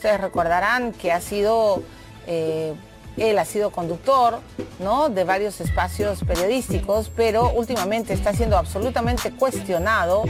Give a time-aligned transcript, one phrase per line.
[0.00, 1.82] Ustedes recordarán que ha sido,
[2.28, 2.72] eh,
[3.16, 4.38] él ha sido conductor
[4.78, 5.08] ¿no?
[5.08, 10.22] de varios espacios periodísticos, pero últimamente está siendo absolutamente cuestionado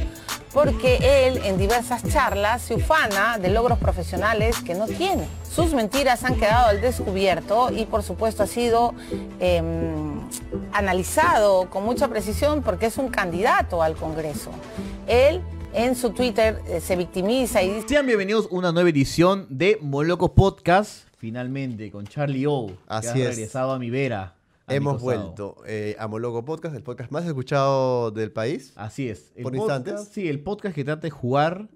[0.55, 5.29] porque él en diversas charlas se ufana de logros profesionales que no tiene.
[5.47, 8.95] Sus mentiras han quedado al descubierto y por supuesto ha sido
[9.39, 9.63] eh,
[10.73, 14.51] analizado con mucha precisión porque es un candidato al Congreso.
[15.07, 15.43] Él
[15.79, 17.89] en su Twitter eh, se victimiza y dice...
[17.89, 23.23] Sean bienvenidos a una nueva edición de Moloco Podcast, finalmente con Charlie O, Así que
[23.23, 23.37] ha es.
[23.37, 24.35] regresado a mi vera.
[24.67, 25.23] a mi Hemos costado.
[25.25, 28.73] vuelto eh, a Moloco Podcast, el podcast más escuchado del país.
[28.75, 29.31] Así es.
[29.37, 30.09] El ¿Por podcast- instantes?
[30.13, 31.69] Sí, el podcast que trata de jugar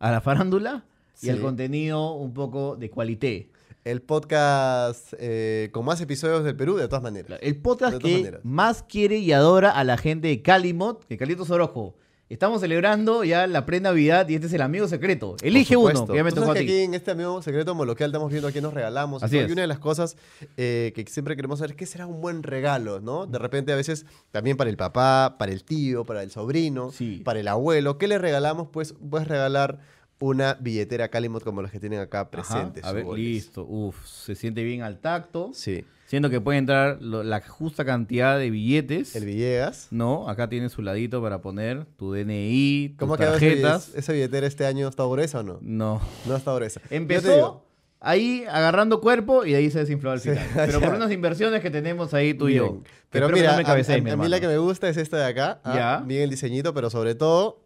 [0.00, 0.84] a la farándula
[1.22, 1.30] y Sí.
[1.30, 3.50] al contenido un poco de cualité.
[3.84, 7.38] El podcast eh, con más episodios del Perú, de todas maneras.
[7.40, 8.40] El podcast De todas que maneras.
[8.44, 11.94] más quiere y adora a la gente de Calimot, que Calitos Orojo.
[12.28, 15.36] Estamos celebrando ya la pre-Navidad y este es el amigo secreto.
[15.42, 16.66] Elige uno, que ya me tocó a sabes ti.
[16.66, 19.22] que aquí en este amigo secreto moloquial estamos viendo a quién nos regalamos.
[19.22, 19.48] y Así todo, es.
[19.48, 20.16] Y una de las cosas
[20.56, 23.26] eh, que siempre queremos saber es qué será un buen regalo, ¿no?
[23.26, 27.22] De repente a veces también para el papá, para el tío, para el sobrino, Sí.
[27.24, 27.96] para el abuelo.
[27.96, 28.70] ¿Qué le regalamos?
[28.72, 29.78] Pues puedes regalar
[30.18, 32.84] una billetera Calimot como las que tienen acá Ajá, presentes.
[32.84, 33.64] A ver, listo.
[33.64, 35.50] Uf, se siente bien al tacto.
[35.52, 35.84] Sí.
[36.06, 39.16] Siendo que puede entrar lo- la justa cantidad de billetes.
[39.16, 39.88] El Villegas.
[39.90, 43.90] No, acá tiene su ladito para poner tu DNI, tus ¿Cómo tarjetas.
[43.94, 44.86] esa billetera este año?
[44.88, 45.58] ¿Está gruesa o no?
[45.60, 46.00] No.
[46.26, 46.80] No está gruesa.
[46.90, 47.64] Empezó
[47.98, 50.46] ahí agarrando cuerpo y ahí se desinfló al Sí, final.
[50.54, 52.70] Pero por unas inversiones que tenemos ahí tú y yo.
[52.70, 52.84] bien.
[53.10, 54.96] Pero espero mira, no me a- a, mi a mí la que me gusta es
[54.96, 55.60] esta de acá.
[55.64, 56.04] ah, Ya.
[56.06, 57.60] Bien el diseñito, pero sobre todo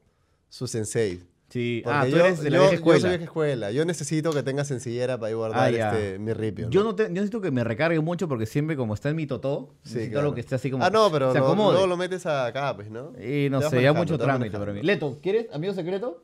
[0.48, 1.20] su sensei.
[1.50, 1.82] Sí.
[1.84, 3.00] Porque Ah, tú yo, eres de la yo- vieja yo escuela.
[3.00, 3.70] soy vieja escuela.
[3.72, 6.70] Yo necesito que tenga sencillera para ahí guardar Ah, este, mi ripio.
[6.70, 9.26] Yo no te- yo necesito que me recargue mucho porque siempre como está en mi
[9.26, 10.26] totó, Sí, necesito claro.
[10.26, 13.12] algo que esté así como Ah, no, pero se lo- metes acá, pues, ¿no?
[13.20, 14.82] Y no sé, ya mucho trámite para mí.
[14.82, 16.22] Leto, ¿quieres amigo secreto?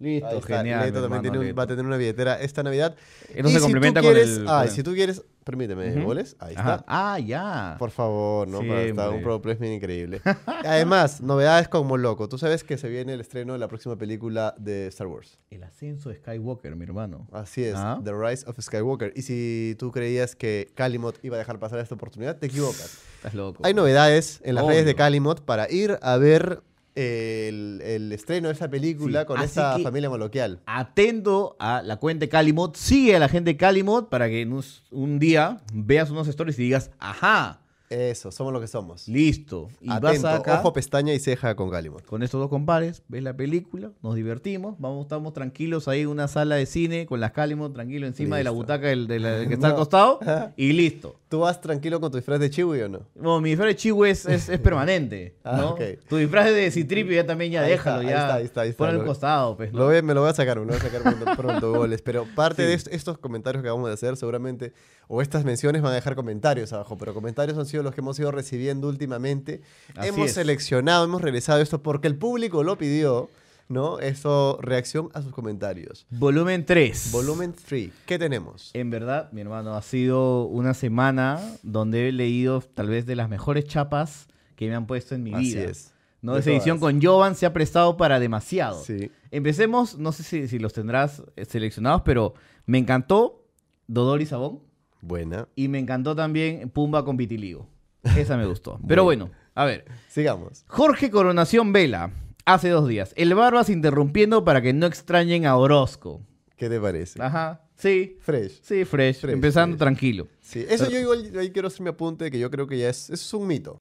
[0.00, 0.86] Listo, genial.
[0.86, 2.94] Leto también hermano, tiene un- va a tener una billetera esta Navidad.
[3.34, 5.22] Esto Y se si complementa tú con quieres, el- Ah, con- si tú quieres...
[5.44, 6.02] Permíteme, Ujú.
[6.04, 6.36] ¿boles?
[6.40, 6.84] Ahí está.
[6.86, 7.76] Ah, ya.
[7.78, 8.58] Por favor, ¿no?
[8.58, 10.20] Para estar un product placement increíble.
[10.46, 12.28] Además, novedades como loco.
[12.28, 15.38] Tú sabes que se viene el estreno de la próxima película de Star Wars.
[15.50, 17.26] El ascenso de Skywalker, mi hermano.
[17.32, 17.98] Así es, Ah.
[18.04, 19.14] The Rise of Skywalker.
[19.16, 22.98] Y si tú creías que Calimot iba a dejar pasar esta oportunidad, te equivocas.
[23.16, 23.62] Estás loco.
[23.64, 24.96] Hay novedades en las redes de Obvio.
[24.98, 26.62] Calimot para ir a ver
[26.98, 29.40] el, el estreno de esta película Sí, con
[29.76, 30.60] que- familia moloquial.
[30.66, 34.82] Atento a la cuenta de Calimot, sigue a la gente de Calimot para que nos-
[34.90, 37.60] un día veas unos stories y digas, ajá,
[37.90, 39.08] Eso, somos lo que somos.
[39.08, 39.68] listo.
[39.80, 42.04] Y vas Atento, acá ojo, pestaña y ceja con Calimot.
[42.04, 46.28] con estos dos compadres, ves la película, nos divertimos, vamos, estamos tranquilos ahí en una
[46.28, 49.68] sala de cine con las Calimot tranquilo encima de la butaca del, de que está
[49.68, 49.78] al No.
[49.78, 50.20] costado
[50.56, 51.16] y listo.
[51.28, 53.00] ¿Tú vas tranquilo con tu disfraz de Chiwi o no?
[53.14, 55.70] Bueno, mi disfraz de Chihuahua es, es, es permanente, Ah, ¿no?
[55.70, 55.80] ok.
[56.08, 58.20] Tu disfraz de Citripio ya también ya Ahí déjalo, está, ahí ya.
[58.20, 58.88] está, ahí está, ahí está.
[58.88, 59.78] Al Lo- costado, pues, ¿no?
[59.80, 62.00] Lo voy- me lo voy a sacar, me lo voy a sacar pronto, pronto, goles.
[62.02, 62.68] Pero parte Sí.
[62.68, 64.72] de est- estos comentarios que vamos a hacer, seguramente,
[65.06, 68.18] o estas menciones van a dejar comentarios abajo, pero comentarios han sido los que hemos
[68.18, 69.62] ido recibiendo últimamente.
[69.96, 70.34] Así hemos es.
[70.34, 73.28] seleccionado, hemos realizado esto porque el público lo pidió,
[73.68, 73.98] ¿no?
[73.98, 76.06] Esto, reacción a sus comentarios.
[76.10, 77.10] Volumen 3.
[77.12, 78.70] Volumen 3, ¿qué tenemos?
[78.74, 83.28] En verdad, mi hermano, ha sido una semana donde he leído tal vez de las
[83.28, 85.64] mejores chapas que me han puesto en mi Así vida.
[85.64, 85.92] es.
[86.20, 86.34] ¿no?
[86.34, 88.82] De Esa edición con Jovan se ha prestado para demasiado.
[88.82, 89.10] Sí.
[89.30, 92.34] Empecemos, no sé si, si los tendrás eh, seleccionados, pero
[92.66, 93.44] me encantó
[93.86, 94.60] Dodor y Sabón
[95.00, 95.48] Buena.
[95.54, 97.68] y me encantó también Pumba con Vitiligo.
[98.16, 98.80] Esa me gustó.
[98.88, 99.84] Pero bueno, a ver.
[100.08, 100.64] Sigamos.
[100.68, 102.10] Jorge Coronación Vela,
[102.44, 103.12] hace dos días.
[103.16, 106.20] El Barbas interrumpiendo para que no extrañen a Orozco.
[106.56, 107.22] ¿Qué te parece?
[107.22, 108.60] Ajá, sí, Fresh.
[108.62, 109.78] sí, fresh, Fresh, empezando fresh.
[109.78, 110.26] tranquilo.
[110.40, 113.04] Sí, eso yo igual ahí quiero hacer mi apunte que yo creo que ya es,
[113.10, 113.78] eso es un mito.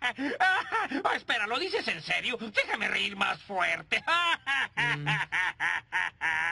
[1.04, 2.38] Ah, espera, ¿lo dices en serio?
[2.40, 4.02] Déjame reír más fuerte.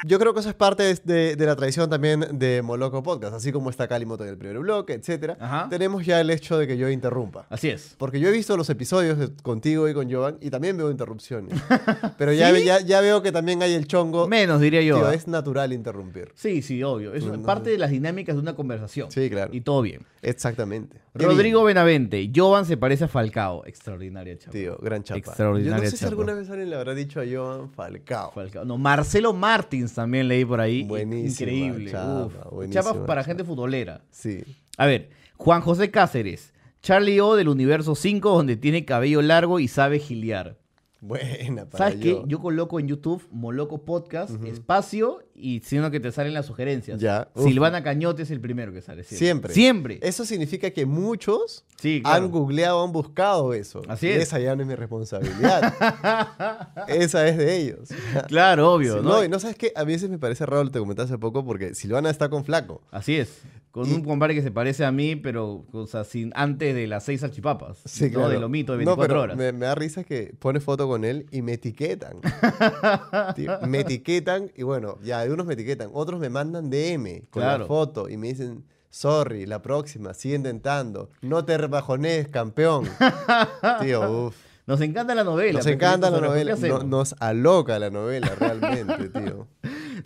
[0.07, 3.71] Yo creo que eso es parte de, la tradición también de Moloco Podcast, así como
[3.71, 5.37] está Calimoto en el primer bloque, etcétera.
[5.41, 5.67] Ajá.
[5.71, 7.47] Tenemos ya el hecho de que yo interrumpa.
[7.49, 7.95] Así es.
[7.97, 11.59] Porque yo he visto los episodios de- contigo y con Jovan y también veo interrupciones.
[12.19, 12.65] Pero ya, ¿Sí?
[12.65, 14.29] ya, ya veo que también hay el chongo.
[14.29, 14.97] Menos, diría yo.
[14.97, 16.33] Tío, es natural interrumpir.
[16.35, 17.15] Sí, sí, obvio.
[17.15, 17.73] Es No, no, parte no.
[17.73, 19.11] de las dinámicas de una conversación.
[19.11, 19.55] Sí, claro.
[19.55, 20.03] Y todo bien.
[20.23, 20.99] Exactamente.
[21.15, 23.34] Rodrigo bien, Benavente, Jovan se parece a Falcao.
[23.67, 24.53] Extraordinaria chapa.
[24.53, 25.19] Tío, gran chapa.
[25.19, 26.11] Extraordinaria Yo no sé si chapa.
[26.11, 28.33] alguna vez alguien le habrá dicho a Jovan Falcao.
[28.33, 28.65] Falcao.
[28.65, 30.85] No, Marcelo Martins también leí por ahí.
[30.85, 31.91] Buenísima Increíble.
[31.91, 32.69] chapa, Uf.
[32.71, 33.25] Chapas para chapa.
[33.25, 34.01] gente futbolera.
[34.11, 34.43] Sí.
[34.77, 36.53] A ver, Juan José Cáceres.
[36.83, 40.59] Charlie O del universo 5, donde tiene cabello largo y sabe giliar.
[41.07, 42.11] Buena para ¿Sabes qué?
[42.13, 42.27] yo.
[42.27, 46.99] Yo coloco en YouTube Moloco Podcast, espacio y sino que te salen las sugerencias.
[46.99, 47.29] Ya.
[47.35, 47.45] Uf.
[47.45, 49.05] Silvana Cañote es el primero que sale.
[49.05, 49.53] Siempre.
[49.53, 49.99] Siempre.
[50.03, 52.25] Eso significa que muchos Sí, claro.
[52.25, 53.83] han googleado, han buscado eso.
[53.89, 54.23] Así Y es.
[54.23, 55.75] Esa ya no es mi responsabilidad.
[56.89, 57.89] esa es de ellos.
[58.29, 59.23] Claro, obvio, Sí, ¿no?
[59.25, 62.11] y no sabes qué, a veces me parece raro, te comenté hace poco, porque Silvana
[62.11, 62.81] está con flaco.
[62.91, 63.43] Así es.
[63.71, 66.87] Con Y- un compadre que se parece a mí, pero o sea, sin, antes de
[66.87, 67.79] las seis salchipapas.
[67.85, 68.11] Sí, ¿no?
[68.13, 68.29] claro.
[68.29, 69.37] De lomito de No, 24 pero horas.
[69.37, 72.21] Me, me da risa que pone foto con él y me etiquetan.
[73.35, 77.61] Tío, me etiquetan y bueno, ya algunos me etiquetan, otros me mandan DM con Claro.
[77.61, 82.85] la foto y me dicen, sorry, la próxima, sigue intentando, no te rebajones, campeón.
[83.81, 84.37] Tío, uff.
[84.67, 85.59] Nos encanta la novela.
[85.59, 89.47] Nos encanta la ¿qué novela, no- nos aloca la novela realmente, tío.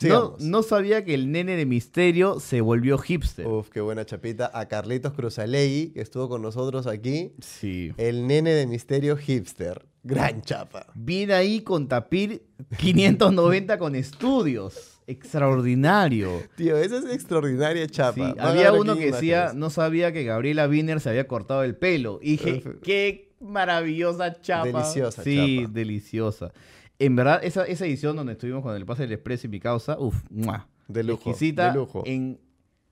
[0.03, 3.47] No, no sabía que el nene de misterio se volvió hipster.
[3.49, 4.49] Uf, qué buena chapita.
[4.55, 7.33] A Carlitos Cruzalegui, que estuvo con nosotros aquí.
[7.41, 7.93] Sí.
[7.97, 9.87] El nene de misterio hipster.
[10.09, 10.87] Gran chapa.
[10.95, 12.43] Viene ahí con Tapir
[12.79, 15.01] 590 con estudios.
[15.07, 16.43] Extraordinario.
[16.57, 18.15] Tío, esa es extraordinaria chapa.
[18.33, 22.19] Sí, había uno que decía, no sabía que Gabriela Wiener se había cortado el pelo.
[22.23, 24.67] Y dije, qué maravillosa chapa.
[24.67, 25.73] Deliciosa Sí, chapa.
[25.73, 26.53] deliciosa.
[26.99, 29.97] En verdad, esa, esa edición donde estuvimos con el pase del Expreso y mi causa,
[29.99, 30.17] uff,
[30.89, 32.03] De lujo, exquisita de lujo.
[32.07, 32.41] en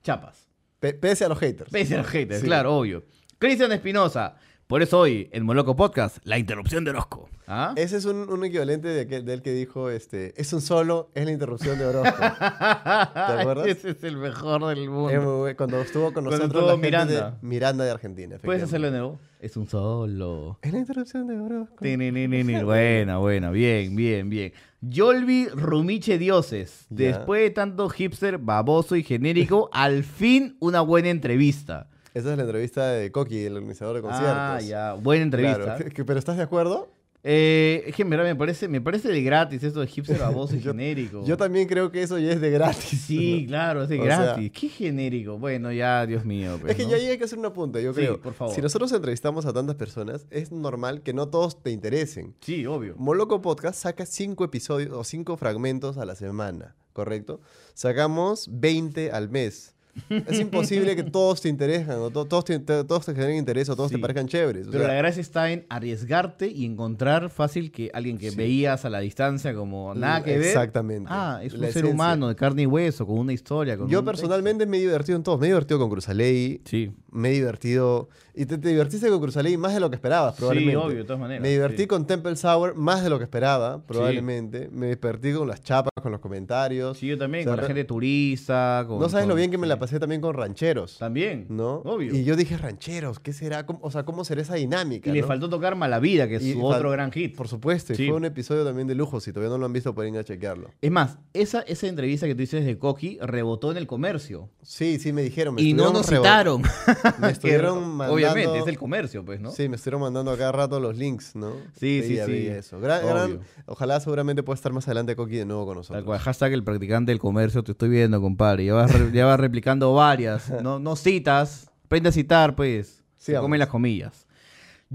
[0.02, 0.48] chapas.
[0.78, 1.70] Pe- pese a los haters.
[1.70, 2.46] Pese a los haters, Sí.
[2.46, 3.02] claro, obvio.
[3.38, 4.36] Cristian Espinosa,
[4.66, 7.28] por eso hoy, en Moloco Podcast, la interrupción de Orozco.
[7.46, 7.72] ¿Ah?
[7.76, 11.24] Ese es un, un equivalente de aquel, del que dijo, este, es un solo, es
[11.24, 12.16] la interrupción de Orozco.
[12.20, 13.68] acuerdas?
[13.68, 15.46] Ese es el mejor del mundo.
[15.56, 17.30] Cuando estuvo con nosotros estuvo la Miranda.
[17.30, 18.38] de Miranda de Argentina.
[18.42, 19.20] ¿Puedes hacerlo de nuevo?
[19.38, 20.58] Es un solo.
[20.62, 21.76] Es la interrupción de Orozco.
[22.64, 24.52] Buena, buena, bien, bien, bien.
[24.80, 26.86] Yolvi Rumiche Dioses.
[26.90, 31.88] Después de tanto hipster, baboso y genérico, al fin una buena entrevista.
[32.16, 34.32] Esa es la entrevista de Coqui, el organizador de conciertos.
[34.36, 35.76] Ah, ya, buena entrevista.
[35.76, 36.88] Claro, pero ¿estás de acuerdo?
[37.28, 40.60] Eh, es que verdad me parece, me parece de gratis esto de hipster baboso y
[40.62, 41.24] Yo- genérico.
[41.26, 43.02] Yo también creo que eso ya es de gratis.
[43.06, 44.52] Sí, claro, es de O sea- gratis.
[44.52, 45.36] Qué genérico.
[45.38, 46.56] Bueno, ya, Dios mío.
[46.60, 46.90] pues, es que ¿no?
[46.90, 48.20] ya hay que hacer una punta, yo Sí, creo.
[48.20, 48.54] por favor.
[48.54, 52.34] Si nosotros entrevistamos a tantas personas, es normal que no todos te interesen.
[52.40, 52.94] Sí, obvio.
[52.96, 57.40] Moloco Podcast saca cinco episodios o cinco fragmentos a la semana, ¿correcto?
[57.74, 59.74] Sacamos 20 al mes.
[60.08, 63.76] Es imposible que todos te interesen, o to- todos, te, todos te generen interés o
[63.76, 63.96] todos Sí.
[63.96, 64.68] te parezcan chéveres.
[64.68, 68.36] o Pero sea, la gracia está en arriesgarte y encontrar fácil que alguien que Sí.
[68.36, 70.46] veías a la distancia como nada que ver.
[70.48, 71.08] Exactamente.
[71.10, 71.94] Ah, es un La ser esencia.
[71.94, 73.76] humano de carne y hueso, con una historia.
[73.78, 75.40] Con Yo un personalmente me he divertido en todos.
[75.40, 76.60] Me he divertido con Cruzaley.
[76.64, 76.90] Sí.
[77.16, 78.08] Me he divertido...
[78.38, 80.72] Y te, te divertiste con Cruzaley más de lo que esperabas, probablemente.
[80.72, 81.40] Sí, obvio, de todas maneras.
[81.42, 81.86] Me divertí sí.
[81.86, 84.68] con Temple Sour más de lo que esperaba, probablemente.
[84.70, 86.98] Me divertí con las chapas, con los comentarios.
[86.98, 88.84] Sí, yo también, O sea, con la gente turista.
[88.86, 90.98] Con, no sabes lo bien que me la pasé también con rancheros.
[90.98, 91.46] También.
[91.48, 91.76] ¿No?
[91.76, 92.14] Obvio.
[92.14, 93.64] Y yo dije, rancheros, ¿qué será?
[93.64, 95.08] ¿Cómo- o sea, ¿cómo será esa dinámica?
[95.08, 97.34] Y le faltó tocar Malavida, que es Y su otro gran hit.
[97.36, 98.06] Por supuesto, y Sí.
[98.08, 99.18] fue un episodio también de lujo.
[99.20, 100.68] Si todavía no lo han visto, pueden ir a chequearlo.
[100.82, 104.50] Es más, esa, esa entrevista que tú dices de Coqui rebotó en el comercio.
[104.62, 105.54] Sí, sí, me dijeron.
[105.54, 106.62] Me y no nos rebo- citaron.
[107.20, 108.14] Me estuvieron mandando...
[108.14, 109.50] Obviamente, es el comercio, pues, ¿no?
[109.50, 111.52] Sí, me estuvieron mandando a cada rato los links, ¿no?
[111.78, 112.32] Sí, sí, Veía, sí.
[112.32, 112.80] veía eso.
[112.80, 116.04] Gran- ojalá seguramente pueda estar más adelante Coqui de nuevo con Tal nosotros.
[116.04, 118.64] cual, hashtag el practicante del comercio, te estoy viendo, compadre.
[118.64, 120.50] Ya vas, re- ya vas replicando varias.
[120.62, 123.02] No, no citas, aprende a citar, pues.
[123.16, 123.44] Se Sigamos.
[123.46, 124.26] comen las comillas.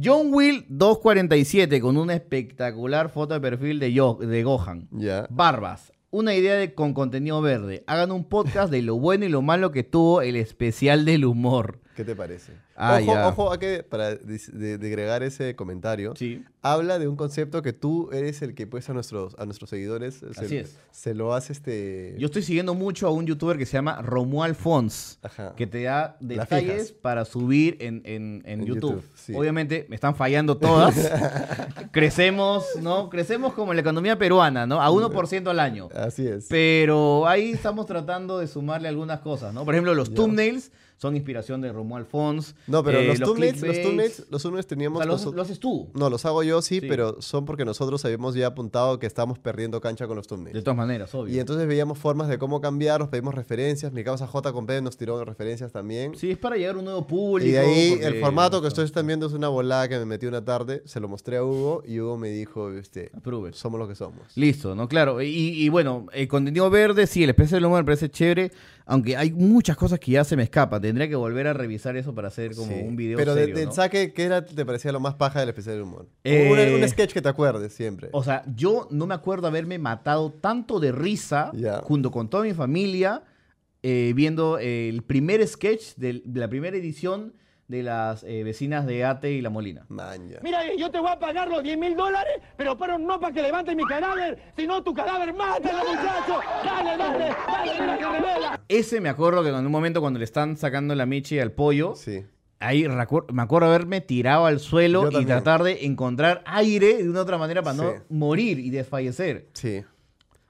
[0.02, 4.88] John Will 247 con una espectacular foto de perfil de, Yo- de Gohan.
[4.92, 5.28] Ya.
[5.30, 7.84] Barbas, una idea de, con contenido verde.
[7.88, 11.81] Hagan un podcast de lo bueno y lo malo que tuvo el especial del humor.
[11.96, 12.54] ¿Qué te parece?
[12.76, 13.28] Ah, ojo, ya.
[13.28, 16.44] ojo, a que para dis- de, de agregar ese comentario, Sí.
[16.62, 20.16] habla de un concepto que tú eres el que pues a nuestros, a nuestros seguidores
[20.34, 20.78] se, Así es.
[20.92, 22.16] se lo hace este...
[22.18, 25.20] Yo estoy siguiendo mucho a un youtuber que se llama Romuald Fons.
[25.22, 25.54] Ajá.
[25.56, 28.92] que te da detalles para subir en, en- en En YouTube.
[28.96, 29.34] YouTube, sí.
[29.36, 30.96] Obviamente me están fallando todas.
[31.92, 33.10] Crecemos, ¿no?
[33.10, 34.82] Crecemos como en la economía peruana, ¿no?
[34.82, 35.90] A 1% al año.
[35.94, 36.48] Así es.
[36.50, 39.66] Pero ahí estamos tratando de sumarle algunas cosas, ¿no?
[39.66, 40.72] Por ejemplo, los thumbnails
[41.02, 42.54] son inspiración de Romuald Fons.
[42.68, 45.00] no, pero Eh, los, thumbnails, los clickbaits, thumbnails, los thumbnails o teníamos...
[45.00, 45.90] sea, los, los haces tú.
[45.96, 46.86] No, los hago yo sí, Sí.
[46.88, 50.54] pero son porque nosotros habíamos ya apuntado que estábamos perdiendo cancha con los thumbnails.
[50.54, 51.34] De todas maneras, obvio.
[51.36, 53.92] Y entonces veíamos formas de cómo cambiarlos, pedimos referencias.
[53.92, 56.16] Mi causa J con P nos tiró referencias también.
[56.16, 57.50] Sí, es para llegar a un nuevo público.
[57.50, 60.06] y de ahí porque- el formato que ustedes están viendo es una volada que me
[60.06, 63.54] metí una tarde, se lo mostré a Hugo y Hugo me dijo, este, Approve.
[63.54, 64.22] somos lo que somos.
[64.36, 64.88] Listo, ¿no?
[64.88, 65.20] Claro.
[65.22, 68.52] Y, y bueno, el contenido verde, sí, el especial del humor me parece chévere,
[68.86, 70.82] aunque hay muchas cosas que ya se me escapan.
[70.82, 72.80] Tendría que volver a revisar eso para hacer como Sí.
[72.84, 73.72] un video Pero de- serio, del ¿no?
[73.74, 76.08] saque, ¿qué era, te parecía lo más paja del especial de humor?
[76.24, 78.10] Eh, Un, un sketch que te acuerdes siempre.
[78.14, 81.52] O sea, yo no me acuerdo haberme matado tanto de risa
[81.84, 83.24] junto con toda mi familia
[83.84, 87.34] eh, viendo el primer sketch de la primera edición
[87.72, 89.86] de las eh, vecinas de Ate y La Molina.
[89.88, 90.38] Maña.
[90.44, 93.42] Mira, yo te voy a pagar los 10 mil dólares, pero, pero no para que
[93.42, 96.42] levantes mi cadáver, sino tu cadáver, mátalo, muchacho.
[96.66, 98.62] Dale, dale, dale, mira que revela.
[98.68, 101.96] Ese me acuerdo que en un momento cuando le están sacando la michi al pollo,
[101.96, 102.26] Sí.
[102.60, 107.38] ahí me acuerdo haberme tirado al suelo y tratar de encontrar aire de una otra
[107.38, 109.48] manera para no morir y desfallecer.
[109.54, 109.82] Sí.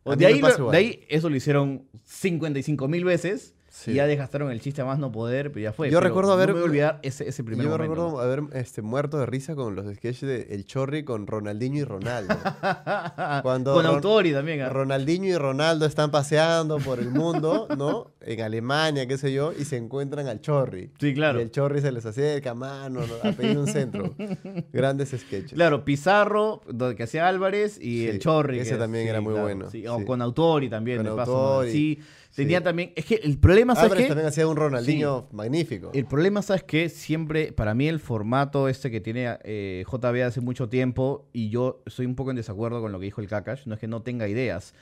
[0.03, 3.91] O de, ahí, de ahí eso lo hicieron 55 mil veces Sí.
[3.91, 5.89] y ya desgastaron el chiste a más no poder, pero ya fue.
[5.89, 7.93] Yo Pero recuerdo haber- No me voy a olvidar ese, ese primer Yo momento.
[7.95, 11.83] recuerdo haber este, muerto de risa con los sketches de El Chorri con Ronaldinho y
[11.85, 12.35] Ronaldo.
[13.43, 14.61] Cuando Con Ron- Autori también.
[14.61, 14.69] ¿ah?
[14.69, 18.11] Ronaldinho y Ronaldo están paseando por el mundo, ¿no?
[18.21, 20.91] En Alemania, qué sé yo, y se encuentran al Chorri.
[20.99, 21.39] Sí, claro.
[21.39, 23.29] Y el Chorri se les acerca, mano, ¿no?
[23.29, 24.13] a pedir un centro.
[24.73, 25.53] Grandes sketches.
[25.53, 26.61] Claro, Pizarro,
[26.97, 28.59] que hacía Álvarez, y Sí, el Chorri.
[28.59, 29.67] ese que- también era muy bueno.
[29.89, 31.63] O con Autori también, Con de paso.
[31.63, 31.99] Sí,
[32.31, 32.37] sí.
[32.43, 32.91] tenía también...
[32.95, 34.09] Es que el problema, ¿sabes Álvarez qué?
[34.09, 35.91] también hacía un Ronaldinho magnífico.
[35.93, 36.89] El problema, ¿sabes qué?
[36.89, 41.83] Siempre, para mí, el formato este que tiene eh, JB hace mucho tiempo, y yo
[41.85, 44.01] estoy un poco en desacuerdo con lo que dijo el Kakash, no es que no
[44.01, 44.73] tenga ideas,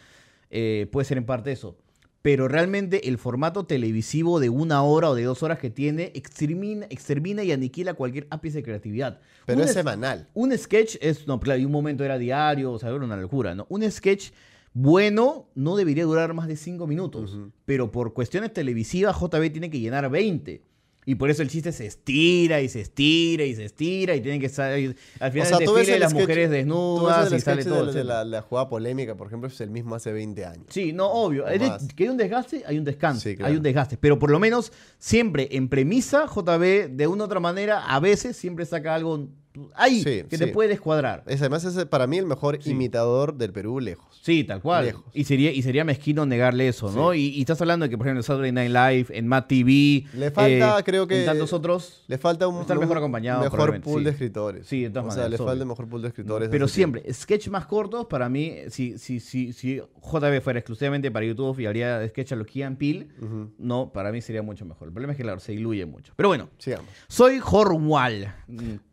[0.49, 1.75] eh, puede ser en parte eso,
[2.21, 6.85] pero realmente el formato televisivo de una hora o de dos horas que tiene extermina,
[6.89, 9.21] extermina y aniquila cualquier ápice de creatividad.
[9.45, 10.27] Pero Un es- semanal.
[10.33, 13.55] un sketch es, no, claro, y un momento era diario, o sea, era una locura,
[13.55, 13.65] ¿no?
[13.69, 14.31] Un sketch
[14.73, 19.79] bueno no debería durar más de cinco minutos, pero por cuestiones televisivas JB tiene que
[19.79, 20.63] llenar 20.
[21.05, 24.39] Y por eso el chiste se estira y se estira y se estira y tienen
[24.39, 27.63] que ahí- al final desfile de las sketch- mujeres tú ves desnudas el y sale
[27.65, 27.85] todo.
[27.87, 30.65] de, de la, la jugada polémica, por ejemplo, es el mismo hace 20 años.
[30.69, 31.45] Sí, no, obvio.
[31.45, 33.21] O de- que hay un desgaste, hay un descanso.
[33.21, 33.97] Sí, Hay un desgaste.
[33.97, 38.37] Pero por lo menos, siempre en premisa, JB, de una u otra manera, a veces
[38.37, 39.29] siempre saca algo
[39.75, 41.23] ahí Sí, que te puede descuadrar.
[41.27, 42.71] Es, además es para mí el mejor Sí.
[42.71, 44.05] imitador del Perú lejos.
[44.21, 44.85] Sí, tal cual.
[44.85, 45.05] Lejos.
[45.13, 47.13] Y sería, y sería mezquino negarle eso, ¿no?
[47.13, 50.05] Y, y estás hablando de que, por ejemplo, en Saturday Night Live, en Matt TV.
[50.13, 52.03] Le falta, creo que- En tantos otros.
[52.07, 54.67] Le falta un, Estar mejor acompañado, mejor pool de escritores.
[54.67, 55.47] Sí, de todas O sea, maneras, le obvio.
[55.47, 56.49] falta mejor pool de escritores.
[56.49, 61.25] Pero siempre, sketch más cortos, para mí, si, si, si, si JB fuera exclusivamente para
[61.25, 63.51] YouTube y habría sketch a los Peele, Ujú.
[63.57, 64.89] no, para mí sería mucho mejor.
[64.89, 66.13] El problema es que, claro, se diluye mucho.
[66.15, 66.49] Pero bueno.
[66.57, 66.87] Sigamos.
[67.07, 68.35] soy Horwal.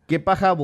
[0.07, 0.55] Qué paja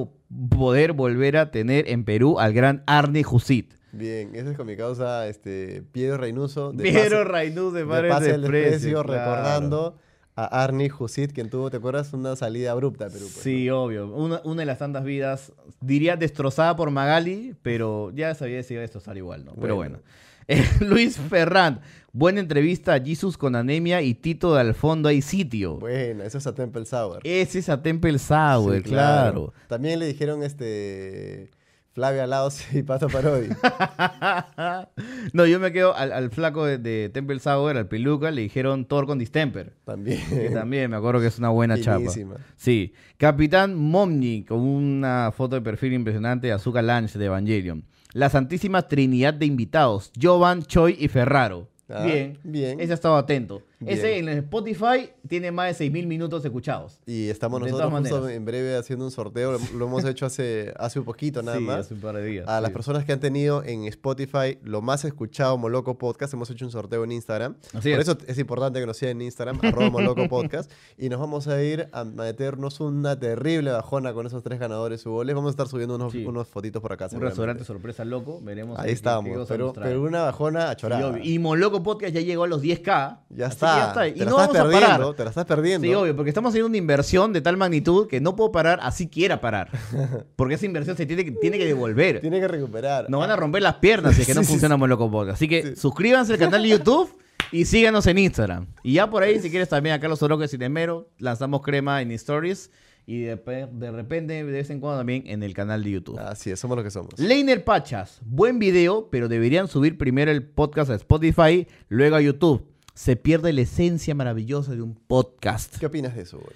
[0.50, 3.74] poder volver a tener en Perú al gran Arne Jusit.
[3.92, 6.72] Bien, ese es con mi causa este, Piero Reynuso.
[6.72, 9.14] de Piero Rainuz de Padres de del Desprecio, claro.
[9.14, 10.00] recordando
[10.36, 12.12] a Arnie Jusit, quien tuvo, ¿te acuerdas?
[12.14, 13.26] Una salida abrupta a Perú.
[13.26, 14.08] pues, Sí, obvio.
[14.08, 18.74] Una, una de las tantas vidas, diría destrozada por Magali, pero ya sabía que se
[18.74, 19.54] iba a destrozar igual, ¿no?
[19.62, 20.00] Pero bueno.
[20.48, 21.80] Eh, Luis Ferrand,
[22.12, 25.74] buena entrevista a Jesus con anemia y Tito de al fondo hay sitio.
[25.74, 25.80] ¿no?
[25.80, 27.20] Bueno, eso es a Temple Sour.
[27.24, 29.54] Ese es a Temple Sour, Sí, claro.
[29.68, 31.52] También le dijeron este
[31.94, 33.50] Flavia Laos y Pato Parodi.
[35.34, 38.86] no, yo me quedo al, al flaco de, de Temple Sour, al peluca, le dijeron
[38.86, 39.68] Thor con distemper.
[39.70, 40.54] Que También.
[40.54, 42.00] también me acuerdo que es una buena chapa.
[42.00, 42.36] Finísima.
[42.58, 42.94] Sí.
[43.18, 47.86] Capitán Momni, con una foto de perfil impresionante de Azúcar Lunch de Evangelion.
[48.14, 51.68] La Santísima Trinidad de invitados, Jovan, Choi y Ferraro.
[51.90, 52.38] Ah, bien.
[52.44, 52.80] bien.
[52.80, 53.64] Ese ha estado atento.
[53.86, 53.98] Bien.
[53.98, 57.00] Ese en Spotify tiene más de 6.000 minutos escuchados.
[57.06, 59.58] Y estamos De nosotros justo en breve haciendo un sorteo.
[59.76, 61.80] Lo, hemos hecho hace, hace un poquito nada sí, más.
[61.82, 62.48] hace un par de días.
[62.48, 66.66] A las personas que han tenido en Spotify lo más escuchado Moloco Podcast, hemos hecho
[66.66, 67.56] un sorteo en Instagram.
[67.74, 68.08] Así Por es.
[68.08, 70.72] eso es importante que nos sigan en Instagram, arroba Moloco Podcast.
[70.98, 75.24] Y nos vamos a ir a meternos una terrible bajona con esos tres ganadores Hugo.
[75.24, 76.26] Les vamos a estar subiendo unos, Sí.
[76.26, 77.08] unos fotitos por acá.
[77.12, 78.40] Un restaurante sorpresa loco.
[78.42, 78.78] Veremos.
[78.78, 79.34] Ahí qué- qué estábamos.
[79.38, 81.08] cosas Pero, una bajona Sí, achorada.
[81.10, 81.24] obvio.
[81.24, 83.20] Y Moloco Podcast ya llegó a los 10k.
[83.30, 83.73] Ya así está.
[83.94, 85.16] Te Y la no estás vamos a parar.
[85.16, 85.88] Te la estás perdiendo.
[85.88, 89.08] Sí, obvio, porque estamos haciendo una inversión de tal magnitud que no puedo parar así
[89.08, 89.70] quiera parar.
[90.36, 92.22] Porque esa inversión se tiene que, tiene que devolver.
[92.22, 93.10] Tiene que recuperar.
[93.10, 95.36] Nos van a romper las piernas si es que no Sí, sí, funciona Moloco Podcast.
[95.36, 97.10] Así que suscríbanse al canal de YouTube
[97.52, 98.68] y síganos en Instagram.
[98.84, 102.12] Y ya por ahí, si quieres también a Carlos Oroque sin Esmero, lanzamos crema en
[102.12, 102.72] Stories
[103.06, 103.36] y de,
[103.72, 106.20] de repente, de vez en cuando también en el canal de YouTube.
[106.20, 107.18] Así es, somos lo que somos.
[107.20, 112.73] Leiner Pachas, buen video, pero deberían subir primero el podcast a Spotify, luego a YouTube.
[112.94, 115.78] Se pierde la esencia maravillosa de un podcast.
[115.78, 116.54] ¿Qué opinas de eso, güey?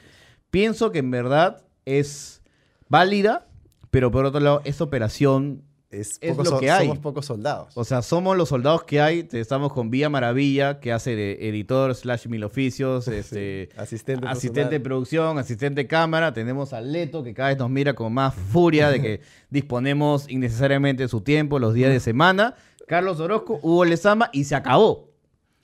[0.51, 2.41] Pienso que en verdad es
[2.89, 3.47] válida,
[3.89, 6.87] pero por otro lado, esta operación, Es, lo que hay.
[6.87, 7.75] Somos pocos soldados.
[7.75, 9.27] o sea, somos los soldados que hay.
[9.31, 14.79] Estamos con Vía Maravilla, que hace de editor slash mil oficios, este, Asistente asistente de
[14.79, 16.33] producción, asistente de cámara.
[16.33, 21.03] Tenemos a Leto, que cada vez nos mira con más furia de que disponemos innecesariamente
[21.03, 22.55] de su tiempo los días de semana.
[22.87, 25.06] Carlos Orozco, Hugo Lezama, y se acabó.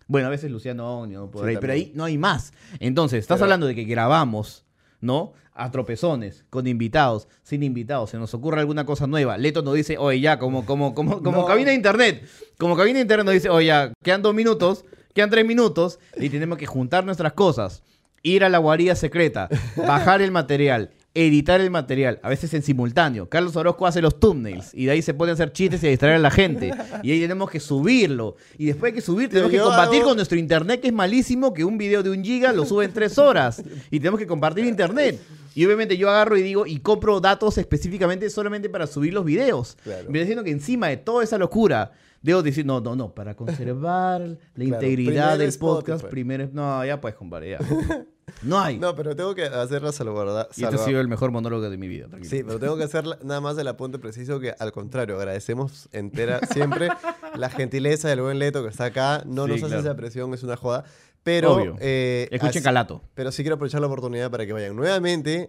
[0.08, 2.54] Bueno, a veces Luciano Onio, por ahí, pero ahí no hay más.
[2.80, 4.66] Entonces, estás Pero- hablando de que grabamos,
[5.02, 5.34] ¿no?
[5.56, 9.38] A tropezones, con invitados, sin invitados, se nos ocurre alguna cosa nueva.
[9.38, 11.46] Leto nos dice, oye, ya, como, como, como, como No.
[11.46, 12.28] cabina de internet.
[12.58, 14.84] Como cabina de internet nos dice, oye, ya, quedan dos minutos,
[15.14, 17.84] quedan tres minutos, y tenemos que juntar nuestras cosas.
[18.26, 23.30] ir a la guarida secreta, bajar el material, editar el material, a veces en simultáneo.
[23.30, 26.16] Carlos Orozco hace los thumbnails y de ahí se pueden hacer chistes y a distraer
[26.16, 26.72] a la gente.
[27.04, 28.36] Y ahí tenemos que subirlo.
[28.58, 31.64] Y después hay que subir, tenemos que hago- con nuestro internet que es malísimo, que
[31.64, 33.62] un video de un giga lo sube en tres horas.
[33.92, 35.20] Y tenemos que compartir internet.
[35.56, 39.78] Y obviamente yo agarro y digo, y compro datos específicamente solamente para subir los videos.
[39.84, 40.10] Claro.
[40.10, 41.92] Me diciendo que encima de toda esa locura,
[42.24, 47.16] debo decir, no, no, no, para conservar la integridad del podcast, primero, no, ya puedes
[47.16, 47.60] compadre, ya.
[48.42, 48.80] No hay.
[48.80, 50.48] No, pero tengo que hacer la salvaguarda.
[50.56, 52.08] y este ha sido el mejor monólogo de mi vida.
[52.08, 52.30] tranquilo.
[52.30, 56.40] Sí, pero tengo que hacer nada más el apunte preciso que al contrario, agradecemos entera
[56.52, 56.88] siempre
[57.36, 59.24] la gentileza del buen Leto que está acá.
[59.26, 60.84] No Sí, nos hace esa presión, es una joda.
[61.22, 61.76] Pero, Obvio.
[61.80, 63.04] eh, Escuchen así- Calato.
[63.14, 65.48] Pero sí quiero aprovechar la oportunidad para que vayan nuevamente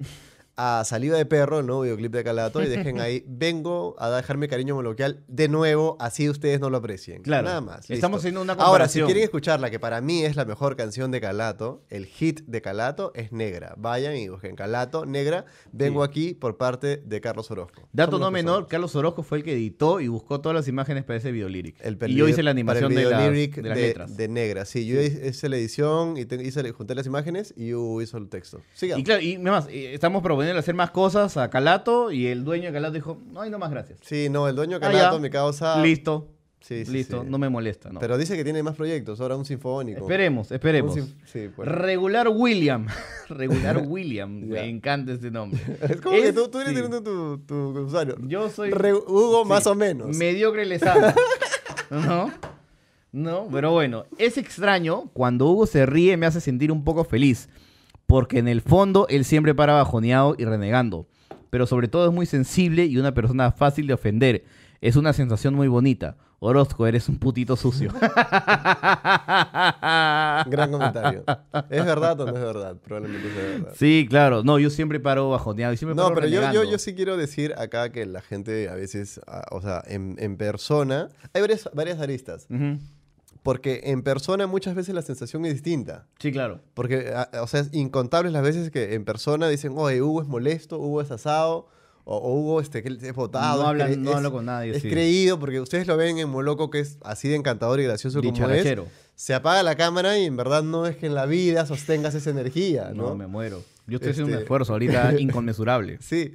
[0.56, 4.36] a Saliva de Perro, el nuevo videoclip de Calato, y dejen ahí, vengo a dejar
[4.38, 7.22] mi cariño moloquial de nuevo, así ustedes no lo aprecien.
[7.22, 7.48] Claro.
[7.48, 7.90] Nada más.
[7.90, 8.16] Estamos listo.
[8.18, 9.06] haciendo una Ahora, si comparación.
[9.06, 13.12] quieren escucharla, que para mí es la mejor canción de Calato, el hit de Calato
[13.14, 13.74] es Negra.
[13.76, 15.44] Vayan y busquen Calato, Negra.
[15.72, 16.10] Vengo Sí.
[16.10, 17.88] aquí por parte de Carlos Orozco.
[17.92, 18.68] Dato Somos no menor.
[18.68, 21.76] Carlos Orozco fue el que editó y buscó todas las imágenes para ese videolyric.
[21.80, 24.16] El y yo hice la animación de, las- de las de, letras.
[24.16, 24.64] de Negra.
[24.64, 28.28] Sí, yo hice la edición y te- hice, junté las imágenes y Hugo hizo el
[28.28, 28.60] texto.
[28.74, 29.00] Sigamos.
[29.00, 32.72] Y claro, y además, eh, estamos hacer más cosas a Calato y el dueño de
[32.72, 33.98] Calato dijo, no, ay, no más gracias.
[34.02, 35.22] Sí, no, el dueño Ah, Calato, ya.
[35.22, 35.80] mi causa.
[35.82, 36.28] Listo,
[36.60, 37.28] Sí, sí, listo, sí.
[37.30, 37.90] no me molesta.
[37.92, 38.00] No.
[38.00, 40.00] Pero dice que tiene más proyectos, ahora un sinfónico.
[40.00, 40.96] esperemos, esperemos.
[40.96, 41.68] Pues.
[41.68, 42.86] Regular William.
[43.28, 44.30] Regular William.
[44.46, 45.60] Me encanta ese nombre.
[45.82, 48.16] Es como que Es- tú, tú eres teniendo tu, tu usuario.
[48.22, 50.16] Yo soy Re- Hugo, más o menos.
[50.16, 51.14] Mediocre Lezama.
[51.90, 52.30] ¿No?
[53.12, 57.48] No, pero bueno, es extraño cuando Hugo se ríe me hace sentir un poco feliz,
[58.14, 61.08] porque en el fondo él siempre para bajoneado y renegando,
[61.50, 64.44] pero sobre todo es muy sensible y una persona fácil de ofender.
[64.80, 66.16] Es una sensación muy bonita.
[66.38, 67.90] Orozco, eres un putito sucio.
[68.00, 68.04] Gran
[70.70, 71.24] comentario.
[71.68, 72.76] ¿Es verdad o no es verdad?
[72.84, 73.72] Probablemente sea verdad.
[73.74, 74.44] Sí, claro.
[74.44, 77.16] No, yo siempre paro bajoneado y siempre No, paro pero yo, yo, yo sí quiero
[77.16, 81.68] decir acá que la gente a veces, ah, o sea, en, en persona, hay varias,
[81.74, 82.46] varias aristas.
[82.48, 82.78] Ujú.
[83.44, 86.06] Porque en persona muchas veces la sensación es distinta.
[86.18, 86.60] Sí, claro.
[86.74, 90.26] Porque, ah, o sea, es incontables las veces que en persona dicen, oye, Hugo es
[90.26, 91.68] molesto, Hugo es asado,
[92.06, 93.62] o, o Hugo este, es votado.
[93.62, 94.88] No es hablan- cre- no es- hablo con nadie, Es sí.
[94.90, 98.48] creído, porque ustedes lo ven en Moloco, que es así de encantador y gracioso como
[98.50, 98.78] es.
[99.14, 102.30] Se apaga la cámara y en verdad no es que en la vida sostengas esa
[102.30, 103.10] energía, ¿no?
[103.10, 103.62] No, me muero.
[103.86, 105.98] Yo estoy haciendo un Este- esfuerzo ahorita inconmensurable.
[106.00, 106.32] Sí.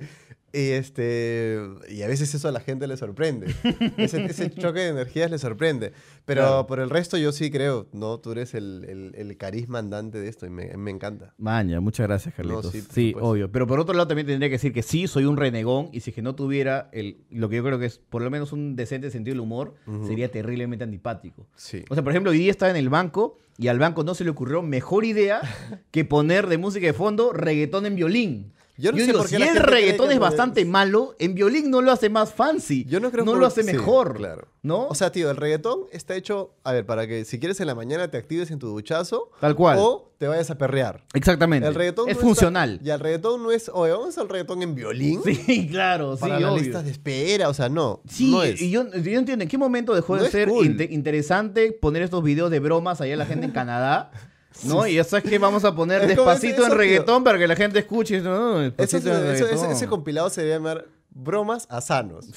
[0.51, 1.59] Y, este,
[1.89, 3.53] y a veces eso a la gente le sorprende.
[3.97, 5.93] ese, ese choque de energías le sorprende.
[6.25, 6.67] Pero Claro.
[6.67, 8.19] por el resto yo sí creo, ¿no?
[8.19, 11.33] Tú eres el, el- el carisma andante de esto y me, me encanta.
[11.37, 12.65] Maña, muchas gracias, Carlitos.
[12.65, 13.51] No, sí, sí, obvio.
[13.51, 16.09] Pero por otro lado también tendría que decir que sí, soy un renegón y si
[16.11, 18.75] es que no tuviera el, lo que yo creo que es por lo menos un
[18.75, 19.75] decente sentido del humor,
[20.07, 21.47] sería terriblemente antipático.
[21.55, 21.83] Sí.
[21.89, 24.23] O sea, por ejemplo, hoy día estaba en el banco y al banco no se
[24.23, 25.41] le ocurrió mejor idea
[25.91, 28.53] que poner de música de fondo reggaetón en violín.
[28.79, 30.65] Yo no sé digo, por qué si la el gente cree reggaetón que es bastante
[30.65, 32.85] malo, en violín no lo hace más fancy.
[32.85, 34.15] Yo no creo No por- lo hace sí, mejor.
[34.15, 34.47] claro.
[34.61, 34.87] ¿No?
[34.87, 37.75] O sea, tío, el reggaetón está hecho, a ver, para que si quieres en la
[37.75, 39.31] mañana te actives en tu duchazo.
[39.39, 39.77] Tal cual.
[39.79, 41.05] O te vayas a perrear.
[41.13, 41.65] Exactamente.
[41.65, 42.79] El reggaetón es no funcional.
[42.83, 45.21] Y el reggaetón no es, oye, vamos al reggaetón en violín.
[45.23, 46.61] Sí, claro, sí, Para las obvio.
[46.63, 48.01] listas de espera, o sea, no.
[48.09, 48.61] Sí, no es.
[48.61, 50.65] y yo, yo entiendo, ¿en qué momento dejó No de es ser cool.
[50.65, 54.11] inte- interesante poner estos videos de bromas allá a la gente en Canadá?
[54.65, 54.85] ¿No?
[54.87, 57.37] Y ya sabes que vamos a poner Es como despacito ese- en eso, reggaetón para
[57.37, 58.19] que la gente escuche.
[58.21, 59.71] No, Eso, despacito en eso- ese- reggaetón.
[59.71, 62.27] ese compilado se debe llamar Bromas a sanos.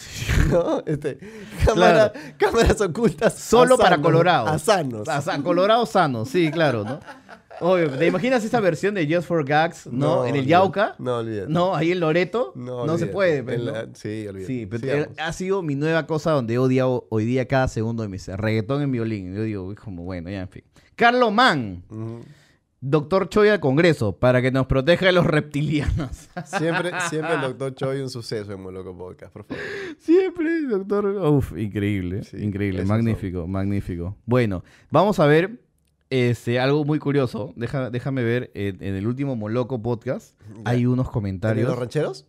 [0.50, 0.82] ¿No?
[0.86, 1.18] Este,
[1.64, 3.34] cámara- Cámaras ocultas.
[3.34, 4.46] a Solo para sanos, Colorado.
[4.48, 5.08] A sanos.
[5.08, 7.00] A sa- Colorado sano, sí, claro, ¿no?
[7.60, 10.24] Obvio, ¿te imaginas esa versión de Just for Gags, no?
[10.26, 10.94] En el olvídate.
[10.96, 11.52] Se No, olvídate.
[11.52, 12.52] No, ahí en Loreto.
[12.56, 13.12] No, No, se olvídate.
[13.12, 13.42] puede.
[13.44, 13.72] pues, En ¿no?
[13.72, 14.46] la- sí, olvídate.
[14.46, 15.08] Sí, pero Sigamos.
[15.18, 18.82] ha sido mi nueva cosa donde he odiado hoy día cada segundo de mis reggaetón
[18.82, 19.34] en violín.
[19.34, 20.64] Yo digo, es como, bueno, ya en fin.
[20.96, 21.82] Carlos Mann,
[22.80, 26.28] doctor Choi al Congreso, para que nos proteja de los reptilianos.
[26.46, 29.62] Siempre, siempre el doctor Choi un suceso en Moloco Podcast, por favor.
[29.98, 31.06] Siempre, doctor.
[31.06, 34.16] Uf, increíble, Sí, increíble, magnífico, magnífico.
[34.26, 35.60] Bueno, vamos a ver
[36.10, 37.52] este, algo muy curioso.
[37.56, 41.68] Deja, déjame ver, en, en el último Moloco podcast hay unos ¿De comentarios.
[41.68, 42.26] los rancheros?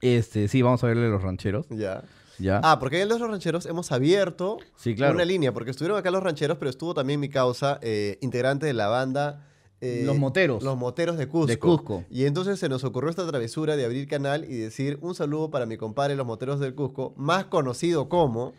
[0.00, 1.66] Este, sí, vamos a verle los rancheros.
[1.68, 2.02] Ya.
[2.40, 2.60] Ya.
[2.64, 5.14] Ah, porque en los rancheros hemos abierto Sí, claro.
[5.14, 8.72] una línea, porque estuvieron acá los rancheros, pero estuvo también mi causa, eh, integrante de
[8.72, 9.46] la banda.
[9.82, 10.62] eh, Los Moteros.
[10.62, 11.46] Los moteros de Cusco.
[11.46, 12.04] De Cusco.
[12.10, 15.64] Y entonces se nos ocurrió esta travesura de abrir canal y decir un saludo para
[15.64, 18.52] mi compadre Los Moteros del Cusco, más conocido como.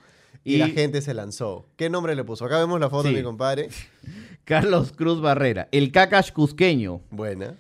[0.44, 1.68] Y, Y- la gente se lanzó.
[1.76, 2.46] ¿Qué nombre le puso?
[2.46, 3.14] Acá vemos la foto Sí.
[3.14, 3.70] de mi compadre.
[4.46, 7.56] Carlos Cruz Barrera, el Cacash Cusqueño, Buena,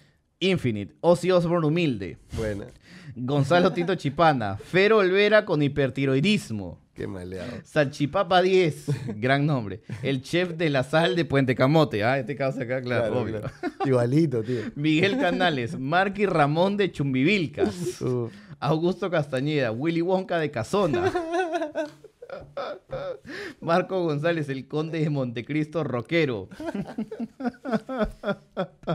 [0.52, 2.66] Infinite, Ozzy Osbourne Humilde, buena.
[3.16, 6.80] Gonzalo Tito Chipana, Fero Olvera con hipertiroidismo.
[6.96, 7.52] Qué maleado.
[7.64, 8.86] Salchipapa 10,
[9.22, 9.82] gran nombre.
[10.04, 12.04] El chef de la sal de Puente Camote.
[12.04, 13.40] Ah, este caso acá, claro, Claro, obvio.
[13.42, 13.56] claro.
[13.86, 14.62] Igualito, tío.
[14.76, 18.04] Miguel Canales, Marky Ramón de Chumbivilcas.
[18.60, 21.12] Augusto Castañeda, Willy Wonka de Casona.
[23.60, 26.50] Marco González, el conde de Montecristo rockero.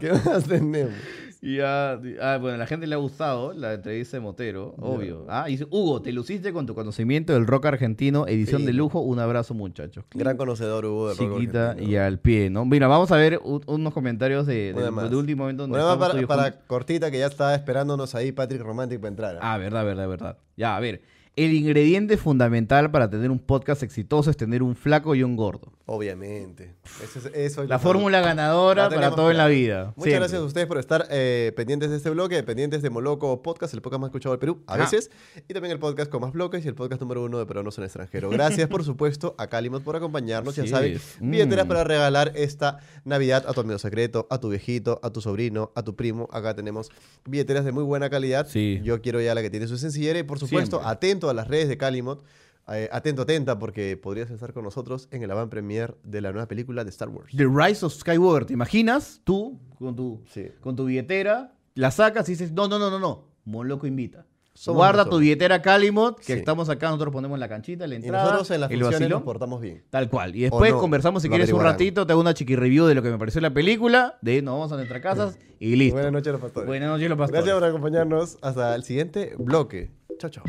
[0.00, 0.92] ¿Qué más tenemos?
[1.46, 5.26] Y ah, ah, bueno, a la gente le ha gustado la entrevista de Motero, obvio.
[5.28, 8.66] Ah, dice, Hugo, te luciste con tu conocimiento del rock argentino, edición Sí.
[8.66, 9.00] de lujo.
[9.00, 10.04] Un abrazo, muchachos.
[10.14, 12.64] Gran conocedor Hugo de rock Chiquita y al pie, ¿no?
[12.64, 15.66] Mira, vamos a ver unos comentarios de, de, último momento.
[15.66, 19.38] donde para, y para cortita que ya estaba esperándonos ahí Patrick Romantic para entrar.
[19.40, 20.38] Ah, verdad, verdad, verdad.
[20.56, 21.02] Ya, a ver.
[21.36, 25.70] El ingrediente fundamental para tener un podcast exitoso es tener un flaco y un gordo.
[25.84, 26.74] Obviamente.
[27.04, 29.92] Eso es, eso es La fórmula ganadora La para todo en la vida.
[29.96, 30.14] Muchas Siempre.
[30.14, 33.82] gracias a ustedes por estar eh, pendientes de este bloque, pendientes de Moloco Podcast, el
[33.82, 35.10] podcast más escuchado del Perú, a veces,
[35.46, 37.82] y también el podcast con más bloques y el podcast número uno de peruanos en
[37.82, 38.30] el extranjero.
[38.30, 40.58] Gracias, por supuesto, a Calimot por acompañarnos.
[40.58, 41.16] Así ya saben, es.
[41.20, 41.68] billeteras Mm.
[41.68, 45.82] para regalar esta Navidad a tu amigo secreto, a tu viejito, a tu sobrino, a
[45.82, 46.30] tu primo.
[46.32, 46.90] Acá tenemos
[47.26, 48.46] billeteras de muy buena calidad.
[48.48, 48.80] Sí.
[48.82, 50.90] Yo quiero ya la que tiene su sencillera y, por supuesto, Siempre.
[50.92, 52.24] atento a las redes de Calimot.
[52.68, 56.48] eh, atento, atenta, porque podrías estar con nosotros en el avant premier de la nueva
[56.48, 57.30] película de Star Wars.
[57.36, 58.46] The Rise of Skywalker.
[58.46, 59.20] ¿Te imaginas?
[59.22, 60.48] Tú, con tu, Sí.
[60.60, 63.28] con tu billetera, la sacas y dices, no, no, no, no, no.
[63.44, 64.26] Moloco invita.
[64.52, 65.16] Somos Guarda nosotros.
[65.18, 66.32] tu billetera Calimot, que Sí.
[66.32, 69.22] estamos acá, nosotros ponemos la canchita, la Y entrada, nosotros en las el funciones nos
[69.22, 69.84] portamos bien.
[69.90, 70.34] Tal cual.
[70.34, 73.02] Y después no, conversamos si quieres un ratito, te hago una chiqui review de lo
[73.02, 75.94] que me pareció la película, de nos vamos a nuestras casas y listo.
[75.94, 76.66] Buenas noches, los pastores.
[76.66, 77.44] Buenas noches, los pastores.
[77.44, 78.38] Gracias por acompañarnos.
[78.42, 79.92] Hasta el siguiente bloque.
[80.18, 80.44] Chao, chao.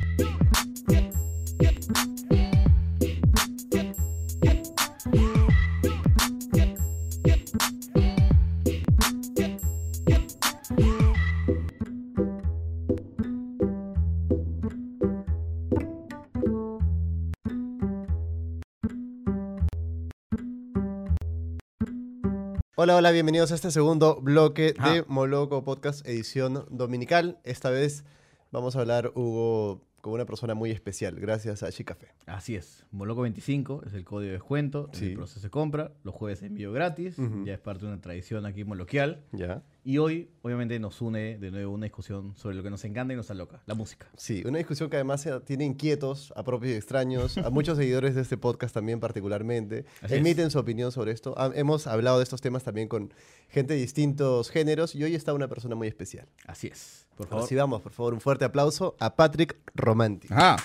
[22.79, 25.03] Hola, hola, bienvenidos a este segundo bloque de.
[25.07, 27.39] Moloco Podcast edición dominical.
[27.43, 28.05] Esta vez
[28.51, 32.07] vamos a hablar, Hugo, con una persona muy especial, gracias a Chicafé.
[32.25, 32.85] Así es.
[32.91, 35.07] Moloco 25 es el código de descuento, Sí.
[35.07, 37.43] el proceso de compra, los jueves envío gratis, Ujú.
[37.45, 39.23] ya es parte de una tradición aquí moloquial.
[39.33, 39.63] ¿Ya?
[39.83, 43.17] Y hoy, obviamente, nos une de nuevo una discusión sobre lo que nos encanta y
[43.17, 44.07] nos aloca, la música.
[44.17, 48.15] Sí, una discusión que además eh, tiene inquietos, a propios y extraños, a muchos seguidores
[48.15, 49.85] de este podcast también particularmente.
[50.01, 50.19] Así es.
[50.19, 51.33] Emiten su opinión sobre esto.
[51.37, 53.13] Ha- hemos hablado de estos temas también con
[53.49, 56.27] gente de distintos géneros y hoy está una persona muy especial.
[56.45, 57.06] Así es.
[57.17, 57.43] Por favor.
[57.43, 60.31] Recibamos, por favor, un fuerte aplauso a Patrick Romantic.
[60.31, 60.57] Ajá.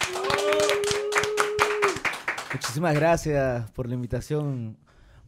[2.53, 4.77] Muchísimas gracias por la invitación,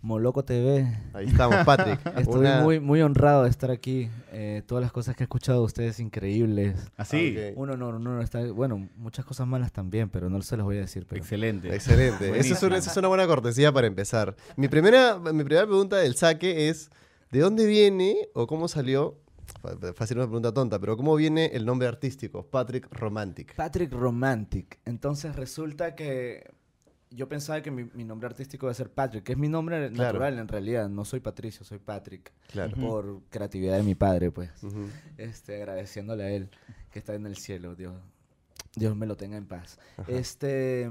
[0.02, 0.86] Moloco TV.
[1.14, 1.98] Ahí estamos, Patrick.
[2.18, 4.10] Estoy Una- muy, muy honrado de estar aquí.
[4.32, 6.76] Eh, todas las cosas que he escuchado de ustedes increíbles.
[6.98, 7.34] Así.
[7.34, 7.54] Ok.
[7.56, 8.40] Uno no, no, no está.
[8.52, 11.06] Bueno, muchas cosas malas también, pero no se las voy a decir.
[11.08, 11.74] Pero Excelente.
[11.74, 12.38] Excelente.
[12.38, 14.36] Esa es, una, esa es una buena cortesía para empezar.
[14.56, 16.90] Mi primera, mi primera pregunta del saque es,
[17.30, 19.16] ¿de dónde viene o cómo salió?
[19.94, 22.46] Fácil una pregunta tonta, pero ¿cómo viene el nombre artístico?
[22.46, 23.54] Patrick Romantic.
[23.54, 24.78] Patrick Romantic.
[24.84, 26.50] Entonces resulta que
[27.10, 29.90] yo pensaba que mi, mi nombre artístico iba a ser Patrick, que es mi nombre
[29.92, 30.04] Claro.
[30.18, 30.88] natural en realidad.
[30.88, 32.32] No soy Patricio, soy Patrick.
[32.48, 32.76] Claro.
[32.76, 34.50] Por creatividad de mi padre, pues.
[35.16, 36.50] Este, agradeciéndole a él
[36.90, 37.94] que está en el cielo, Dios,
[38.74, 39.78] Dios me lo tenga en paz.
[40.08, 40.90] Este,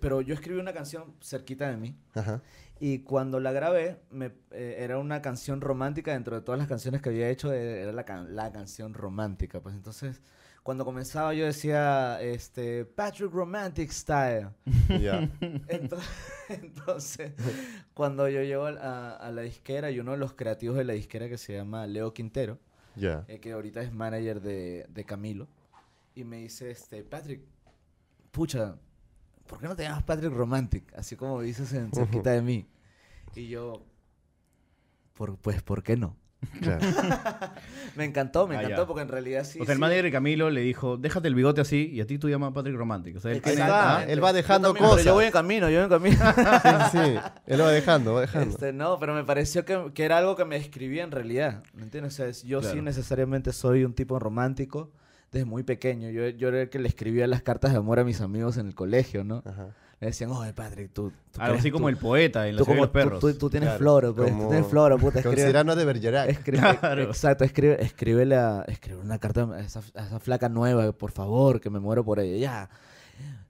[0.00, 2.40] pero yo escribí una canción cerquita de mí Ajá.
[2.78, 7.02] y cuando la grabé me, eh, era una canción romántica dentro de todas las canciones
[7.02, 10.22] que había hecho eh, era la, can- la canción romántica, pues entonces
[10.62, 14.50] cuando comenzaba yo decía este Patrick Romantic Style.
[15.00, 15.28] Ya.
[15.68, 16.08] Entonces,
[16.48, 17.32] entonces,
[17.94, 21.28] cuando yo llego a, a- la disquera y uno de los creativos de la disquera
[21.28, 22.58] que se llama Leo Quintero,
[22.94, 23.24] Ya.
[23.26, 25.48] eh, que ahorita es manager de, de Camilo,
[26.14, 27.40] y me dice, este, Patrick,
[28.30, 28.76] pucha,
[29.46, 30.92] ¿por qué no te llamas Patrick Romantic?
[30.96, 32.66] Así como dices en cerquita de mí.
[33.34, 33.84] Y yo,
[35.14, 36.16] por, pues, ¿por qué no?
[36.60, 36.80] Claro.
[37.96, 39.60] Me encantó, me Ah, encantó, porque en realidad sí.
[39.60, 39.80] o sea, el sí.
[39.80, 42.74] manager de Camilo le dijo, déjate el bigote así y a ti tú llamas Patrick
[42.74, 43.18] Romántico.
[43.18, 44.04] O sea, él tiene- ¿ah?
[44.08, 45.04] él va dejando Yo también, cosas.
[45.04, 46.18] Pero yo voy en camino, yo voy en camino.
[46.90, 47.20] Sí, sí, sí.
[47.46, 48.50] Él va dejando, va dejando.
[48.50, 51.62] Este, no, pero me pareció que, que era algo que me describía en realidad.
[51.74, 52.14] ¿Me entiendes?
[52.14, 52.82] O sea, yo sí Claro.
[52.82, 54.90] necesariamente soy un tipo romántico
[55.32, 56.10] desde muy pequeño.
[56.10, 58.66] Yo, yo era el que le escribía las cartas de amor a mis amigos en
[58.68, 59.42] el colegio, ¿no?
[59.44, 59.68] Ajá.
[60.00, 61.12] Le decían, oye, padre, tú.
[61.30, 63.20] tú Algo así como el poeta en la de los perros.
[63.20, 64.30] tú, tú- tú tienes Claro, floro, pues.
[64.30, 65.20] como- Tú tienes floro, puta.
[65.20, 66.28] Escribe, de Bergerac.
[66.28, 67.02] escribe- Claro.
[67.04, 71.60] Exacto, escribe, escríbele, a- escribe una carta a esa, a esa flaca nueva, por favor,
[71.60, 72.36] que me muero por ella.
[72.36, 72.70] Ya.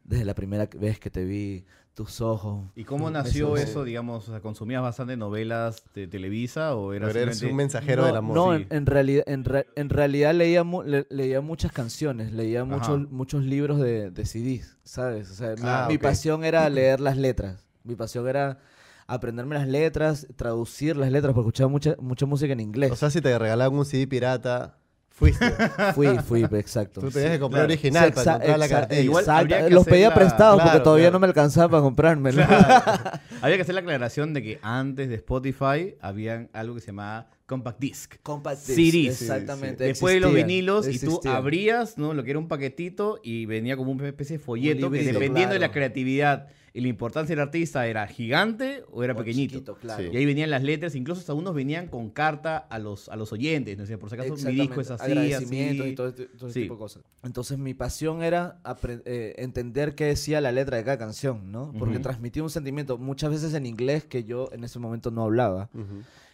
[0.04, 1.64] Desde la primera vez que te vi,
[1.94, 2.70] tus ojos.
[2.74, 4.28] ¿Y cómo nació eso, digamos?
[4.28, 8.06] O sea, ¿Consumías bastante novelas de Televisa o era Pero eres simplemente- un mensajero no,
[8.06, 8.34] del amor.
[8.36, 8.66] No, sí.
[8.70, 13.10] en, en realidad, en, re- en realidad leía, mu- le- leía muchas canciones, leía muchos,
[13.10, 15.30] muchos libros de, de CDs, ¿sabes?
[15.30, 17.64] O sea, mi, Ah, mi pasión era leer las letras.
[17.84, 18.58] Mi pasión era
[19.06, 22.90] aprenderme las letras, traducir las letras, porque escuchaba mucha, mucha música en inglés.
[22.92, 24.78] O sea, si te regalaban un CD pirata,
[25.12, 25.50] fuiste.
[25.94, 27.00] fui, fui, exacto.
[27.00, 27.72] Tú tenías que comprar claro.
[27.72, 29.00] original Sí, para la.
[29.00, 29.70] Igual exacto.
[29.70, 31.12] Los pedía la- prestados porque todavía claro.
[31.14, 32.42] no me alcanzaba para comprármelo.
[33.42, 37.28] Había que hacer la aclaración de que antes de Spotify habían algo que se llamaba
[37.46, 38.14] Compact Disc.
[38.22, 39.22] Compact disc, CDs.
[39.22, 39.84] Exactamente.
[39.84, 42.14] Después de los existían, vinilos y tú abrías, ¿no?
[42.14, 45.58] Lo que era un paquetito y venía como una especie de folleto que dependiendo de
[45.60, 49.52] la creatividad y la importancia del artista era gigante o era O pequeñito.
[49.54, 50.02] chiquito, claro.
[50.02, 50.08] Sí.
[50.12, 53.30] Y ahí venían las letras, incluso hasta unos venían con carta a los, a los
[53.32, 53.84] oyentes, ¿no?
[53.84, 55.92] O sea, por si acaso mi disco es así, agradecimientos así.
[55.92, 56.62] y todo, este- todo ese Sí.
[56.62, 57.02] tipo de cosas.
[57.22, 58.60] Entonces mi pasión era
[59.04, 61.72] eh, entender qué decía la letra de cada canción, ¿no?
[61.78, 62.02] Porque Ujú.
[62.02, 65.68] transmitía un sentimiento muchas veces en inglés que yo en ese momento no hablaba.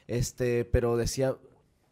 [0.07, 1.37] Este, pero decía,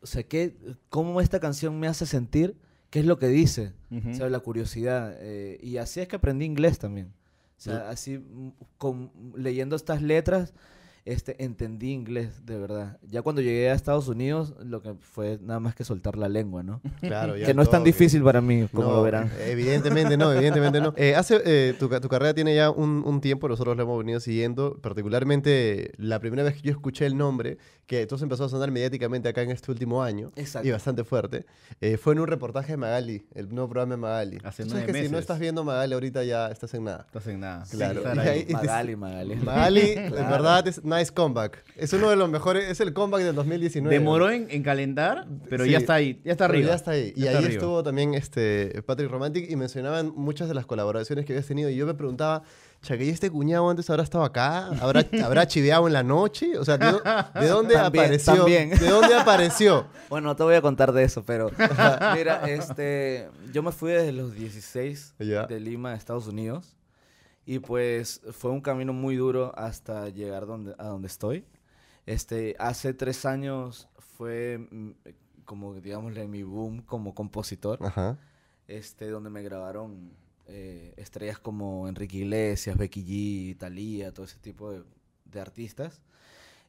[0.01, 0.55] o sea, ¿qué,
[0.89, 2.55] ¿cómo esta canción me hace sentir?
[2.91, 3.73] ¿Qué es lo que dice?
[3.91, 5.17] O sea, la curiosidad.
[5.21, 7.13] eh, y así es que aprendí inglés también.
[7.57, 10.53] O sea, así mm, con- leyendo estas letras,
[11.07, 12.99] este, entendí inglés de verdad.
[13.09, 16.63] Ya cuando llegué a Estados Unidos, lo que fue nada más que soltar la lengua,
[16.63, 16.81] ¿no?
[17.01, 19.31] Claro, ya que no es tan difícil para mí, como No, lo verán.
[19.47, 20.93] Evidentemente no, evidentemente no.
[20.99, 24.19] Eh, hace, eh, tu, tu carrera tiene ya un, un tiempo, nosotros lo hemos venido
[24.21, 28.71] siguiendo, particularmente la primera vez que yo escuché el nombre, que entonces empezó a sonar
[28.71, 30.67] mediáticamente acá en este último año, Exacto.
[30.67, 31.47] y bastante fuerte,
[31.81, 34.39] eh, fue en un reportaje de Magali, el nuevo programa de Magali.
[34.43, 35.21] Hace Tú sabes nueve que si no meses.
[35.23, 37.05] estás viendo Magali ahorita ya estás en nada.
[37.07, 37.65] Estás en nada.
[37.71, 38.03] Claro.
[38.03, 38.29] Y ahí.
[38.49, 39.37] ahí- Magali, Magali.
[39.37, 41.65] Magali, en verdad, es nice comeback.
[41.77, 43.95] Es uno de los mejores, es el comeback del 2019.
[43.99, 45.71] Demoró en, en calentar, pero Sí.
[45.71, 46.69] ya está ahí, ya está arriba.
[46.69, 47.13] Ya está ahí.
[47.17, 47.51] Y ahí arriba.
[47.53, 51.69] estuvo también este Patrick Romantic y mencionaban muchas de las colaboraciones que habías tenido.
[51.71, 52.43] Y yo me preguntaba,
[52.83, 54.67] cha, que ¿y este cuñado antes habrá estado acá?
[54.81, 56.57] ¿Habrá, ¿habrá chiveado en la noche?
[56.59, 57.03] O sea, ¿de, dó-
[57.41, 58.35] de dónde También, apareció?
[58.37, 58.71] también.
[58.71, 59.87] ¿De dónde apareció?
[60.09, 61.51] Bueno, no te voy a contar de eso, pero
[62.15, 65.47] mira, este, yo me fui desde los 16 Ya.
[65.47, 66.76] de Lima a Estados Unidos
[67.47, 71.45] y pues fue un camino muy duro hasta llegar donde, a donde estoy.
[72.05, 74.91] Este, hace tres años fue mm,
[75.45, 78.19] como, digámosle, mi boom como compositor, Ajá.
[78.67, 80.11] este, donde me grabaron
[80.49, 84.83] eh, estrellas como Enrique Iglesias, Becky G, Thalía, todo ese tipo de,
[85.25, 86.03] de artistas.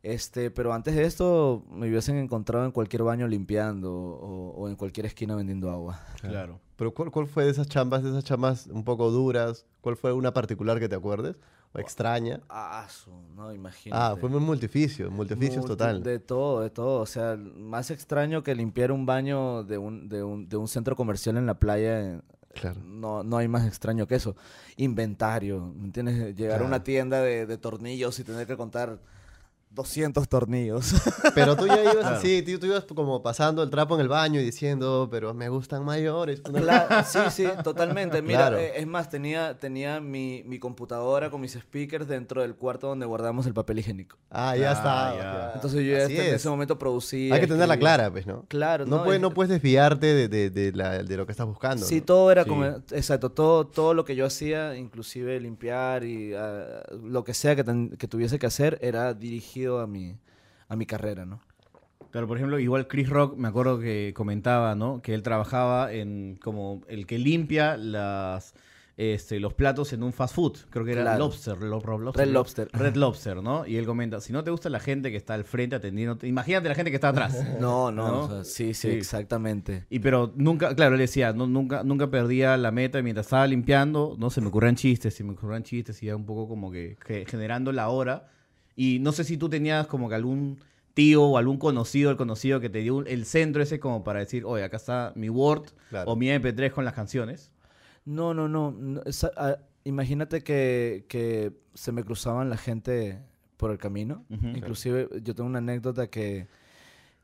[0.04, 4.76] Este, pero antes de esto me hubiesen encontrado en cualquier baño limpiando o, o en
[4.76, 6.00] cualquier esquina vendiendo agua.
[6.22, 6.60] Claro.
[6.78, 9.66] Pero ¿cuál, ¿cuál fue de esas chambas, de esas chambas un poco duras?
[9.82, 11.36] ¿Cuál fue una particular que te acuerdes?
[11.74, 12.40] ¿O extraña?
[12.50, 12.88] Ah,
[13.36, 14.02] no, imagínate.
[14.02, 16.02] Ah, fue muy multificio, multificios Multi- total.
[16.04, 17.02] De todo, de todo.
[17.02, 20.96] O sea, más extraño que limpiar un baño de un, de un, de un centro
[20.96, 22.00] comercial en la playa.
[22.00, 22.82] en- Claro.
[22.84, 24.36] No, no hay más extraño que eso.
[24.78, 26.36] Inventario, ¿me entiendes?
[26.36, 26.66] Llegar a Claro.
[26.68, 29.00] una tienda de, de tornillos y tener que contar
[29.78, 30.94] 200 tornillos.
[31.36, 34.40] Pero tú ya ibas así, tú, tú ibas como pasando el trapo en el baño
[34.42, 36.42] y diciendo, pero me gustan mayores.
[36.42, 38.22] Claro, sí, sí, totalmente.
[38.22, 38.58] Mira, Claro.
[38.58, 43.06] eh, es más, tenía, tenía mi, mi computadora con mis speakers dentro del cuarto donde
[43.06, 44.18] guardamos el papel higiénico.
[44.32, 45.16] Ah, ya Ah, está.
[45.18, 45.52] ya.
[45.56, 46.34] Entonces yo ya en es.
[46.34, 47.36] ese momento producía.
[47.36, 47.96] Hay que tenerla escribía.
[47.96, 48.46] clara, pues, ¿no?
[48.48, 51.32] Claro, No, no, puedes, es- no puedes desviarte de, de- de la- de lo que
[51.34, 51.86] estás buscando.
[51.86, 52.06] Sí, ¿no?
[52.06, 52.50] todo era Sí.
[52.50, 57.56] como, exacto, todo, todo lo que yo hacía, inclusive limpiar y ah, lo que sea
[57.56, 60.16] que, ten- que tuviese que hacer, era dirigido a mi,
[60.70, 61.40] a mi carrera, ¿no?
[62.12, 65.02] Claro, por ejemplo, igual Chris Rock, me acuerdo que comentaba, ¿no?
[65.02, 68.54] Que él trabajaba en como el que limpia las
[68.96, 70.58] este, los platos en un fast food.
[70.72, 71.20] Creo que era Claro.
[71.20, 72.34] Lobster, Lo- Ro- Lobster, Red.
[72.34, 72.70] Lobster.
[72.74, 73.68] Red Lobster, ¿no?
[73.68, 76.68] Y él comenta, si no te gusta la gente que está al frente atendiendo, imagínate
[76.70, 77.36] la gente que está atrás.
[77.60, 78.20] No, no, ¿No?
[78.22, 78.98] o sea, sí, sí, Sí.
[78.98, 79.86] exactamente.
[79.92, 84.16] Y pero nunca, claro, él decía, no, nunca, nunca perdía la meta mientras estaba limpiando,
[84.18, 86.98] no se me ocurrían chistes, se me ocurrían chistes y era un poco como que,
[87.06, 88.30] que generando la hora.
[88.78, 90.60] Y no sé si tú tenías como que algún
[90.94, 94.46] tío o algún conocido, el conocido que te dio el centro ese como para decir,
[94.46, 96.12] oye, acá está mi Word Claro.
[96.12, 97.52] o mi MP3 con las canciones.
[98.06, 98.72] No, no, no.
[98.72, 103.20] no, esa- ah, imagínate que, que se me cruzaban la gente
[103.58, 104.24] por el camino.
[104.30, 104.48] Ujú.
[104.50, 106.48] Inclusive yo tengo una anécdota que,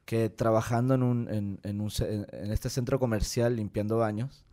[0.06, 4.44] que trabajando en, un, en, en un en- en este centro comercial limpiando baños,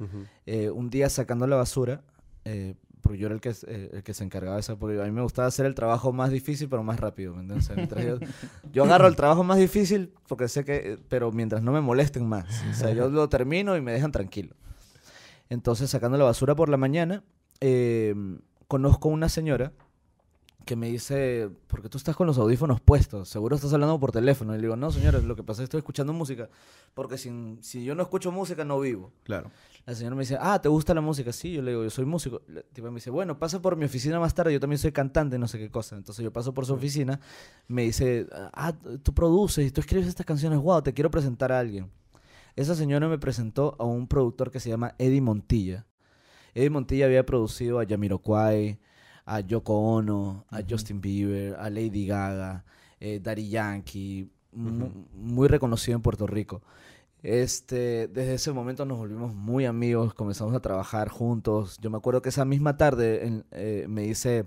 [0.46, 2.02] eh, un día sacando la basura,
[2.44, 5.04] eh, porque yo era el que, eh, el que se encargaba de eso, porque a
[5.04, 7.70] mí me gustaba hacer el trabajo más difícil, pero más rápido, ¿me entiendes?
[7.70, 8.18] O sea, yo,
[8.72, 12.26] yo agarro el trabajo más difícil, porque sé que, eh, pero mientras no me molesten
[12.26, 14.54] más, o sea, yo lo termino y me dejan tranquilo.
[15.48, 17.24] Entonces, sacando la basura por la mañana,
[17.60, 18.14] eh,
[18.68, 19.72] conozco una señora
[20.64, 24.54] que me dice, porque tú estás con los audífonos puestos, seguro estás hablando por teléfono.
[24.54, 26.48] Y le digo, no, señores, lo que pasa es que estoy escuchando música,
[26.94, 29.10] porque sin, si yo no escucho música no vivo.
[29.24, 29.50] Claro.
[29.86, 31.32] La señora me dice, ah, ¿te gusta la música?
[31.32, 32.42] Sí, yo le digo, yo soy músico.
[32.48, 35.38] La tipa me dice, bueno, pasa por mi oficina más tarde, yo también soy cantante,
[35.38, 35.96] no sé qué cosa.
[35.96, 37.18] Entonces yo paso por su oficina,
[37.66, 41.58] me dice, ah, tú produces y tú escribes estas canciones, wow, te quiero presentar a
[41.58, 41.90] alguien.
[42.56, 45.86] Esa señora me presentó a un productor que se llama Eddie Montilla.
[46.54, 48.78] Eddie Montilla había producido a Jamiroquai,
[49.24, 52.64] a Yoko Ono, a Justin Bieber, a Lady Gaga,
[52.98, 56.62] eh, Daddy Yankee, mu- muy reconocido en Puerto Rico.
[57.22, 61.76] Este, desde ese momento nos volvimos muy amigos, comenzamos a trabajar juntos.
[61.80, 64.46] Yo me acuerdo que esa misma tarde en- eh, me dice,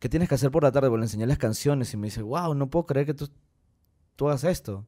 [0.00, 0.88] ¿qué tienes que hacer por la tarde?
[0.88, 3.28] Bueno, le enseñé las canciones y me dice, wow, no puedo creer que tú,
[4.16, 4.84] tú hagas esto.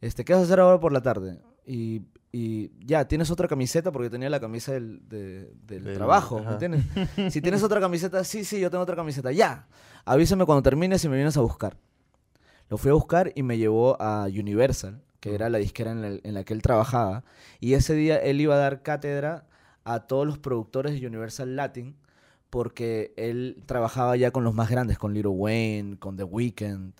[0.00, 1.38] Este, ¿qué vas a hacer ahora por la tarde?
[1.66, 3.92] Y, y ya, ¿tienes otra camiseta?
[3.92, 6.52] Porque tenía la camisa del, de- del Del- trabajo, ¿me ajá.
[6.54, 6.84] entiendes?
[7.32, 9.32] si tienes otra camiseta, sí, sí, yo tengo otra camiseta.
[9.32, 9.68] Ya,
[10.06, 11.76] avísame cuando termines y me vienes a buscar.
[12.70, 16.08] Lo fui a buscar y me llevó a Universal, que era la disquera en la,
[16.22, 17.24] en la que él trabajaba.
[17.58, 19.46] Y ese día él iba a dar cátedra
[19.82, 21.96] a todos los productores de Universal Latin,
[22.50, 26.92] porque él trabajaba ya con los más grandes, con Lil Wayne, con The Weeknd,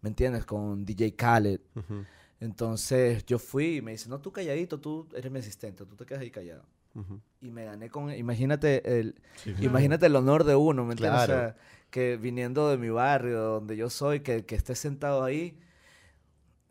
[0.00, 0.44] ¿me entiendes?
[0.44, 1.60] Con DJ Khaled.
[1.76, 2.04] Ujú,
[2.40, 6.04] Entonces yo fui y me dice, no, tú calladito, tú eres mi asistente, tú te
[6.04, 6.64] quedas ahí callado.
[6.96, 7.20] ujú.
[7.40, 9.14] Y me gané con, imagínate el,
[9.60, 11.22] imagínate el honor de uno, ¿me entiendes?
[11.22, 11.32] O Claro.
[11.32, 11.56] sea,
[11.90, 15.56] que viniendo de mi barrio, donde yo soy, que, que esté sentado ahí,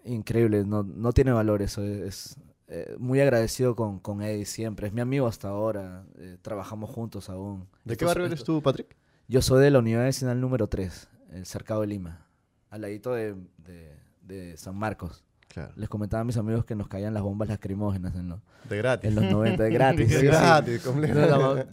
[0.08, 4.93] increíble, no, no tiene valor eso, es, eh, muy agradecido con, con Eddie siempre, es
[4.93, 7.67] mi amigo hasta ahora, eh, trabajamos juntos aún.
[7.86, 8.96] ¿De Esto qué barrio eres tú, Patrick?
[9.28, 12.26] Yo soy de la Unidad Vecinal número 3, el Cercado de Lima,
[12.70, 15.24] al ladito de, de- de San Marcos.
[15.58, 15.72] Claro.
[15.76, 18.39] Les comentaba a mis amigos que nos caían las bombas lacrimógenas en, los-
[18.70, 19.10] De gratis.
[19.10, 20.10] en los 90, de gratis.
[20.10, 20.84] De sí, gratis,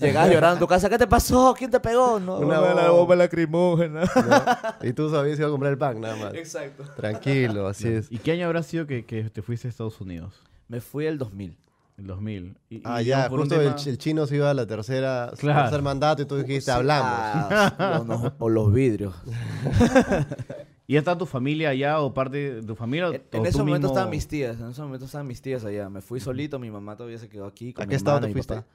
[0.00, 1.54] Llegabas llorando a tu casa, ¿qué te pasó?
[1.58, 2.18] ¿Quién te pegó?
[2.18, 3.14] No, Una bomba.
[3.14, 4.00] lacrimógena.
[4.80, 4.88] ¿no?
[4.88, 6.34] Y tú sabías que iba a comprar el pan, nada más.
[6.34, 6.84] Exacto.
[6.96, 8.10] Tranquilo, así es.
[8.10, 10.32] ¿Y qué año habrá sido que, que te fuiste a Estados Unidos?
[10.68, 11.58] Me fui el 2000.
[11.98, 12.56] El 2000.
[12.70, 15.62] Y- Ah, ya, justo el, tema- ch- el chino se iba a la tercera, Claro.
[15.64, 17.12] tercer mandato y tú dijiste, Sí, hablamos.
[17.12, 19.14] ah, o, no- o los vidrios.
[20.86, 23.08] ¿Y ya está tu familia allá o parte de tu familia?
[23.08, 24.60] En, en ese momento mismo- estaban mis tías.
[24.60, 25.88] En ese momento estaban mis tías allá.
[25.88, 26.58] Me fui solito.
[26.58, 27.72] Mi mamá todavía se quedó aquí.
[27.72, 28.54] Con ¿A mi qué estado te fuiste?
[28.56, 28.66] papá.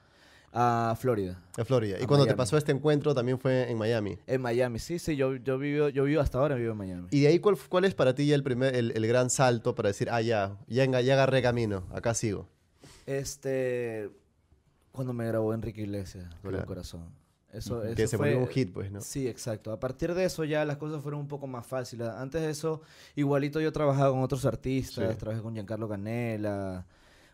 [0.52, 1.40] A Florida.
[1.56, 1.98] A Florida.
[2.00, 2.36] Y A cuando te Miami.
[2.38, 4.18] pasó este encuentro también fue en Miami.
[4.26, 4.80] En Miami.
[4.80, 5.14] Sí, sí.
[5.14, 6.56] Yo, yo, vivo, yo vivo hasta ahora.
[6.56, 7.08] Vivo en Miami.
[7.12, 9.76] ¿Y de ahí cuál, cuál es para ti ya el, primer, el, el gran salto
[9.76, 12.48] para decir, ah, ya, ya, ya agarré camino, acá sigo?
[13.06, 14.10] Este...
[14.90, 16.24] Cuando me grabó Enrique Iglesias.
[16.42, 16.66] El Claro.
[16.66, 17.04] corazón.
[17.52, 19.00] Eso, que eso se fue- volvió un hit, pues, ¿no?
[19.00, 19.72] Sí, exacto.
[19.72, 22.06] A partir de eso ya las cosas fueron un poco más fáciles.
[22.08, 22.80] Antes de eso,
[23.16, 25.18] igualito yo trabajaba con otros artistas, Sí.
[25.18, 26.86] trabajé con Giancarlo Canela,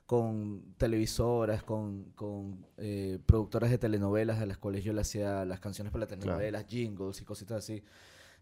[0.07, 5.61] con televisoras, con, con eh, productoras de telenovelas a las cuales yo le hacía las
[5.61, 7.83] canciones para las telenovelas, jingles y cositas así.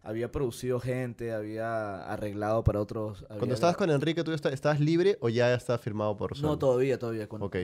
[0.03, 3.25] Había producido gente, había arreglado para otros.
[3.27, 6.43] Cuando estabas con Enrique, ¿tú esta- estabas libre o ya está firmado por Sony?
[6.45, 7.27] No, todavía, todavía.
[7.27, 7.55] Ok.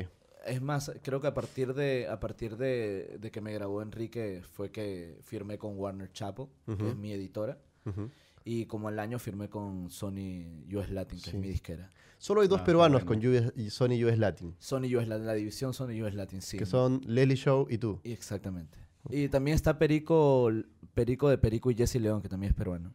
[0.45, 4.41] Es más, creo que a partir de a partir de, de que me grabó Enrique
[4.53, 7.57] fue que firmé con Warner Chappell, que es mi editora.
[8.43, 11.37] Y como al año firmé con Sony US Latin, que Sí.
[11.37, 11.91] es mi disquera.
[12.17, 13.21] Solo hay dos Ah, peruanos bueno.
[13.21, 16.57] con US y Sony US Latin, Sony US Latin, la división Sony US Latin, sí.
[16.57, 17.99] que son Leslie Show y tú.
[18.03, 18.79] Y Exactamente.
[19.09, 20.49] Y también está Perico,
[20.95, 22.93] Perico de Perico y Jesse León, que también es peruano.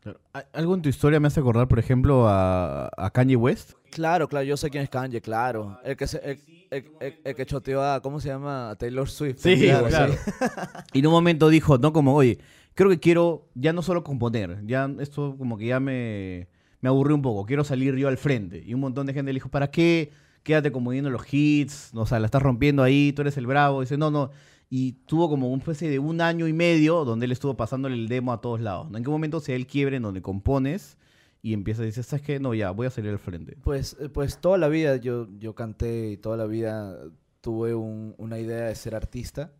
[0.00, 0.20] Claro.
[0.32, 3.72] ¿Al- Algo en tu historia me hace acordar, por ejemplo, a, a Kanye West.
[3.96, 5.78] Claro, claro, yo sé quién es Kanye, claro.
[5.82, 6.38] El que, se, el,
[6.70, 8.68] el- el- el que choteó a, ¿cómo se llama?
[8.68, 9.38] A Taylor Swift.
[9.38, 10.12] Sí, Claro, claro.
[10.12, 10.30] sí.
[10.92, 11.94] Y en un momento dijo, ¿no?
[11.94, 12.38] Como, oye,
[12.74, 16.46] creo que quiero ya no solo componer, ya esto como que ya me,
[16.82, 18.62] me aburrió un poco, quiero salir yo al frente.
[18.66, 20.12] Y un montón de gente le dijo, ¿para qué?
[20.42, 23.80] Quédate componiendo los hits, o sea, la estás rompiendo ahí, tú eres el bravo.
[23.80, 24.30] dice, no, no.
[24.68, 28.08] Y tuvo como un especie de un año y medio donde él estuvo pasándole el
[28.08, 28.90] demo a todos lados.
[28.90, 28.98] ¿no?
[28.98, 30.98] ¿En qué momento se da el quiebre en donde compones
[31.46, 32.40] y empiezas a decir, ¿sabes qué?
[32.40, 33.56] No, ya, voy a salir al frente.
[33.62, 36.98] Pues, eh, pues toda la vida yo, yo canté y toda la vida
[37.40, 39.52] tuve un- una idea de ser artista.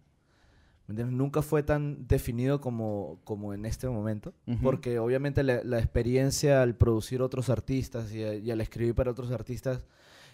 [0.88, 4.58] Nunca fue tan definido como, como en este momento, Ujú.
[4.62, 9.10] porque obviamente la, la experiencia al producir otros artistas y, a- y al escribir para
[9.10, 9.84] otros artistas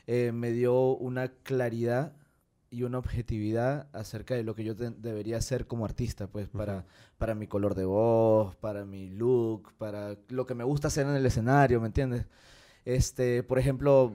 [0.06, 2.12] eh, me dio una claridad
[2.72, 6.86] y una objetividad acerca de lo que yo debería ser como artista, pues para,
[7.18, 11.14] para mi color de voz, para mi look, para lo que me gusta hacer en
[11.14, 12.26] el escenario, ¿me entiendes?
[12.86, 14.14] Este, por ejemplo,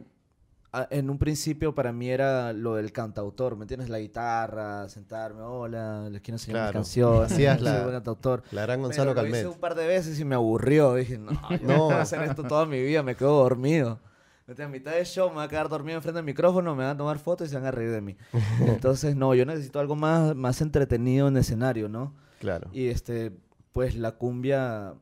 [0.74, 3.89] a- en un principio para mí era lo del cantautor, ¿me entiendes?
[3.89, 6.80] La guitarra, sentarme, hola, les quiero enseñar Claro.
[6.80, 8.41] mis canciones, Hacías la- cantautor.
[8.52, 10.96] La gran Gonzalo Pero lo hice un par de veces y me aburrió.
[10.96, 11.84] Dije, no, yo no No.
[11.86, 14.00] voy a hacer esto toda mi vida, me quedo dormido.
[14.48, 16.98] A mitad de show me voy a quedar dormido enfrente del micrófono, me van a
[16.98, 18.16] tomar fotos y se van a reír de mí.
[18.62, 22.16] Entonces, no, yo necesito algo más, más entretenido en escenario, ¿no?
[22.40, 22.70] Claro.
[22.72, 23.34] Y este,
[23.74, 24.96] pues la cumbia,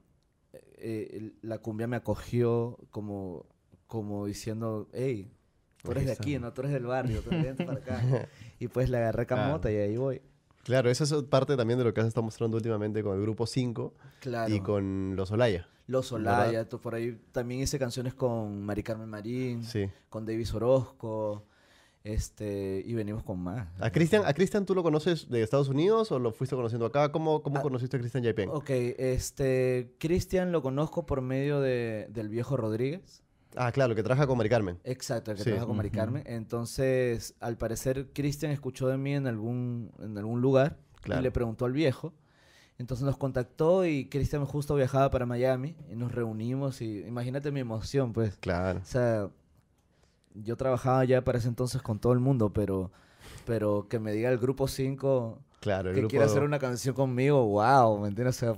[0.77, 3.45] eh, la cumbia me acogió como,
[3.85, 5.31] como diciendo, hey,
[5.83, 6.39] tú eres de aquí.
[6.39, 6.51] ¿no?
[6.51, 8.01] Tú eres del barrio, tú eres para acá.
[8.57, 10.21] Y pues le agarré camota y ahí voy.
[10.65, 13.45] Claro, eso es parte también de lo que has estado mostrando últimamente con el grupo
[13.47, 14.53] 5 Claro.
[14.53, 15.67] y con los Olaya.
[15.87, 19.87] Los Olaya, tú por ahí también hice canciones con Mari Carmen Marín, Sí.
[20.09, 21.43] con Davis Orozco,
[22.03, 23.67] este, y venimos con más.
[23.79, 27.11] ¿A Cristian, ¿A Cristian tú lo conoces de Estados Unidos o lo fuiste conociendo acá?
[27.11, 28.49] ¿Cómo, cómo Ah, conociste a Cristian Yaipen?
[28.49, 33.23] Ok, este, Cristian lo conozco por medio de, del viejo Rodríguez.
[33.55, 34.79] Ah, claro, que trabaja con Mari Carmen.
[34.83, 35.49] Exacto, el que Sí.
[35.49, 36.23] trabaja con Mari Carmen.
[36.25, 41.21] Entonces, al parecer, Cristian escuchó de mí en algún, en algún lugar Claro.
[41.21, 42.13] y le preguntó al viejo.
[42.77, 47.61] Entonces nos contactó y Cristian justo viajaba para Miami y nos reunimos y imagínate mi
[47.61, 48.35] emoción, pues.
[48.37, 48.79] Claro.
[48.81, 49.29] O sea,
[50.33, 52.91] yo trabajaba ya para ese entonces con todo el mundo, pero,
[53.45, 56.93] pero que me diga el grupo 5 Claro, el que grupo, quiere hacer una canción
[56.93, 58.43] conmigo, wow, ¿me entiendes?
[58.43, 58.55] O sea,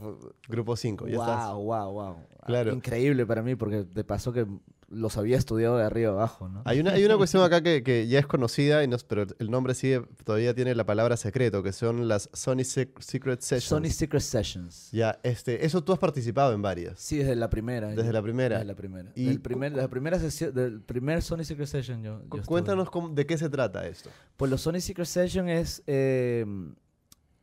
[0.49, 1.53] grupo 5, ya wow, estás.
[1.53, 2.15] wow, wow.
[2.45, 2.73] Claro.
[2.73, 4.47] Increíble para mí porque de paso que
[4.89, 6.61] los había estudiado de arriba abajo, ¿no?
[6.65, 9.51] Hay una, hay una cuestión acá que, que ya es conocida, y no, pero el
[9.51, 13.63] nombre sigue, todavía tiene la palabra secreto, que son las Sony Sec- Secret Sessions.
[13.65, 14.89] Sony Secret Sessions.
[14.91, 16.99] Ya, este, eso tú has participado en varias.
[16.99, 17.89] Sí, desde la primera.
[17.89, 18.55] Desde yo- la primera.
[18.59, 19.11] Desde la primera.
[19.15, 22.21] Y Del primer, la primera sesión, del primer Sony Secret Session yo.
[22.45, 24.09] Cuéntanos cómo- de qué se trata esto.
[24.37, 26.45] Pues los Sony Secret Session es eh,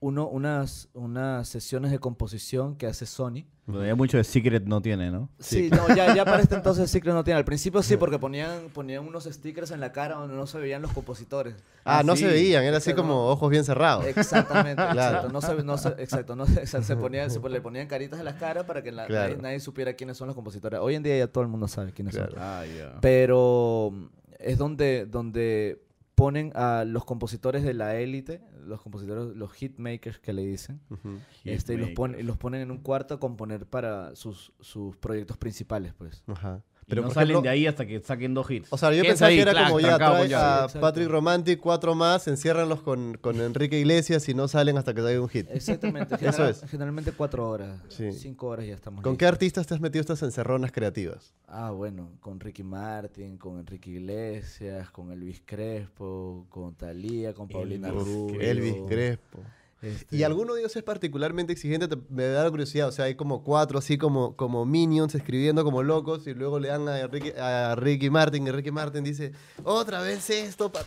[0.05, 3.44] uno, unas, unas sesiones de composición que hace Sony.
[3.66, 5.30] Bueno, ya mucho de Secret no tiene, ¿no?
[5.38, 7.38] Sí, no, ya, ya para este entonces Secret no tiene.
[7.38, 10.82] Al principio sí, porque ponían, ponían unos stickers en la cara donde no se veían
[10.82, 11.55] los compositores.
[11.86, 14.05] Ah, no se veían, era así Exacto, como ojos bien cerrados.
[14.05, 15.16] Exactamente, Claro.
[15.16, 15.28] exacto.
[15.32, 18.18] No se, no se, exacto, no se, o sea, se ponían, se, le ponían caritas
[18.18, 19.30] en las caras para que la- Claro.
[19.30, 20.80] nadie, nadie supiera quiénes son los compositores.
[20.80, 22.32] Hoy en día ya todo el mundo sabe quiénes Claro.
[22.32, 22.40] son.
[22.42, 23.00] Ah, ya.
[23.00, 23.94] Pero
[24.38, 25.80] es donde, donde
[26.14, 31.18] ponen a los compositores de la élite, los compositores, los hitmakers que le dicen, Ujú.
[31.44, 34.96] este, y los, pon- y los ponen en un cuarto a componer para sus, sus
[34.96, 36.22] proyectos principales, pues.
[36.26, 36.62] Ajá.
[36.87, 38.68] Pero no salen ejemplo, de ahí hasta que saquen dos hits.
[38.70, 40.64] O sea, yo ¿Quién pensaba que era Clac, como ya trancado, trae ya.
[40.64, 40.68] a.
[40.68, 45.20] Patrick Romantic, cuatro más, enciérranlos con, con Enrique Iglesias y no salen hasta que salga
[45.20, 45.47] un hit.
[45.51, 46.16] Exactamente.
[46.20, 46.62] Eso es.
[46.68, 47.78] Generalmente cuatro horas.
[47.89, 48.12] Sí.
[48.12, 49.03] Cinco horas ya estamos.
[49.03, 51.35] ¿Con qué artistas te has metido estas encerronas creativas?
[51.49, 57.91] Ah, bueno, con Ricky Martin, con Enrique Iglesias, con Elvis Crespo, con Thalía, con Paulina
[57.91, 58.41] Rubio.
[58.41, 59.41] Elvis Crespo.
[59.85, 61.89] Este, ¿Y alguno de ellos es particularmente exigente?
[61.89, 62.89] Te- me da la curiosidad.
[62.89, 66.68] O sea, hay como cuatro así como, como minions escribiendo como locos y luego le
[66.68, 69.32] dan a Ricky, a Ricky Martin y Ricky Martin dice,
[69.62, 70.70] otra vez esto.
[70.72, 70.85] pa-".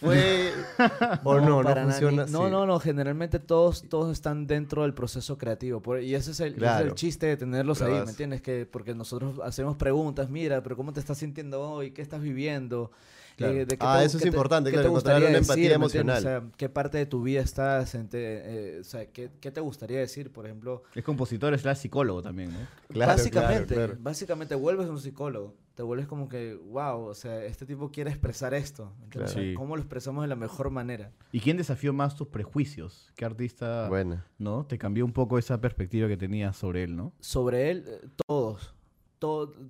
[0.00, 0.50] Fue...
[1.24, 2.80] o no, no, nada, funciona No, no, no.
[2.80, 5.80] Generalmente todos, todos están dentro del proceso creativo.
[5.80, 6.86] por- y ese es, el, ese es Claro.
[6.88, 7.92] el chiste de tenerlos ahí.
[8.04, 8.42] ¿me entiendes?
[8.42, 10.28] Que, porque nosotros hacemos preguntas.
[10.28, 11.92] Mira, pero ¿cómo te estás sintiendo hoy?
[11.92, 12.90] ¿Qué estás viviendo?
[13.36, 13.52] Claro.
[13.54, 15.38] Eh, ¿de qué Ah, te- eso es te- importante, qué claro, te encontrar gustaría una
[15.38, 16.18] empatía emocional.
[16.18, 17.94] O sea, ¿qué parte de tu vida estás?
[17.94, 20.30] en te- eh, o sea, ¿qué, ¿qué te gustaría decir?
[20.32, 22.58] Por ejemplo, Es compositor, es la psicólogo también, ¿no?
[22.88, 24.02] Claro, básicamente, claro, claro.
[24.02, 25.54] básicamente vuelves un psicólogo.
[25.74, 28.92] Te vuelves como que, wow, o sea, este tipo quiere expresar esto.
[29.08, 29.26] Claro.
[29.26, 29.54] O sea, Sí.
[29.54, 31.10] ¿Cómo lo expresamos de la mejor manera?
[31.32, 33.10] ¿Y quién desafió más tus prejuicios?
[33.16, 33.90] ¿Qué artista,
[34.38, 34.66] no?
[34.66, 37.12] Te cambió un poco esa perspectiva que tenías sobre él, ¿no?
[37.18, 38.72] Sobre él, eh, todos.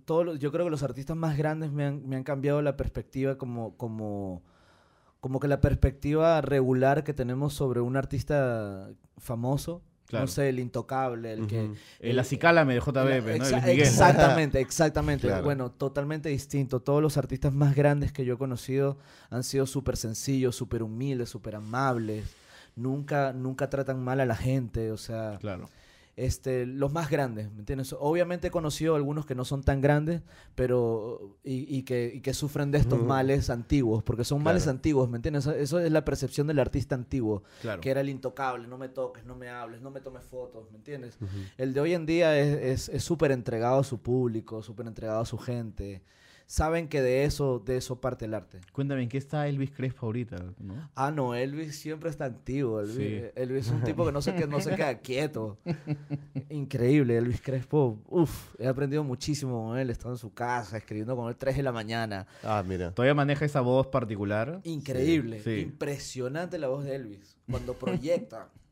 [0.05, 3.37] Todo, yo creo que los artistas más grandes me han, me han cambiado la perspectiva
[3.39, 4.43] como, como,
[5.21, 9.83] como que la perspectiva regular que tenemos sobre un artista famoso.
[10.07, 10.25] Claro.
[10.27, 11.73] No sé, el intocable, el que...
[11.99, 13.05] El Acicálame de JBP, ¿no?
[13.45, 13.81] Exa- Luis Miguel.
[13.81, 15.27] Exactamente, exactamente.
[15.29, 15.45] Claro.
[15.45, 16.81] Bueno, totalmente distinto.
[16.81, 18.99] Todos los artistas más grandes que yo he conocido
[19.31, 22.27] han sido súper sencillos, súper humildes, súper amables.
[22.77, 25.71] Nunca, nunca tratan mal a la gente, o sea, Claro.
[26.17, 27.95] Este, los más grandes, ¿me entiendes?
[27.99, 30.23] Obviamente he conocido algunos que no son tan grandes,
[30.55, 33.09] pero y, y que, y que sufren de estos Ujú.
[33.09, 34.77] males antiguos, porque son males Claro.
[34.77, 35.45] antiguos, ¿me entiendes?
[35.47, 37.81] Eso, eso es la percepción del artista antiguo, Claro.
[37.81, 40.77] que era el intocable, no me toques, no me hables, no me tomes fotos, ¿me
[40.77, 41.19] entiendes?
[41.59, 45.21] El de hoy en día es- es es súper entregado a su público, súper entregado
[45.21, 46.03] a su gente.
[46.47, 48.61] Saben que de eso, de eso parte el arte.
[48.73, 50.37] Cuéntame, ¿en qué está Elvis Crespo ahorita?
[50.59, 50.91] ¿no?
[50.95, 52.81] Ah, no, Elvis siempre está activo.
[52.81, 53.23] Elvis, Sí.
[53.35, 55.59] Elvis es un tipo que no se, que no se queda quieto.
[56.51, 57.99] Increíble, Elvis Crespo.
[58.09, 59.89] Uf, he aprendido muchísimo con él.
[59.89, 62.27] He estado en su casa escribiendo con él 3 de la mañana.
[62.43, 62.93] Ah, mira.
[62.93, 64.61] ¿Todavía maneja esa voz particular?
[64.65, 65.61] Increíble, Sí.
[65.61, 67.37] impresionante la voz de Elvis.
[67.51, 68.51] Cuando proyecta.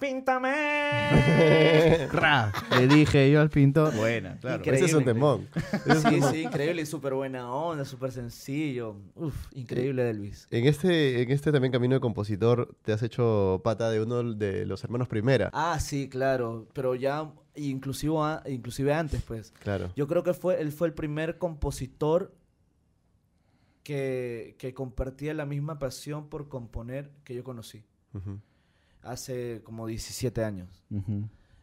[0.00, 0.48] ¡Píntame!
[2.12, 2.50] ¡Ra!
[2.70, 3.94] Le dije yo al pintor.
[3.94, 4.56] Buena, claro.
[4.56, 4.78] Increíble.
[4.78, 5.46] Ese es un temón.
[5.84, 8.96] Sí, sí, increíble y súper buena onda, súper sencillo.
[9.14, 10.48] Uf, increíble Elvis.
[10.50, 14.64] En este, en este también camino de compositor te has hecho pata de uno de
[14.64, 15.50] los hermanos Primera.
[15.52, 18.14] Ah, sí, claro, pero ya inclusive,
[18.48, 19.52] inclusive antes, pues.
[19.62, 19.92] Claro.
[19.96, 22.32] Yo creo que fue, él fue el primer compositor
[23.82, 27.84] que, que compartía la misma pasión por componer que yo conocí
[28.14, 28.40] Ujú.
[29.02, 30.68] Hace como 17 años.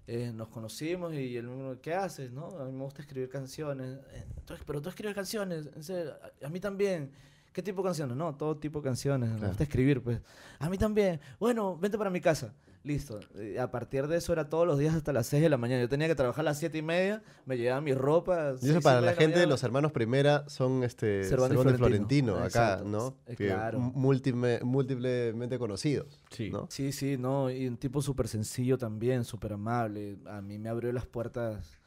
[0.09, 2.31] Eh, nos conocimos y él me ¿qué haces?
[2.31, 2.47] No?
[2.59, 3.99] A mí me gusta escribir canciones.
[4.13, 7.11] "Eh, tú- pero tú escribes canciones, en serio, a, a mí también.
[7.51, 8.15] ¿Qué tipo de canciones?
[8.15, 9.29] No, todo tipo de canciones.
[9.31, 10.21] Me gusta escribir, pues.
[10.59, 11.19] A mí también.
[11.39, 12.53] Bueno, vente para mi casa.
[12.83, 13.19] Listo.
[13.59, 15.81] A partir de eso era todos los días hasta las 6 de la mañana.
[15.81, 18.53] Yo tenía que trabajar a las 7 y media, me llevaba mi ropa.
[18.61, 21.77] Y eso para la gente de los hermanos Primera son este Cervantes y Cervantes y
[21.77, 22.33] Florentino.
[22.33, 22.85] Florentino, acá, exacto.
[22.89, 23.17] ¿no?
[23.25, 23.79] Eh, claro.
[23.79, 26.23] múltiple- múltiplemente conocidos.
[26.29, 26.49] Sí.
[26.49, 26.67] ¿no?
[26.69, 30.17] Sí, sí, no, y un tipo súper sencillo también, súper amable.
[30.25, 31.77] A mí me abrió las puertas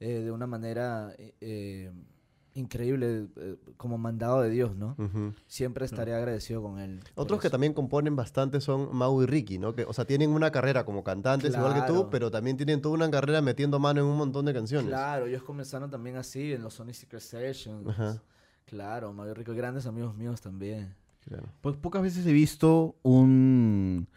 [0.00, 1.92] eh, de una manera eh, eh,
[2.54, 4.96] increíble, eh, como mandado de Dios, ¿no?
[5.46, 7.00] Siempre estaré agradecido con él.
[7.14, 9.74] Otros que también componen bastante son Mau y Ricky, ¿no?
[9.74, 12.94] Que, o sea, tienen una carrera como cantantes igual que tú, pero también tienen toda
[12.94, 14.88] una carrera metiendo mano en un montón de canciones.
[14.88, 17.88] Claro, ellos comenzaron también así, en los Sony Secret Sessions.
[17.88, 18.22] Ajá.
[18.66, 20.94] Claro, Rico, y grandes amigos míos también.
[21.24, 21.48] Claro.
[21.60, 24.08] Pues pocas veces he visto un,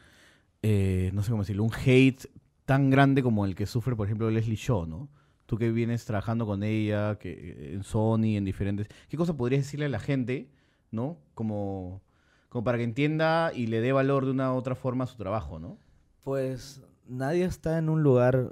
[0.61, 2.29] eh, no sé cómo decirlo, un hate
[2.65, 5.09] tan grande como el que sufre, por ejemplo, Leslie Shaw, ¿no?
[5.53, 8.87] Tú que vienes trabajando con ella, que en Sony, en diferentes...
[9.07, 10.49] ¿Qué cosa podrías decirle a la gente,
[10.89, 11.19] ¿no?
[11.35, 12.01] Como,
[12.49, 15.15] como para que entienda y le dé valor de una u otra forma a su
[15.15, 15.77] trabajo, ¿no?
[16.23, 18.49] Pues nadie está en un lugar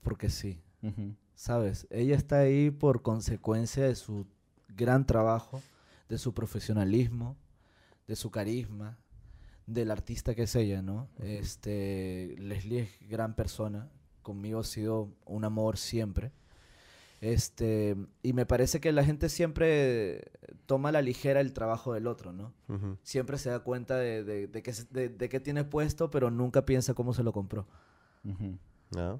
[0.00, 0.62] porque sí.
[1.34, 1.88] ¿sabes?
[1.90, 4.24] Ella está ahí por consecuencia de su
[4.68, 5.60] gran trabajo,
[6.08, 7.36] de su profesionalismo,
[8.06, 8.96] de su carisma,
[9.66, 11.08] del artista que es ella, ¿no?
[11.18, 13.90] Este, Leslie es gran persona,
[14.28, 16.30] conmigo ha sido un amor siempre.
[17.20, 20.30] Este, y me parece que la gente siempre
[20.66, 22.52] toma a la ligera el trabajo del otro, ¿no?
[23.02, 26.64] Siempre se da cuenta de, de, de que, de, de qué tiene puesto, pero nunca
[26.64, 27.66] piensa cómo se lo compró.
[28.24, 28.56] Ujú.
[28.96, 29.18] Ah,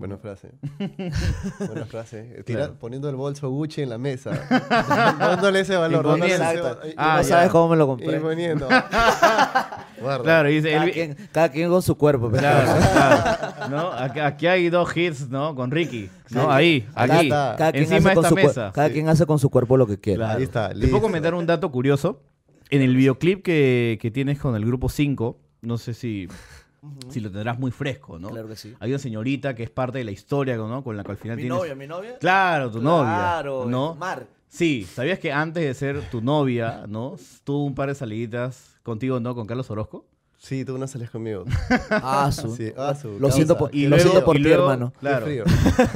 [0.00, 0.48] Buena frase.
[1.66, 2.42] Buena frase.
[2.46, 2.74] Tira- Claro.
[2.80, 4.30] Poniendo el bolso Gucci en la mesa.
[5.18, 6.06] dándole ese valor.
[6.06, 6.78] dándole ese Exacto.
[6.82, 7.28] va- y- Ah, no ya.
[7.28, 8.18] sabes cómo me lo y compré.
[8.18, 8.66] poniendo.
[10.00, 10.22] Guarda.
[10.22, 10.72] Claro, y dice...
[10.72, 12.30] Cada, quien, cada quien con su cuerpo.
[12.30, 13.92] pero- Claro, claro, ¿no?
[13.92, 15.54] Aquí, aquí hay dos hits, ¿no?
[15.54, 16.50] Con Ricky, ¿no?
[16.50, 17.54] Ahí, Acá aquí, está.
[17.58, 18.72] Cada quien, encima hace de con esta mesa.
[18.72, 18.94] cada Sí.
[18.94, 20.16] quien hace con su cuerpo lo que quiere.
[20.16, 20.38] Claro.
[20.38, 20.90] Ahí está, Te listo.
[20.92, 22.22] puedo comentar un dato curioso.
[22.70, 26.26] En el videoclip que, que tienes con el grupo 5, no sé si,
[27.08, 28.28] si lo tendrás muy fresco, ¿no?
[28.30, 28.74] Claro que sí.
[28.80, 30.82] Hay una señorita que es parte de la historia, ¿no?
[30.82, 31.58] Con la que al final Mi tienes...
[31.58, 32.18] novia, mi novia.
[32.18, 33.94] Claro, tu novia, Claro, ¿no?
[33.94, 34.26] Mar.
[34.48, 37.16] Sí, ¿sabías que antes de ser tu novia, ¿no?
[37.44, 39.34] Tuvo un par de saliditas contigo, ¿no?
[39.34, 40.06] Con Carlos Orozco.
[40.42, 41.44] Sí, tú no sales conmigo.
[41.90, 42.56] Ah, su.
[42.56, 43.34] Sí, ah, su Lo causa.
[43.36, 44.92] siento por, Y lo luego- siento por y ti, luego- hermano.
[44.98, 45.26] Claro.
[45.26, 45.44] Qué frío.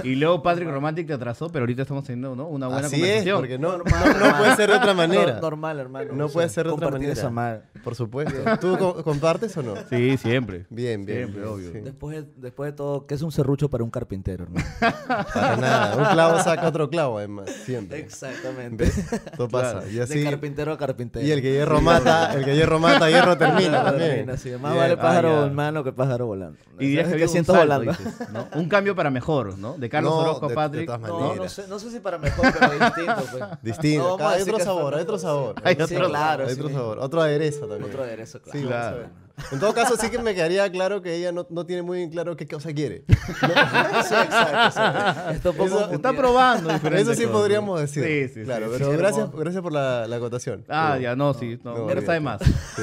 [0.04, 2.46] Y luego Patrick Romantic te atrasó, pero ahorita estamos teniendo ¿no?
[2.48, 3.38] una buena Así es, conversación.
[3.38, 5.34] porque no, no, no puede ser de otra manera.
[5.36, 6.12] No- normal, hermano.
[6.12, 7.12] No o puede sea, ser de otra manera.
[7.14, 7.62] esa.
[7.82, 8.34] Por supuesto.
[8.60, 9.74] ¿Tú co- compartes o no?
[9.88, 10.66] Sí, siempre.
[10.68, 11.18] Bien, bien.
[11.20, 11.72] Siempre, bien, obvio.
[11.72, 11.78] sí.
[11.80, 14.66] Después, de, después de todo, ¿qué es un serrucho para un carpintero, hermano?
[15.34, 15.96] Para nada.
[15.96, 17.48] Un clavo saca otro clavo, además.
[17.64, 17.98] Siempre.
[18.00, 18.84] Exactamente.
[18.84, 19.06] ¿Ves?
[19.38, 19.72] Todo pasa.
[19.80, 19.90] Claro.
[19.90, 20.18] Y así.
[20.18, 21.24] De carpintero a carpintero.
[21.26, 24.33] Y el que hierro mata, el que hierro mata, hierro termina también.
[24.34, 24.50] Así.
[24.50, 24.76] Más Bien.
[24.76, 25.46] vale pájaro Ah, ya.
[25.46, 26.58] en mano que pájaro volando.
[26.78, 27.90] Y dirías que ¿Sabes había qué un siento volando?
[27.92, 28.48] dices, ¿no?
[28.54, 29.74] Un cambio para mejor, ¿no?
[29.78, 30.86] De Carlos No, Orozco a de- de Patrick.
[30.86, 31.36] todas No, maneras.
[31.38, 33.14] no sé, no sé si para mejor, pero distinto.
[33.30, 33.44] Pues.
[33.62, 33.98] Distinto.
[34.02, 35.54] No vamos Cada- a hay decir otro que sabor, hay otro sabor.
[35.64, 36.44] Hay Sí, otro- claro.
[36.46, 36.60] Hay sí.
[36.60, 36.98] otro sabor.
[37.00, 37.84] Otro aderezo también.
[37.84, 38.58] Otro aderezo, claro.
[38.58, 38.84] Sí, Claro.
[38.84, 39.24] vamos a ver.
[39.50, 42.10] En todo caso, sí que me quedaría claro que ella no, no tiene muy bien
[42.10, 43.04] claro qué cosa quiere.
[43.08, 44.66] Sí, exacto.
[44.66, 45.30] exacto.
[45.30, 46.12] Está un poco Eso- Se está confundida.
[46.16, 47.36] probando diferentes Eso sí cosas.
[47.40, 48.04] podríamos decir.
[48.04, 48.72] Sí, sí, Claro, sí.
[48.78, 50.64] pero Sí, gracias, gracias por la, la acotación.
[50.68, 51.58] Ah, Pero- ya, no, sí.
[51.64, 52.40] No, no, no sabe más.
[52.76, 52.82] Sí.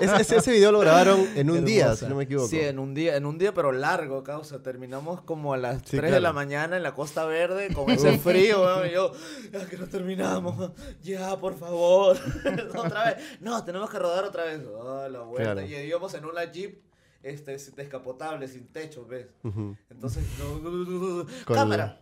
[0.00, 2.46] Ese, ese- ese video lo grabaron en un día, si no me equivoco.
[2.48, 4.62] Sí, en un día, en un día, pero largo, causa.
[4.62, 6.22] Terminamos como a las Sí, 3 de claro.
[6.22, 9.12] la mañana en la Costa Verde con ese frío, weón, y yo,
[9.52, 10.70] ya que no terminamos,
[11.02, 12.16] ya, por favor.
[12.76, 13.16] otra vez.
[13.40, 14.60] No, tenemos que rodar otra vez.
[14.84, 15.52] Ah, la vuelta.
[15.54, 15.66] Claro.
[15.66, 16.80] Y íbamos en una Jeep
[17.24, 19.26] este, descapotable, sin techo, ¿ves?
[19.42, 19.76] Ujú.
[19.90, 22.00] Entonces, no, Con cámara,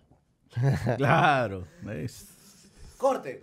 [0.97, 1.67] Claro.
[1.95, 2.29] es-
[3.01, 3.41] corte.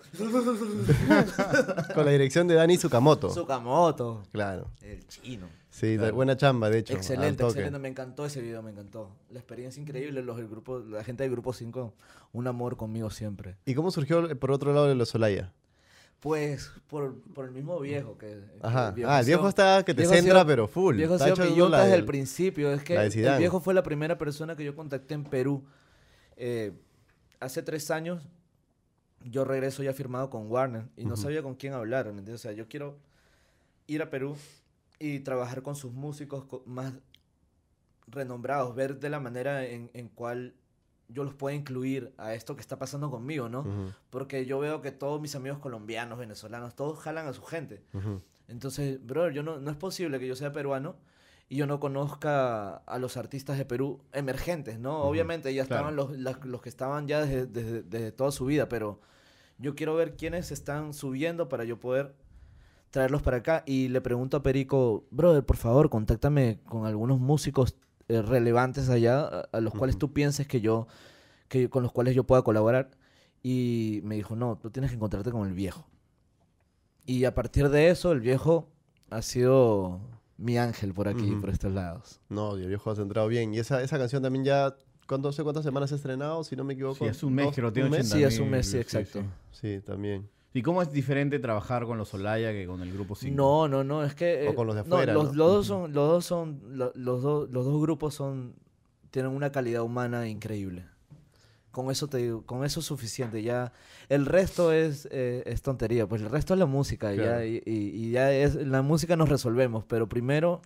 [1.93, 3.29] Con la dirección de Dani Tsukamoto.
[3.29, 4.69] Sukamoto, Claro.
[4.81, 5.47] el chino.
[5.69, 6.93] Sí, buena chamba, de hecho.
[6.93, 7.77] Excelente, excelente.
[7.79, 9.11] Me encantó ese video, me encantó.
[9.29, 11.93] La experiencia increíble, los del grupo, la gente del grupo 5,
[12.33, 13.57] un amor conmigo siempre.
[13.65, 15.53] ¿Y cómo surgió, por otro lado, de los Solaya?
[16.19, 18.25] Pues por, por el mismo viejo que.
[18.27, 18.91] que Ajá.
[18.97, 20.93] el Ah, el viejo está que te centra, sido- pero full.
[20.95, 22.71] El viejo ha Está la yunta desde el principio.
[22.73, 25.63] Es que el viejo fue la primera persona que yo contacté en Perú.
[26.35, 26.71] Eh,
[27.39, 28.23] hace tres años
[29.29, 32.05] yo regreso ya firmado con Warner y no sabía con quién hablar.
[32.05, 32.35] ¿me entiendes?
[32.35, 32.97] O sea, yo quiero
[33.87, 34.35] ir a Perú
[34.99, 36.93] y trabajar con sus músicos co- más
[38.07, 40.53] renombrados, ver de la manera en, en cual
[41.09, 43.63] yo los puedo incluir a esto que está pasando conmigo, ¿no?
[44.09, 47.81] Porque yo veo que todos mis amigos colombianos, venezolanos, todos jalan a su gente.
[48.49, 50.95] Entonces, bro, yo no, no es posible que yo sea peruano
[51.49, 55.01] y yo no conozca a los artistas de Perú emergentes, ¿no?
[55.01, 55.89] Obviamente ya claro.
[55.89, 58.99] estaban los, los que estaban ya desde, desde- desde toda su vida, pero
[59.57, 62.15] yo quiero ver quiénes están subiendo para yo poder
[62.91, 63.63] traerlos para acá.
[63.65, 67.75] Y le pregunto a Perico, brother, por favor, contáctame con algunos músicos
[68.07, 70.87] eh, relevantes allá a, a los cuales tú pienses que yo,
[71.47, 72.91] que con los cuales yo pueda colaborar.
[73.43, 75.87] Y me dijo, no, tú tienes que encontrarte con el viejo.
[77.05, 78.67] Y a partir de eso, el viejo
[79.09, 80.01] ha sido
[80.37, 82.19] mi ángel por aquí, por estos lados.
[82.29, 83.53] No, el viejo ha centrado bien.
[83.53, 84.75] Y esa, esa canción también ya,
[85.07, 86.43] ¿cuánto, sé cuántas semanas ha estrenado?
[86.43, 86.95] Si no me equivoco.
[87.03, 88.05] Sí, hace un mes, creo, tiene un mes.
[88.05, 89.21] 80 Sí, hace un mes, sí, exacto.
[89.51, 89.77] sí.
[89.77, 90.29] Sí, también.
[90.53, 93.35] ¿Y cómo es diferente trabajar con los Olaya que con el grupo 5?
[93.35, 94.47] No, no, no, es que...
[94.47, 95.33] O eh, con los de no, afuera, los, ¿no?
[95.33, 98.53] los dos son, los dos son, lo- los, dos, los dos grupos son,
[99.11, 100.85] tienen una calidad humana increíble.
[101.71, 103.43] Con eso te digo, con eso es suficiente.
[103.43, 103.71] Ya,
[104.09, 107.39] el resto es, eh, es tontería, pues el resto es la música, y Claro.
[107.39, 110.61] ya, y, y- y ya es, la música nos resolvemos, pero primero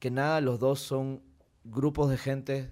[0.00, 1.20] que nada los dos son
[1.64, 2.70] grupos de gente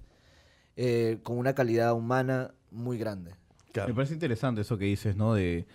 [0.77, 3.33] eh, con una calidad humana muy grande.
[3.73, 3.89] Claro.
[3.89, 5.35] Me parece interesante eso que dices, ¿no?
[5.35, 5.67] De,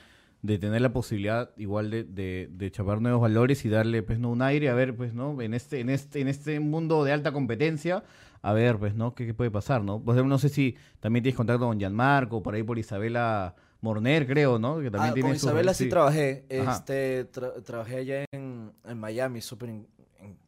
[0.42, 4.30] de tener la posibilidad igual de, de, de chapar nuevos valores y darle, pues, ¿no?
[4.32, 5.40] Un aire, a ver, pues, ¿no?
[5.42, 8.04] En este, en este, en este mundo de alta competencia,
[8.42, 9.14] a ver, pues, ¿no?
[9.14, 10.00] ¿Qué, qué puede pasar, no?
[10.02, 14.58] Pues, no sé si también tienes contacto con Gianmarco, por ahí por Isabela Morner, creo,
[14.58, 14.80] ¿no?
[14.80, 16.46] Que también Ah, tiene con su- Isabela sí, trabajé.
[16.60, 16.74] Ajá.
[16.74, 19.70] Este, tra- trabajé allá en, en Miami, súper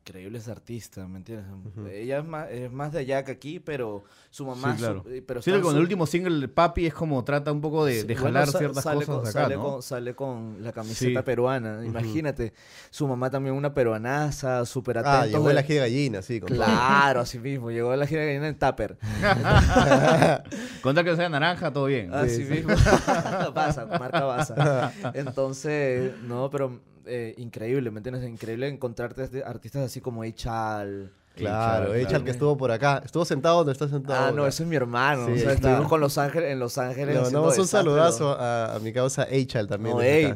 [0.05, 1.45] increíbles artistas, ¿me entiendes?
[1.93, 4.73] Ella es más, es más de allá que aquí, pero su mamá...
[4.73, 5.01] Sí, claro.
[5.03, 7.85] su- eh, pero que con su- el último single, Papi, es como trata un poco
[7.85, 9.63] de, Sí, de jalar ciertas sale cosas con, de acá, sale ¿no?
[9.63, 11.25] con, sale con la camiseta Sí.
[11.25, 12.51] peruana, imagínate.
[12.89, 15.21] Su mamá también una peruanaza, súper atenta.
[15.21, 16.41] Ah, llegó la gira de gallina, sí.
[16.41, 16.49] con.
[16.49, 17.71] Claro, así mismo.
[17.71, 18.97] Llegó la gira de gallina en Tupper.
[20.81, 22.13] Contra que sea naranja, todo bien.
[22.13, 22.73] Así mismo.
[23.53, 24.91] Baza, marca Baza.
[25.13, 28.27] Entonces, no, pero eh, increíble, ¿me entiendes?
[28.29, 31.11] Increíble encontrarte este- artistas así como Echal.
[31.35, 32.23] Claro, Claro, Echal claro.
[32.25, 33.01] que estuvo por acá.
[33.03, 34.27] ¿Estuvo sentado donde está sentado?
[34.27, 35.25] Ah, no, ese es mi hermano.
[35.27, 37.15] Sí, o sea, estuvimos con Los Ángeles, en Los Ángeles.
[37.15, 39.95] Le mandamos un saludazo a, a mi causa Echal también.
[39.95, 40.33] No, ey.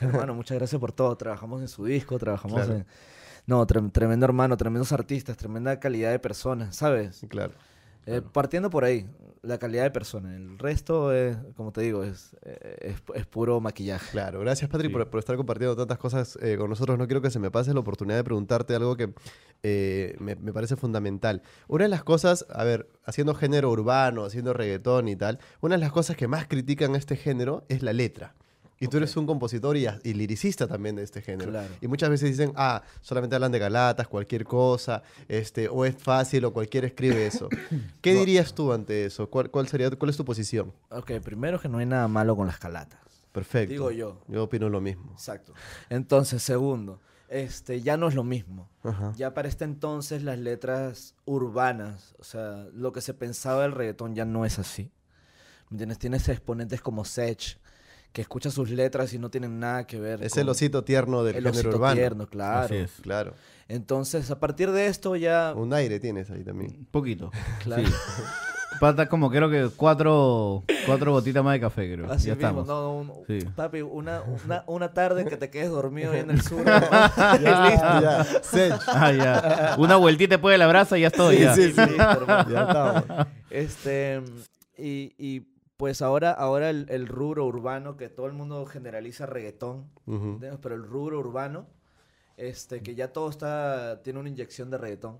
[0.00, 1.14] Hermano, muchas gracias por todo.
[1.16, 2.74] Trabajamos en su disco, trabajamos Claro.
[2.74, 2.86] en...
[3.46, 7.24] No, trem- tremendo hermano, tremendos artistas, tremenda calidad de personas, ¿sabes?
[7.28, 7.52] Claro.
[8.06, 9.08] Eh, partiendo por ahí,
[9.42, 10.34] la calidad de persona.
[10.34, 14.10] El resto, es, como te digo, es, eh, es, es puro maquillaje.
[14.12, 14.92] Claro, gracias Patrick Sí.
[14.92, 16.98] por, por estar compartiendo tantas cosas eh, con nosotros.
[16.98, 19.12] No quiero que se me pase la oportunidad de preguntarte algo que
[19.62, 21.42] eh, me, me parece fundamental.
[21.68, 25.80] Una de las cosas, a ver, haciendo género urbano, haciendo reggaetón y tal, una de
[25.80, 28.34] las cosas que más critican a este género es la letra.
[28.78, 31.50] Y tú eres un compositor y, liricista también de este género.
[31.50, 31.74] Claro.
[31.80, 36.44] Y muchas veces dicen, ah, solamente hablan de galatas, cualquier cosa, este, o es fácil,
[36.44, 37.48] o cualquiera escribe eso.
[38.02, 39.30] ¿Qué dirías tú ante eso?
[39.30, 40.72] ¿Cuál, cuál sería, cuál es tu posición?
[40.90, 43.00] Ok, primero que no hay nada malo con las calatas.
[43.32, 43.72] Perfecto.
[43.72, 44.22] Digo yo.
[44.28, 45.12] Yo opino lo mismo.
[45.12, 45.54] Exacto.
[45.88, 48.68] Entonces, segundo, este, ya no es lo mismo.
[48.82, 49.12] Ajá.
[49.16, 54.14] Ya para este entonces las letras urbanas, o sea, lo que se pensaba del reggaetón
[54.14, 54.90] ya no es así.
[55.68, 55.98] ¿Me entiendes?
[55.98, 57.58] Tienes exponentes como Sech,
[58.12, 61.22] que escucha sus letras y no tienen nada que ver Es con el osito tierno
[61.24, 61.94] del el género osito urbano.
[61.96, 62.64] tierno, claro.
[62.64, 62.92] Así es.
[63.02, 63.34] Claro.
[63.68, 65.52] Entonces, a partir de esto ya...
[65.56, 66.76] Un aire tienes ahí también.
[66.78, 67.30] Un poquito.
[67.62, 67.86] Claro.
[67.86, 67.92] Sí.
[68.80, 72.12] Falta como creo que cuatro, cuatro gotitas más de café, creo.
[72.12, 72.66] Así ya mismo, estamos.
[72.66, 73.46] no, un- Sí.
[73.56, 76.58] papi, una, una, una tarde que te quedes dormido ahí en el sur.
[76.66, 78.00] listo.
[78.02, 78.74] ya, Sech.
[78.88, 79.76] Ah, ya.
[79.78, 81.38] Una vueltita después de la brasa y ya estoy.
[81.38, 81.54] ya.
[81.54, 82.26] Sí, sí, listo.
[82.50, 83.04] Ya estamos.
[83.50, 84.20] Este,
[84.76, 85.42] y, y
[85.76, 89.90] pues ahora, ahora el, el rubro urbano, que todo el mundo generaliza reggaetón,
[90.62, 91.66] pero el rubro urbano,
[92.38, 95.18] este, que ya todo está, tiene una inyección de reggaetón.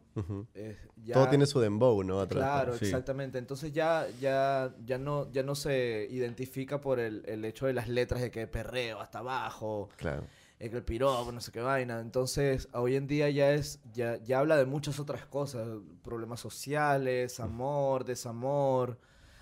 [0.55, 2.21] Eh, ya- Todo tiene su dembow, ¿no?
[2.21, 2.43] Atrás.
[2.43, 2.87] Claro, Sí.
[2.87, 3.39] exactamente.
[3.39, 7.89] Entonces ya, ya, ya no, ya no se identifica por el, el hecho de las
[7.89, 10.25] letras de que perreo hasta abajo, Claro.
[10.59, 12.01] eh, que el piropo, no sé qué vaina.
[12.01, 15.67] Entonces, hoy en día ya es, ya, ya habla de muchas otras cosas,
[16.03, 18.99] problemas sociales, amor, desamor,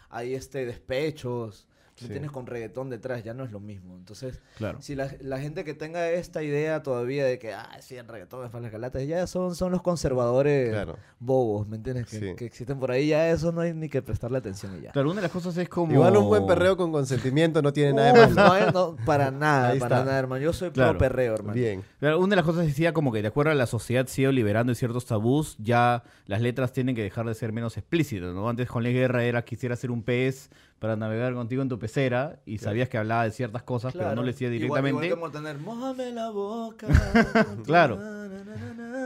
[0.09, 1.66] hay este despechos.
[1.95, 2.05] ¿Me Sí.
[2.07, 2.32] entiendes?
[2.32, 3.95] Con reggaetón detrás, ya no es lo mismo.
[3.97, 4.82] Entonces, Claro.
[4.82, 8.45] si la, la gente que tenga esta idea todavía de que, ah, sí, el reggaetón
[8.45, 10.97] es para las galatas, ya son, son los conservadores Claro.
[11.20, 12.07] bobos, ¿me entiendes?
[12.09, 12.34] Que, Sí.
[12.36, 14.90] que existen por ahí, ya eso no hay ni que prestarle atención y ya.
[14.92, 15.92] Claro, una de las cosas es como...
[15.92, 18.34] Igual un buen perreo con consentimiento no tiene nada de malo.
[18.34, 20.05] no, eh, no, para nada, Ahí para está.
[20.05, 20.42] nada, hermano.
[20.42, 20.90] Yo soy Claro.
[20.92, 21.55] pro perreo, hermano.
[21.55, 21.84] Bien.
[22.01, 24.32] Una de las cosas decía como que de acuerdo a la sociedad se ha ido
[24.32, 28.49] liberando de ciertos tabús, ya las letras tienen que dejar de ser menos explícitas, ¿no?
[28.49, 30.51] Antes con la guerra era quisiera ser un pez
[30.85, 34.22] para navegar contigo en tu pecera y sabías que hablaba de ciertas cosas, pero no
[34.22, 35.07] le decía Igual- directamente.
[35.07, 36.87] Igual, que Montaner, "Mójame la boca.
[37.64, 37.99] Claro.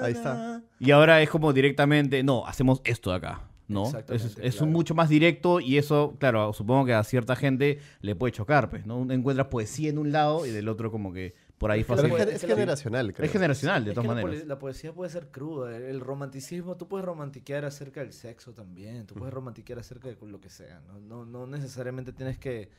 [0.02, 0.60] Ahí está.
[0.80, 3.84] Y ahora es como directamente, no, hacemos esto de acá, ¿no?
[4.08, 4.66] Es, es claro.
[4.66, 8.70] un mucho más directo y eso, claro, supongo que a cierta gente le puede chocar,
[8.70, 9.08] pues, ¿no?
[9.12, 12.12] Encuentras poesía en un lado y del otro como que por ahí fácil.
[12.12, 13.26] es, generacional, creo.
[13.26, 14.46] Es generacional, de Es todas maneras.
[14.46, 15.76] la poesía puede ser cruda.
[15.76, 19.06] El, el romanticismo, tú puedes romantiquear acerca del sexo también.
[19.06, 20.80] Tú puedes romantiquear acerca de lo que sea.
[20.86, 22.70] No, no, no necesariamente tienes que,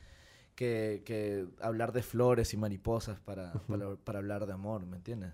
[0.54, 5.32] que, que hablar de flores y mariposas para, para, para hablar de amor, ¿me entiendes?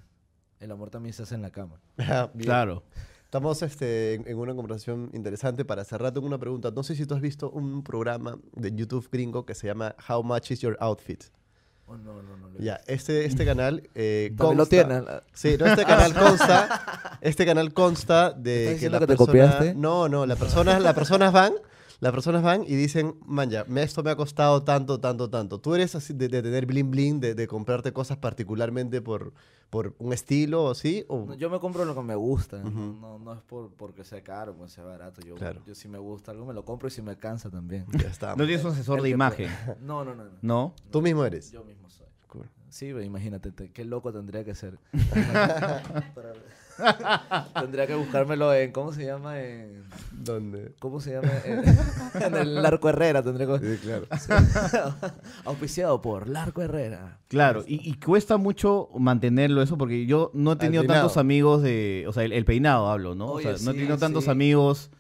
[0.59, 1.81] El amor también se hace en la cama.
[1.99, 2.31] Ah.
[2.39, 2.83] Claro.
[3.25, 5.65] Estamos este, en, en una conversación interesante.
[5.65, 6.71] Para cerrar, tengo una pregunta.
[6.71, 10.23] No sé si tú has visto un programa de YouTube gringo que se llama How
[10.23, 11.25] Much is Your Outfit?
[11.89, 12.49] Oh, no, no, no.
[12.59, 13.89] Ya, este, este canal.
[13.95, 15.05] Eh, También lo consta- tienen.
[15.05, 17.19] la- Sí, no, este canal consta.
[17.21, 19.75] Este canal consta de ¿Estás que la que te persona- copiaste?
[19.75, 21.53] No, no, las personas, las personas van.
[22.01, 25.59] Las personas van y dicen, man, ya, me- esto me ha costado tanto, tanto, tanto.
[25.61, 29.33] ¿Tú eres así de, de tener bling bling, de, de comprarte cosas particularmente por,
[29.71, 31.05] por un estilo o así?
[31.09, 31.25] O...
[31.27, 32.59] No, yo me compro lo que me gusta.
[32.59, 35.23] No, no es por, porque sea caro, porque sea barato.
[35.23, 35.63] Yo, Claro.
[35.67, 37.87] yo si me gusta algo me lo compro y si me cansa también.
[37.93, 38.37] Ya está.
[38.37, 39.49] No tienes un asesor de imagen.
[39.81, 40.25] No, no, no.
[40.25, 40.31] no.
[40.43, 40.75] ¿no?
[40.91, 41.51] Tú mismo eres.
[41.51, 42.07] Yo mismo soy.
[42.29, 42.49] Cool.
[42.69, 44.79] Sí, imagínate, te- qué loco tendría que ser.
[47.61, 49.41] Tendría que buscármelo en, ¿cómo se llama?
[49.41, 50.75] En, ¿Dónde?
[50.79, 51.33] ¿Cómo se llama?
[51.45, 51.63] En,
[52.23, 53.59] en el Larco Herrera tendría que...
[53.59, 54.07] Sí, claro.
[55.45, 57.19] Auspiciado por Larco Herrera.
[57.29, 62.05] Claro, y, y cuesta mucho mantenerlo eso porque yo no he tenido tantos amigos de,
[62.09, 63.27] o sea, el, el peinado hablo, ¿no?
[63.27, 64.31] Oye, o sea, no he sí, tenido tantos sí.
[64.31, 64.91] amigos.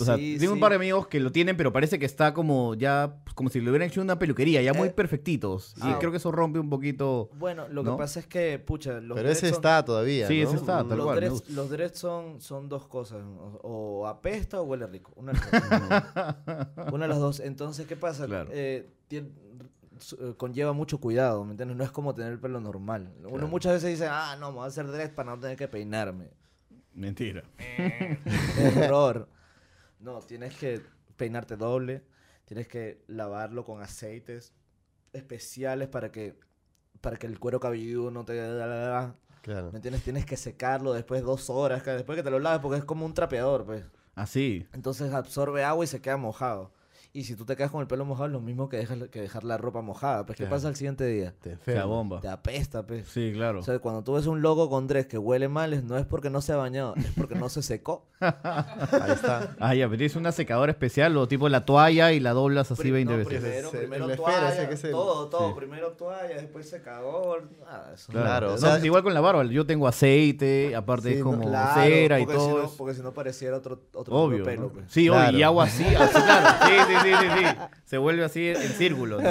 [0.00, 2.34] O sea, Sí, tengo un par de amigos que lo tienen, pero parece que está
[2.34, 5.74] como ya, pues, como si le hubieran hecho una peluquería, ya muy Eh, perfectitos.
[5.76, 7.30] Y ah, creo que eso rompe un poquito.
[7.38, 7.92] Bueno, lo ¿No?
[7.92, 10.26] que pasa es que, pucha, los Pero ese son- está todavía.
[10.26, 10.48] Sí, ¿no?
[10.48, 14.60] ese está, tal los cual, dreads, los dreads son, son dos cosas, o, o apesta
[14.60, 16.74] o huele rico, una de las dos.
[16.94, 17.40] Una de las dos.
[17.40, 18.26] Entonces, ¿qué pasa?
[18.26, 18.50] Claro.
[18.52, 19.24] Eh, eh,
[20.36, 21.76] conlleva mucho cuidado, ¿me entiendes?
[21.76, 23.12] No es como tener el pelo normal.
[23.20, 23.46] Uno Claro.
[23.48, 26.30] muchas veces dice, ah, no, me voy a hacer dreads para no tener que peinarme.
[26.94, 27.44] Mentira.
[28.56, 29.28] Error.
[30.04, 30.82] No, tienes que
[31.16, 32.04] peinarte doble,
[32.44, 34.52] tienes que lavarlo con aceites
[35.14, 36.38] especiales para que
[37.00, 39.72] para que el cuero cabelludo no te Claro.
[39.72, 40.02] ¿Me entiendes?
[40.02, 43.06] Tienes que secarlo después de dos horas, después que te lo laves, porque es como
[43.06, 43.84] un trapeador, pues.
[44.14, 44.66] Así.
[44.74, 46.72] Entonces absorbe agua y se queda mojado.
[47.16, 49.20] Y si tú te quedas con el pelo mojado, es lo mismo que, dejar, que
[49.20, 50.26] dejar la ropa mojada.
[50.26, 50.56] Pues, ¿qué Claro.
[50.56, 51.32] pasa al siguiente día?
[51.40, 51.84] Te enferma.
[51.84, 52.20] bomba.
[52.20, 53.06] Te apesta, pues.
[53.06, 53.60] Sí, claro.
[53.60, 56.04] O sea, cuando tú ves un logo con dress que huele mal, es- no es
[56.06, 58.04] porque no se ha bañado, es porque no se secó.
[58.20, 59.54] Ahí está.
[59.60, 62.82] Ah, ya, pero tienes una secadora especial o tipo la toalla y la doblas así
[62.82, 63.40] Pri- 20 no, veces.
[63.40, 65.48] Primero, primero el esfera, toalla, ese que es el- todo, todo.
[65.50, 65.54] Sí.
[65.56, 67.48] Primero toalla, después secador.
[67.64, 69.44] nada, eso no- Claro, o No, sea- igual con la barba.
[69.44, 72.62] Yo tengo aceite, aparte Sí, es no, como Claro, cera y si todo.
[72.64, 74.38] no- porque si no pareciera otro, otro Obvio.
[74.38, 74.66] tipo de pelo.
[74.66, 74.72] ¿no?
[74.72, 74.86] pues.
[74.90, 75.28] Sí, Claro.
[75.28, 76.48] obvio, y hago así, así, claro.
[76.64, 77.46] Sí, sí, sí, sí, sí.
[77.84, 79.20] Se vuelve así en círculo.
[79.20, 79.30] ¿no?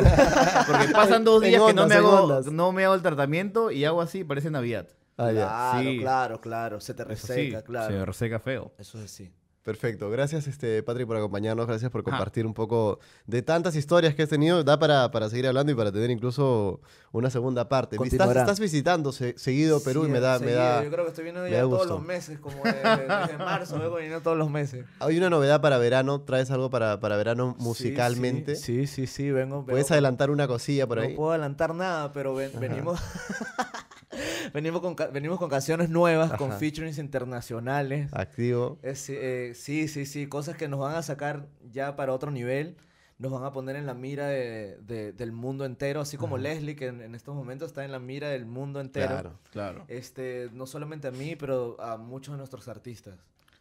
[0.68, 4.02] Porque pasan dos días que no me hago, no me hago el tratamiento y hago
[4.02, 4.88] así, parece Navidad.
[5.18, 5.30] Ah.
[5.32, 5.98] Claro, Sí.
[6.00, 6.80] claro, claro.
[6.82, 7.94] Se te sí, reseca, claro.
[7.94, 8.72] se reseca feo.
[8.78, 9.32] Eso es así.
[9.64, 10.10] Perfecto.
[10.10, 11.66] Gracias, este, Patrick, por acompañarnos.
[11.68, 12.12] Gracias por Ajá.
[12.12, 14.62] compartir un poco de tantas historias que has tenido.
[14.66, 16.82] Da para, para seguir hablando y para tener incluso
[17.14, 17.96] una segunda parte.
[18.04, 20.84] Estás, visitando se- seguido Perú y me da, me da...
[20.84, 21.94] Yo creo que estoy viniendo me ya da todos gusto.
[21.96, 24.86] los meses, como desde, desde marzo, vengo viniendo todos los meses.
[25.00, 26.20] Hay una novedad para verano.
[26.22, 28.58] ¿Traes algo para, para verano musicalmente?
[28.58, 29.64] Sí, sí, sí, sí, vengo.
[29.66, 31.16] ¿Puedes vengo- adelantar una cosilla por no ahí?
[31.16, 33.00] puedo adelantar nada, pero ven- venimos,
[34.54, 38.10] venimos, con, ca- venimos con canciones nuevas, con featurings internacionales.
[38.14, 38.78] Activo.
[38.82, 42.76] Es, eh, sí, sí, sí, cosas que nos van a sacar ya para otro nivel.
[43.20, 46.76] Nos van a poner en la mira de- de- del mundo entero, así como Leslie,
[46.76, 49.08] que en, en estos momentos está en la mira del mundo entero.
[49.08, 49.40] Claro.
[49.52, 49.86] Claro.
[49.88, 53.14] Este, no solamente a mí, pero a muchos de nuestros artistas.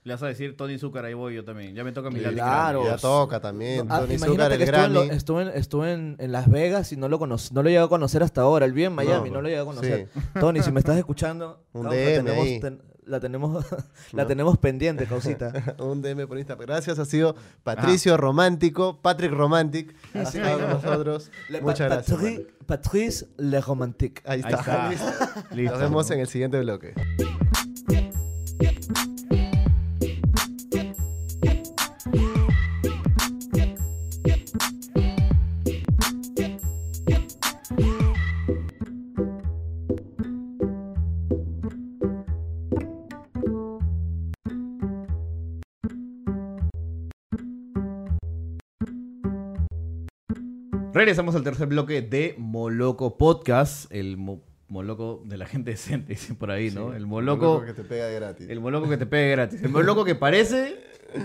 [0.04, 1.74] Le vas a decir Tony Zucker, ahí voy yo también.
[1.76, 2.84] Ya me toca mi Claro.
[2.84, 3.86] Ya toca también.
[3.86, 5.16] No, ah, Tony imagínate Zucker, el que estuve, en lo- Grammy.
[5.16, 7.86] estuve en, estuve en- en Las Vegas y no lo conocí, no lo llegué a
[7.88, 8.66] conocer hasta ahora.
[8.66, 10.08] Él vive en Miami, no, No, lo llegué a conocer.
[10.12, 10.20] sí.
[10.40, 12.58] Tony, si me estás escuchando, Un DM tenemos, ahí.
[12.58, 13.64] ten- la tenemos,
[14.12, 14.26] la No.
[14.28, 15.74] tenemos pendiente, causita.
[15.78, 16.66] un DM por Instagram.
[16.66, 17.34] Gracias, ha sido
[17.64, 19.94] Patricio Romántico, Patrick Romantic.
[20.14, 20.74] Ha Así estado mismo.
[20.76, 21.30] con nosotros.
[21.48, 22.40] Le- Muchas Pa- gracias.
[22.66, 24.22] Patrice Le Romantique.
[24.24, 24.90] Ahí Ahí está.
[24.90, 25.44] está.
[25.54, 25.72] Listo.
[25.72, 26.94] Nos vemos en el siguiente bloque.
[51.02, 53.92] Regresamos al tercer bloque de Moloco Podcast.
[53.92, 56.90] El mo- Moloco de la gente decente, dicen por ahí, ¿no?
[56.90, 57.64] Sí, el Moloco.
[57.64, 58.48] que te pega gratis.
[58.48, 59.60] El Moloco que te pegue gratis.
[59.64, 60.76] El Moloco que parece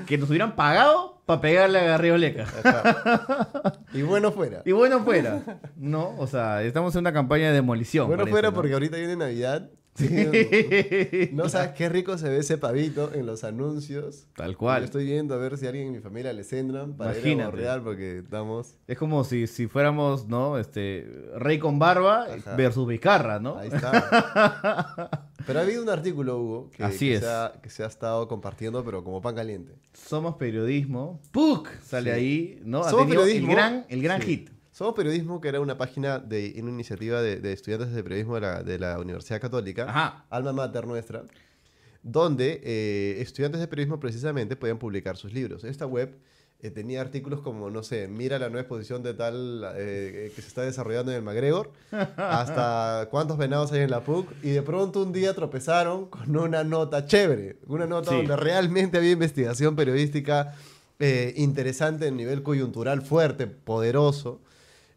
[0.07, 2.47] que nos hubieran pagado para pegarle a Garrioleca.
[3.93, 4.63] Y bueno fuera.
[4.65, 6.15] Y bueno fuera, ¿no?
[6.17, 8.07] O sea, estamos en una campaña de demolición.
[8.07, 8.55] Bueno parece, fuera ¿no?
[8.55, 9.69] porque ahorita viene Navidad.
[11.33, 14.25] No sabes qué rico se ve ese pavito en los anuncios.
[14.35, 14.83] Tal Yo cual.
[14.83, 18.19] estoy viendo a ver si alguien en mi familia le centran para ir a porque
[18.19, 18.75] estamos...
[18.87, 20.57] Es como si, si fuéramos, ¿no?
[20.57, 22.55] Este, Rey con barba Ajá.
[22.55, 23.57] versus Vizcarra, ¿no?
[23.57, 25.09] Ahí está.
[25.47, 27.19] Pero ha habido un artículo, Hugo, que, Así que es.
[27.21, 29.71] Se ha, que se ha estado compartiendo, pero como pan caliente.
[29.93, 31.21] Somos periodismo.
[31.31, 31.69] ¡Puc!
[31.83, 32.19] Sale Sí.
[32.19, 32.83] ahí, ¿no?
[32.83, 33.49] Somos periodismo.
[33.51, 34.27] El gran, el gran Sí.
[34.27, 34.49] hit.
[34.77, 38.41] Somos Periodismo, que era una página de una iniciativa de, de estudiantes de periodismo de
[38.41, 40.25] la, de la Universidad Católica, Ajá.
[40.29, 41.23] alma mater nuestra.
[42.03, 45.63] donde eh, estudiantes de periodismo precisamente podían publicar sus libros.
[45.63, 46.19] Esta web
[46.59, 50.47] eh, tenía artículos como, no sé, mira la nueva exposición de tal eh, que se
[50.47, 51.71] está desarrollando en el MacGregor,
[52.15, 56.63] hasta cuántos venados hay en la PUC, y de pronto un día tropezaron con una
[56.63, 58.17] nota chévere, una nota Sí.
[58.17, 60.53] donde realmente había investigación periodística
[60.99, 64.41] eh, interesante en nivel coyuntural fuerte, poderoso.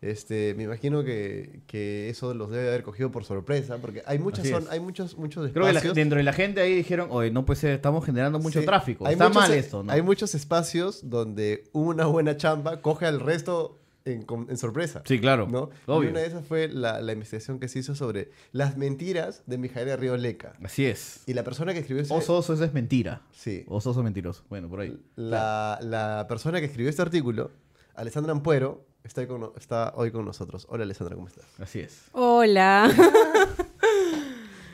[0.03, 4.49] Este, me imagino que, que eso los debe haber cogido por sorpresa, porque hay muchas
[4.49, 5.95] son, hay muchos, muchos Creo que la- espacios.
[5.95, 9.07] dentro de la gente ahí dijeron, oye, no puede ser, estamos generando mucho Sí, tráfico.
[9.07, 9.93] Está muchos- mal esto, ¿no?
[9.93, 13.77] Hay muchos espacios donde una buena chamba coge al resto
[14.07, 14.25] en,
[14.57, 15.03] sorpresa.
[15.05, 15.47] Sí, claro.
[15.51, 15.69] ¿no?
[15.87, 16.09] Obvio.
[16.09, 19.59] Y una de esas fue la, la investigación que se hizo sobre las mentiras de
[19.59, 20.55] Mijael Río Leca.
[20.65, 21.21] Así es.
[21.27, 22.15] Y la persona que escribió ese...
[22.15, 23.21] Oso, oso, eso es mentira.
[23.33, 23.65] Sí.
[23.69, 24.43] Oso, oso mentiroso.
[24.49, 24.99] Bueno, por ahí.
[25.17, 27.51] La, la persona que escribió este artículo,
[27.95, 30.67] Alessandra Ampuero, está, hoy con, está hoy con nosotros.
[30.71, 31.45] Hola, Alessandra, ¿cómo estás?
[31.59, 32.05] Así es.
[32.13, 32.91] Hola.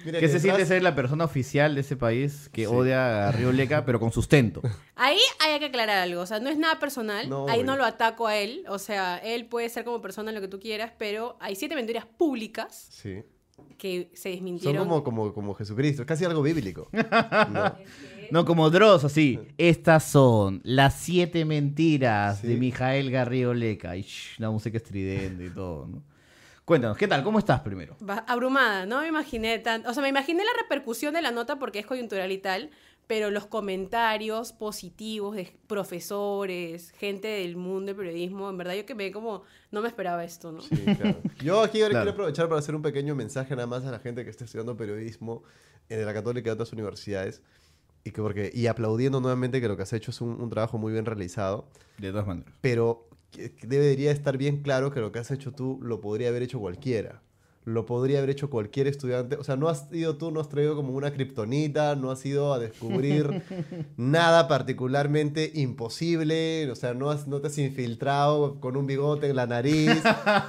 [0.05, 2.67] Mira, ¿Qué se siente ser la persona oficial de ese país que Sí.
[2.73, 4.63] odia a Río Leca, pero con sustento?
[4.95, 7.73] Ahí hay que aclarar algo, o sea, no es nada personal, No, ahí obvio.
[7.73, 10.61] no lo ataco a él, o sea, él puede ser como persona lo que tú
[10.61, 13.25] quieras, pero hay siete mentiras públicas Sí.
[13.79, 14.85] que se Son desmintieron.
[14.89, 16.89] como, como, como Jesucristo, es casi algo bíblico.
[17.51, 17.75] No.
[18.31, 19.39] No como Dross, así.
[19.59, 22.47] Estas son las siete mentiras Sí.
[22.49, 23.97] de Mijael Garrido Leca.
[23.97, 26.03] Y shh, la música estridente y todo, ¿no?
[26.65, 27.23] Cuéntanos, ¿qué tal?
[27.23, 27.97] ¿Cómo estás primero?
[28.27, 31.79] Abrumada, no me imaginé tan, o sea, me imaginé la repercusión de la nota porque
[31.79, 32.71] es coyuntural y tal,
[33.07, 38.97] pero los comentarios positivos de profesores, gente del mundo del periodismo, en verdad yo que
[38.97, 40.61] me como no me esperaba esto, ¿no?
[40.61, 41.21] Sí, claro.
[41.41, 42.05] Yo aquí ahora Claro.
[42.05, 44.77] quiero aprovechar para hacer un pequeño mensaje nada más a la gente que está estudiando
[44.77, 45.45] periodismo
[45.89, 47.43] en la Católica y otras universidades.
[48.07, 50.79] Y, que porque, y aplaudiendo nuevamente que lo que has hecho es un, un trabajo
[50.79, 51.69] muy bien realizado.
[51.99, 52.55] De todas maneras.
[52.61, 53.09] Pero
[53.63, 57.21] debería estar bien claro que lo que has hecho tú lo podría haber hecho cualquiera.
[57.67, 59.35] Lo podría haber hecho cualquier estudiante.
[59.37, 62.55] O sea, no has ido tú, no has traído como una kriptonita, no has ido
[62.55, 63.43] a descubrir
[63.97, 66.71] nada particularmente imposible.
[66.71, 70.01] O sea, no, has, no te has infiltrado con un bigote en la nariz.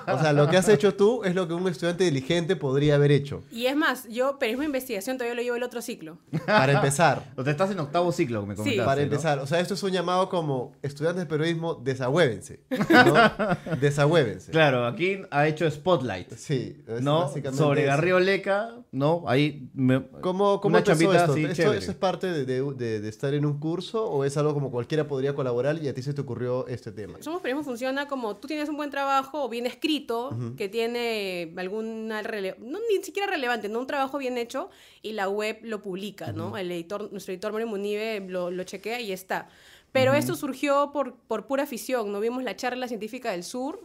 [0.07, 3.11] O sea, lo que has hecho tú es lo que un estudiante diligente podría haber
[3.11, 3.41] hecho.
[3.51, 6.19] Y es más, yo periodismo de investigación todavía lo llevo el otro ciclo.
[6.45, 7.33] Para empezar.
[7.35, 9.05] O sea, estás en octavo ciclo, me comentaste, Para ¿no?
[9.05, 12.59] empezar, o sea, esto es un llamado como estudiantes de periodismo, desahuévense.
[12.69, 13.75] ¿no?
[13.81, 14.51] Desahuévense.
[14.51, 17.29] Claro, aquí ha hecho Spotlight, Sí, es ¿no?
[17.57, 17.87] Sobre eso.
[17.91, 19.23] Garrido Leca, ¿no?
[19.27, 20.05] Ahí me...
[20.21, 21.31] ¿Cómo, cómo una empezó chambita esto?
[21.33, 21.77] así, ¿Esto, chévere.
[21.79, 25.33] esto es parte de, de- estar en un curso o es algo como cualquiera podría
[25.35, 27.17] colaborar y a ti se te ocurrió este tema?
[27.21, 32.21] Somos Periodismo funciona como tú tienes un buen trabajo o bien escrito, que tiene alguna
[32.23, 34.69] rele- no ni siquiera relevante, no un trabajo bien hecho
[35.01, 36.57] y la web lo publica, ¿no?
[36.57, 39.49] El editor, nuestro editor Mario Munive lo, lo chequea y está.
[39.93, 42.19] Pero esto surgió por, por pura afición, ¿no?
[42.19, 43.81] Vimos la charla científica del sur,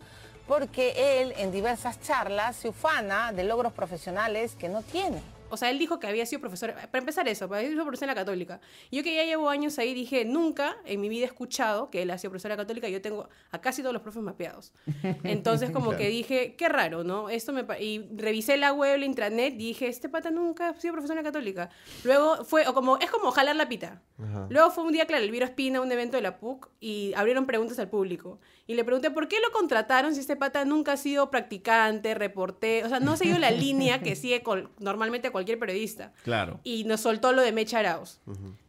[0.52, 5.22] porque él en diversas charlas se ufana de logros profesionales que no tiene.
[5.52, 8.08] O sea, él dijo que había sido profesor, para empezar eso, para sido profesor en
[8.08, 8.60] la católica.
[8.90, 12.10] Yo que ya llevo años ahí dije, nunca en mi vida he escuchado que él
[12.10, 14.72] ha sido profesor en la católica, yo tengo a casi todos los profes mapeados.
[15.24, 17.28] Entonces como que dije, qué raro, ¿no?
[17.28, 21.18] Esto me y revisé la web, la intranet, dije, este pata nunca ha sido profesor
[21.18, 21.68] en la católica.
[22.04, 24.02] Luego fue, o como, es como jalar la pita.
[24.18, 24.46] Ajá.
[24.48, 27.46] Luego fue un día, claro, el Viro Espina, un evento de la PUC, y abrieron
[27.46, 28.40] preguntas al público.
[28.66, 32.86] Y le pregunté, ¿por qué lo contrataron si este pata nunca ha sido practicante, reportero?
[32.86, 34.42] O sea, no ha seguido la línea que sigue
[34.78, 36.12] normalmente cualquier periodista.
[36.24, 36.60] Claro.
[36.64, 38.20] Y nos soltó lo de Mecha Arauz.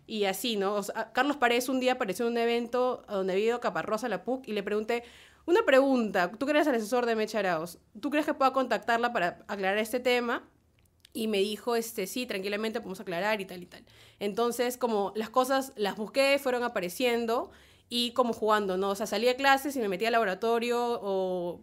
[0.06, 0.76] Y así, ¿no?
[0.76, 4.10] O sea, Carlos Paredes un día apareció en un evento donde había ido Caparrosa a
[4.10, 5.04] la PUC y le pregunté,
[5.46, 9.14] una pregunta, tú que eres el asesor de Mecha Arauz, ¿tú crees que pueda contactarla
[9.14, 10.44] para aclarar este tema?
[11.14, 13.84] Y me dijo, este, sí, tranquilamente podemos aclarar y tal y tal.
[14.20, 17.52] Entonces, como las cosas las busqué, fueron apareciendo
[17.88, 18.90] y como jugando, ¿no?
[18.90, 21.62] O sea, salía de clases y me metía al laboratorio o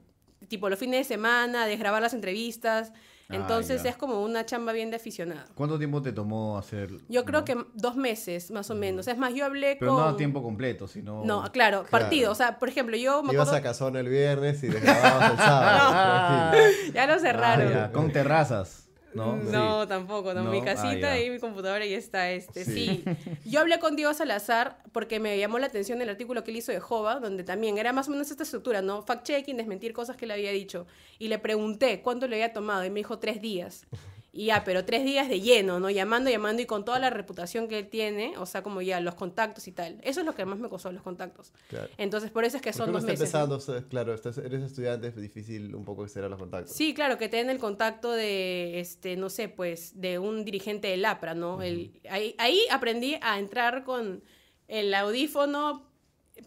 [0.48, 2.92] tipo los fines de semana, de grabar las entrevistas.
[3.30, 5.48] Entonces es como una chamba bien de aficionado.
[5.54, 6.90] ¿Cuánto tiempo te tomó hacer?
[7.08, 7.44] Yo creo no?
[7.44, 9.06] que dos meses, más o menos.
[9.08, 10.00] Es más, yo hablé Pero con...
[10.02, 11.24] no a tiempo completo, sino...
[11.24, 11.86] No, claro, Claro.
[11.90, 12.32] partido.
[12.32, 13.56] O sea, por ejemplo, yo me Ibas acuerdo...
[13.56, 13.62] a
[14.00, 16.56] el viernes y desgrababas el sábado.
[16.94, 17.68] Ya lo cerraron.
[17.68, 19.36] Ah, ya, Con terrazas, ¿no?
[19.36, 19.88] No, Sí.
[19.88, 20.44] tampoco, no.
[20.44, 22.64] No, Mi ah, casita y mi computadora y está este.
[22.64, 23.02] Sí.
[23.04, 23.04] Sí.
[23.44, 26.72] Yo hablé con Diego Salazar porque me llamó la atención el artículo que él hizo
[26.72, 29.04] de Jova, donde también era más o menos esta estructura, ¿no?
[29.04, 30.86] Fact-checking, desmentir cosas que le había dicho.
[31.18, 33.86] Y le pregunté cuánto le había tomado y me dijo tres días.
[34.32, 35.90] Y ya, pero tres días de lleno, ¿no?
[35.90, 39.16] Llamando, llamando y con toda la reputación que él tiene, o sea, como ya los
[39.16, 39.98] contactos y tal.
[40.04, 41.52] Eso es lo que más me costó, los contactos.
[41.68, 41.88] Claro.
[41.98, 43.18] Entonces, por eso es que son dos meses.
[43.20, 43.58] empezando,
[43.88, 46.76] claro, estás- eres estudiante, es difícil un poco extender los contactos.
[46.76, 50.86] Sí, claro, que te den el contacto de, este, no sé, pues, de un dirigente
[50.86, 51.60] del APRA, ¿no?
[51.60, 54.22] El- ahí, ahí aprendí a entrar con
[54.68, 55.90] el audífono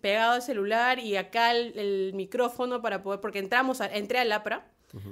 [0.01, 4.31] pegado al celular y acá el, el micrófono para poder, porque entramos, a- entré al
[4.31, 4.71] APRA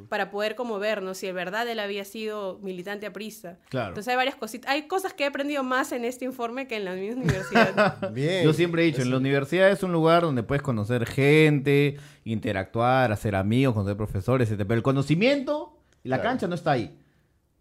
[0.10, 1.14] para poder como ver, ¿no?
[1.16, 3.58] Si de verdad él había sido militante aprista.
[3.70, 3.90] Claro.
[3.90, 4.70] Entonces hay varias cositas.
[4.72, 8.12] Hay cosas que he aprendido más en este informe que en la misma universidad.
[8.14, 8.44] Bien.
[8.44, 13.12] Yo siempre he dicho, en la universidad es un lugar donde puedes conocer gente, interactuar,
[13.12, 14.60] hacer amigos, conocer profesores, etc.
[14.60, 16.30] Pero el conocimiento, la Claro.
[16.30, 16.98] cancha no está ahí.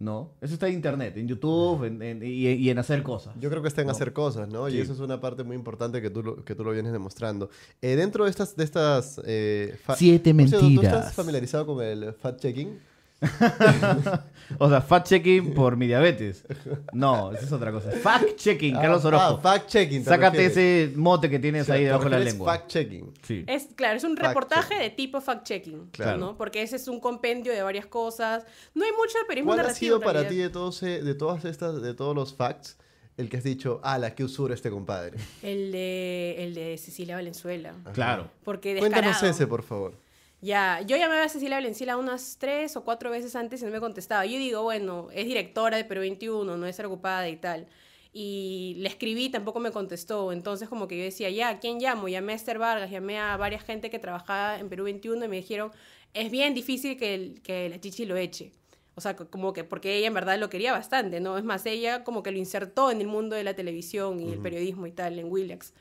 [0.00, 3.34] No, eso está en internet, en YouTube en- en- y, y en hacer cosas.
[3.38, 3.92] Yo creo que está en No.
[3.92, 4.66] hacer cosas, ¿no?
[4.70, 7.50] Y eso es una parte muy importante que tú lo, que tú lo vienes demostrando.
[7.82, 8.56] Eh, dentro de estas...
[8.56, 10.84] De estas eh, Siete cierto, ¿Tú mentiras.
[10.96, 12.78] estás familiarizado con el fact-checking?
[14.58, 16.44] O sea, fact-checking por mi diabetes.
[16.92, 17.92] No, esa es otra cosa.
[17.92, 19.34] Fact-checking, Carlos Ah, Orozco.
[19.36, 20.02] ah, fact-checking.
[20.02, 20.88] te Sácate refieres.
[20.88, 22.52] ese mote que tienes O sea, ahí debajo de la lengua.
[22.52, 23.12] Fact-checking.
[23.22, 23.44] Sí.
[23.46, 24.82] Es, claro, es un Fact reportaje checking.
[24.82, 26.18] de tipo fact-checking, Claro.
[26.18, 26.36] ¿no?
[26.36, 28.44] Porque ese es un compendio de varias cosas.
[28.74, 31.44] No hay mucho de periodismo ¿Cuál ha sido para ti de, todos, eh, de todas
[31.44, 32.76] estas, de todos los facts,
[33.16, 35.16] el que has dicho, ah, la que usura este compadre?
[35.42, 37.74] El de, el de Cecilia Valenzuela.
[37.92, 38.28] Claro.
[38.42, 39.02] Porque descarado.
[39.04, 39.94] Cuéntanos ese, por favor.
[40.42, 43.80] Ya, yo llamé a Cecilia Valenzuela unas tres o cuatro veces antes y no me
[43.80, 44.24] contestaba.
[44.24, 47.66] Yo digo, bueno, es directora de Perú 21, no es ocupada y tal.
[48.12, 50.32] Y le escribí, tampoco me contestó.
[50.32, 52.08] Entonces, como que yo decía, ya, ¿a quién llamo?
[52.08, 55.36] Llamé a Esther Vargas, llamé a varias gente que trabajaba en Perú 21 y me
[55.36, 55.72] dijeron,
[56.14, 58.52] es bien difícil que, el- que la Chichi lo eche.
[58.94, 61.36] O sea, co- como que, porque ella en verdad lo quería bastante, ¿no?
[61.38, 64.38] Es más, ella como que lo insertó en el mundo de la televisión y el
[64.40, 65.72] periodismo y tal, en Willax.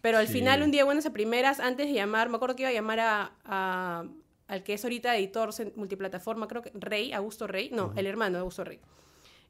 [0.00, 0.34] Pero al Sí.
[0.34, 3.00] final, un día, buenas a primeras, antes de llamar, me acuerdo que iba a llamar
[3.00, 4.04] a, a-
[4.46, 8.40] al que es ahorita editor multiplataforma, creo que Rey, Augusto Rey, no, el hermano de
[8.40, 8.80] Augusto Rey.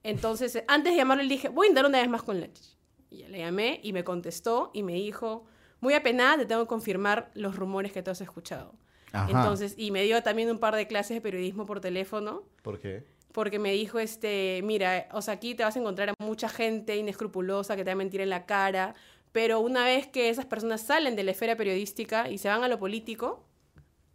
[0.02, 2.52] Entonces, eh, antes de llamarlo, le dije, voy a intentar una vez más con la
[2.52, 2.76] chichi.
[3.10, 5.44] Y le llamé y me contestó y me dijo,
[5.80, 8.74] muy apenada, te tengo que confirmar los rumores que tú has escuchado.
[9.12, 9.30] Ajá.
[9.30, 13.04] Entonces, y me dio también un par de clases de periodismo por teléfono ¿Por qué?
[13.32, 16.96] porque me dijo, este, mira, o sea, aquí te vas a encontrar a mucha gente
[16.96, 18.94] inescrupulosa que te va a mentir en la cara,
[19.32, 22.68] pero una vez que esas personas salen de la esfera periodística y se van a
[22.68, 23.44] lo político,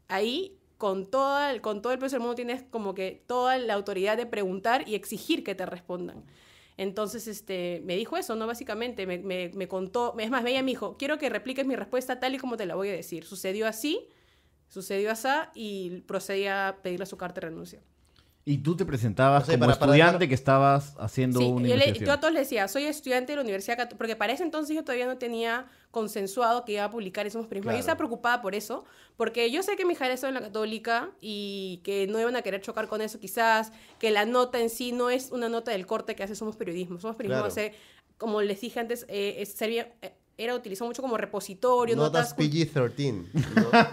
[0.07, 3.73] ahí con, toda, el- con todo el peso del mundo tienes como que toda la
[3.73, 6.23] autoridad de preguntar y exigir que te respondan.
[6.77, 8.47] Entonces, este, me dijo eso, ¿no?
[8.47, 12.19] Básicamente, me, me, me contó, es más, ella me dijo, quiero que repliques mi respuesta
[12.19, 13.25] tal y como te la voy a decir.
[13.25, 14.07] Sucedió así,
[14.69, 17.81] sucedió así, y procedí a pedirle su carta de renuncia.
[18.45, 21.45] Y tú te presentabas O sea, como para- para estudiante dejar- que estabas haciendo Sí,
[21.45, 24.15] una yo, le, yo a todos les decía, soy estudiante de la Universidad Católica, porque
[24.17, 27.69] para ese entonces yo todavía no tenía consensuado que iba a publicar esos periodismo.
[27.69, 27.77] Claro.
[27.77, 28.83] Yo estaba preocupada por eso,
[29.15, 32.41] porque yo sé que mi hija estaba en la Católica y que no iban a
[32.41, 35.85] querer chocar con eso quizás, que la nota en sí no es una nota del
[35.85, 36.99] corte que hace Somos Periodismo.
[36.99, 37.51] Somos Periodismo Claro.
[37.53, 37.73] hace,
[38.17, 40.13] como les dije antes, eh, es- servía, eh,
[40.43, 42.37] era utilizado mucho como repositorio, Notas notas...
[42.37, 43.25] PG-13.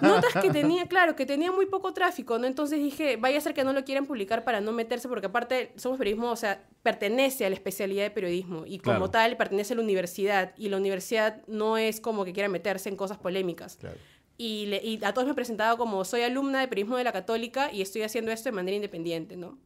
[0.00, 0.08] ¿no?
[0.14, 2.46] Notas que tenía, claro, que tenía muy poco tráfico, ¿no?
[2.46, 5.72] Entonces dije, vaya a ser que no lo quieran publicar para no meterse, porque aparte
[5.76, 9.10] somos periodismo, o sea, pertenece a la especialidad de periodismo y como Claro.
[9.10, 12.96] tal pertenece a la universidad y la universidad no es como que quiera meterse en
[12.96, 13.76] cosas polémicas.
[13.76, 13.96] Claro.
[14.38, 17.12] Y, le- y a todos me he presentado como soy alumna de periodismo de la
[17.12, 19.58] católica y estoy haciendo esto de manera independiente, ¿no?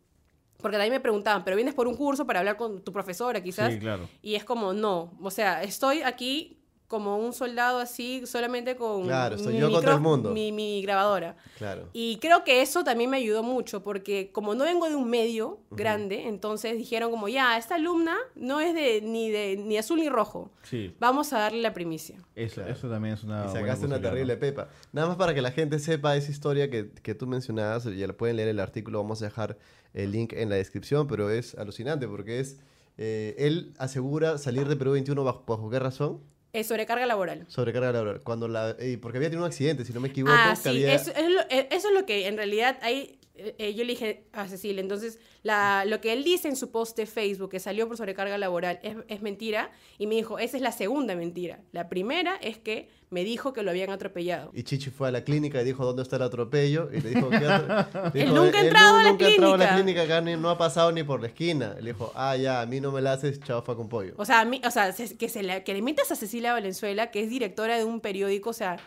[0.59, 3.73] Porque también me preguntaban, ¿pero vienes por un curso para hablar con tu profesora quizás?
[3.75, 4.09] Sí, claro.
[4.23, 6.59] Y es como, no, o sea, estoy aquí
[6.95, 10.31] como un soldado así, solamente con Claro, mi yo el mundo.
[10.31, 11.35] Mi, mi grabadora.
[11.59, 11.89] Claro.
[11.93, 15.59] Y creo que eso también me ayudó mucho, porque como no vengo de un medio
[15.73, 20.09] grande, entonces dijeron como, ya, esta alumna no es de ni de ni azul ni
[20.09, 20.53] rojo.
[20.63, 20.95] Sí.
[21.01, 22.17] Vamos a darle la primicia.
[22.37, 22.71] Eso, Claro.
[22.73, 23.39] eso también es una.
[23.41, 24.41] Y buena sacaste una terrible ¿no?
[24.41, 24.69] pepa.
[24.93, 28.13] Nada más para que la gente sepa esa historia que, que tú mencionabas, ya la
[28.13, 29.59] pueden leer el artículo, vamos a dejar
[29.95, 32.61] el link en la descripción, pero es alucinante porque es,
[32.99, 36.21] eh, él asegura salir de Perú 21 bajo, bajo qué razón?
[36.55, 37.45] Es sobrecarga laboral.
[37.49, 38.23] Sobrecarga laboral.
[38.23, 40.35] Cuando la, eh, porque había tenido un accidente, si no me equivoco.
[40.39, 43.19] Ah, sí, había- eso, es lo, eh, eso es lo que en realidad hay.
[43.37, 46.97] Eh, yo le dije a Cecilia, entonces la, lo que él dice en su post
[46.97, 49.71] de Facebook, que salió por sobrecarga laboral, es, es mentira.
[49.99, 51.61] Y me dijo, esa es la segunda mentira.
[51.73, 54.51] La primera es que me dijo que lo habían atropellado.
[54.55, 56.89] Y Chichi fue a la clínica y dijo, ¿dónde está el atropello?
[56.93, 59.57] Y le dijo, ¿qué atro-?" Le Él nunca ha entrado a la nunca entrado a
[59.59, 60.03] la clínica.
[60.03, 61.75] acá ni- no ha pasado ni por la esquina.
[61.81, 64.15] Le dijo, ah, ya, a mí no me la haces, chaufa con pollo.
[64.17, 66.53] O sea, a mí- o sea se- que, se la- que le metas a Cecilia
[66.53, 68.79] Valenzuela, que es directora de un periódico, o sea,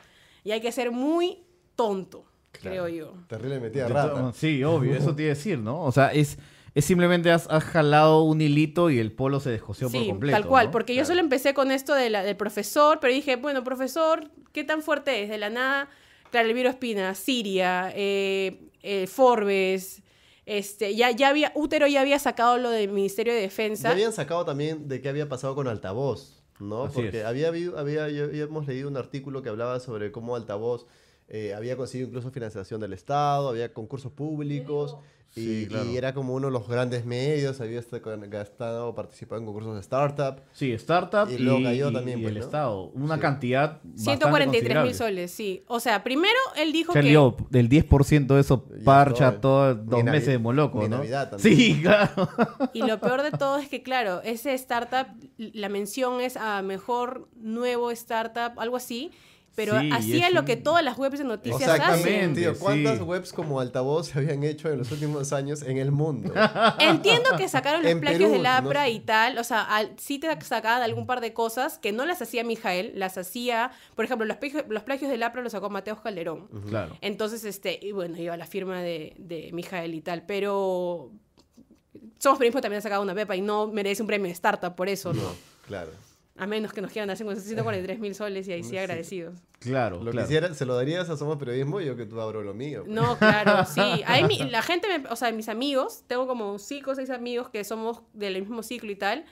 [0.44, 1.44] y hay que ser muy
[1.76, 2.26] tonto,
[2.60, 3.14] creo yo.
[3.28, 4.14] Terrible metida De rata.
[4.14, 5.84] to- Sí, obvio, eso te iba a decir, ¿no?
[5.84, 6.38] O sea, es,
[6.76, 10.38] es simplemente has, has jalado un hilito y el polo se descosió por Sí, completo.
[10.40, 10.72] tal cual, ¿no?
[10.72, 11.08] porque yo Claro.
[11.08, 15.24] solo empecé con esto de la- del profesor, pero dije, bueno, profesor, ¿qué tan fuerte
[15.24, 15.30] es?
[15.30, 15.90] De la nada,
[16.32, 20.02] claro, Elviro Espina, Siria, eh, eh, Forbes,
[20.46, 23.90] este, ya, ya había, Útero ya había sacado lo del Ministerio de Ya Defensa.
[23.92, 26.84] habían sacado también de qué había pasado con Altavoz, ¿no?
[26.84, 27.26] Así Porque es.
[27.26, 30.86] había, habido- había, ya habíamos leído un artículo que hablaba sobre cómo Altavoz
[31.30, 34.98] eh, había conseguido incluso financiación del Estado, había concursos públicos,
[35.36, 35.86] Y, Sí, claro.
[35.92, 39.82] y era como uno de los grandes medios, había hasta- gastado, participado en concursos de
[39.82, 40.40] startup.
[40.54, 42.46] Sí, startup Y y, luego cayó también, y pues, el ¿no?
[42.46, 42.84] Estado.
[42.96, 43.22] Una Sí.
[43.22, 45.64] cantidad 143 mil soles, sí.
[45.68, 47.10] O sea, primero él dijo Se que...
[47.50, 49.42] del 10% de eso parcha estoy.
[49.42, 50.98] todo Ni dos Navi- meses de Moloco, ni ¿no?
[50.98, 51.56] Navidad también.
[51.56, 52.30] Sí, claro.
[52.74, 55.08] Y lo peor de todo es que, claro, ese startup,
[55.38, 59.12] la mención es a mejor nuevo startup, algo así,
[59.58, 62.16] pero Sí, hacía es lo un- que todas las webs de noticias Exactamente.
[62.20, 62.36] hacen.
[62.36, 63.04] Tío, ¿cuántas sí.
[63.04, 66.32] webs como altavoz se habían hecho en los últimos años en el mundo?
[66.80, 70.30] Entiendo que sacaron los plagios del APRA no- y tal, o sea, al- sí te
[70.42, 74.38] sacaban algún par de cosas que no las hacía Mijael, las hacía, por ejemplo, los,
[74.38, 76.48] plagios- los plagios del APRA los sacó Mateos Calderón.
[76.70, 76.96] Claro.
[77.02, 81.12] Entonces, este, y bueno, iba la firma de, de Mijael y tal, pero
[82.20, 84.88] Somos Periodismo también ha sacado una pepa y no merece un premio de startup por
[84.88, 85.22] eso, ¿no?
[85.24, 85.30] No,
[85.68, 85.92] claro.
[86.38, 89.40] A menos que nos quieran dar 143 mil soles y ahí sí agradecidos.
[89.60, 90.28] Claro, Lo claro.
[90.28, 92.84] quisiera, se lo darías a Somos Periodismo, yo que tú abro lo mío.
[92.88, 93.82] No, claro, sí.
[94.06, 97.50] Ahí mi- la gente, me- o sea, mis amigos, tengo como cinco o seis amigos
[97.50, 99.26] que somos del mismo ciclo y tal.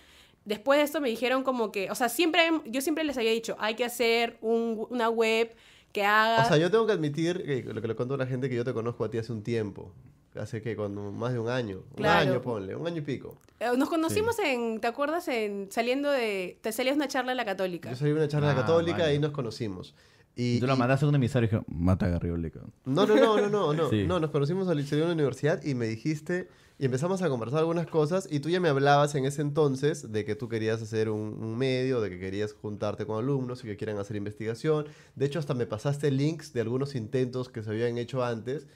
[0.46, 3.56] Después de esto me dijeron como que, o sea, siempre, yo siempre les había dicho,
[3.60, 5.56] hay que hacer un- una web
[5.92, 6.44] que haga...
[6.44, 8.56] O sea, yo tengo que admitir que lo que le cuento a la gente que
[8.56, 9.94] yo te conozco a ti hace un tiempo.
[10.40, 11.84] Hace que cuando más de un año.
[11.96, 12.24] Claro.
[12.26, 13.38] Un año, ponle, un año y pico.
[13.60, 15.28] Eh, Nos conocimos en, ¿te acuerdas?
[15.28, 17.90] En, saliendo de, te salías una charla en la católica.
[17.90, 19.12] Yo salí a una charla Ah, católica vale.
[19.12, 19.96] y ahí nos conocimos.
[20.38, 22.52] Y, tú la mandaste a un emisario y dije, mata a Garriole.
[22.52, 22.74] cabrón".
[22.84, 23.90] No, no, no, no, no, no.
[23.90, 24.06] Sí.
[24.06, 27.60] No, nos conocimos al exterior de la universidad y me dijiste, y empezamos a conversar
[27.60, 31.10] algunas cosas, y tú ya me hablabas en ese entonces de que tú querías hacer
[31.10, 34.86] un, un medio, de que querías juntarte con alumnos y que quieran hacer investigación.
[35.16, 38.68] De hecho, hasta me pasaste links de algunos intentos que se habían hecho antes.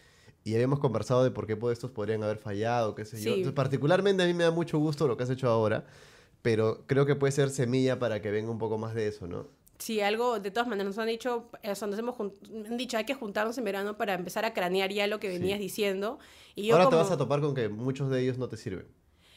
[0.43, 3.29] Y habíamos conversado de por qué pues, estos podrían haber fallado, qué sé yo.
[3.31, 5.85] Entonces, particularmente a mí me da mucho gusto lo que has hecho ahora,
[6.41, 9.47] pero creo que puede ser semilla para que venga un poco más de eso, ¿no?
[9.79, 13.05] Sí, algo, de todas maneras, nos han dicho, o sea, nos hemos han dicho, hay
[13.05, 16.19] que juntarnos en verano para empezar a cranear ya lo que venías diciendo.
[16.53, 16.97] Y yo ahora como...
[16.97, 18.87] te vas a topar con que muchos de ellos no te sirven.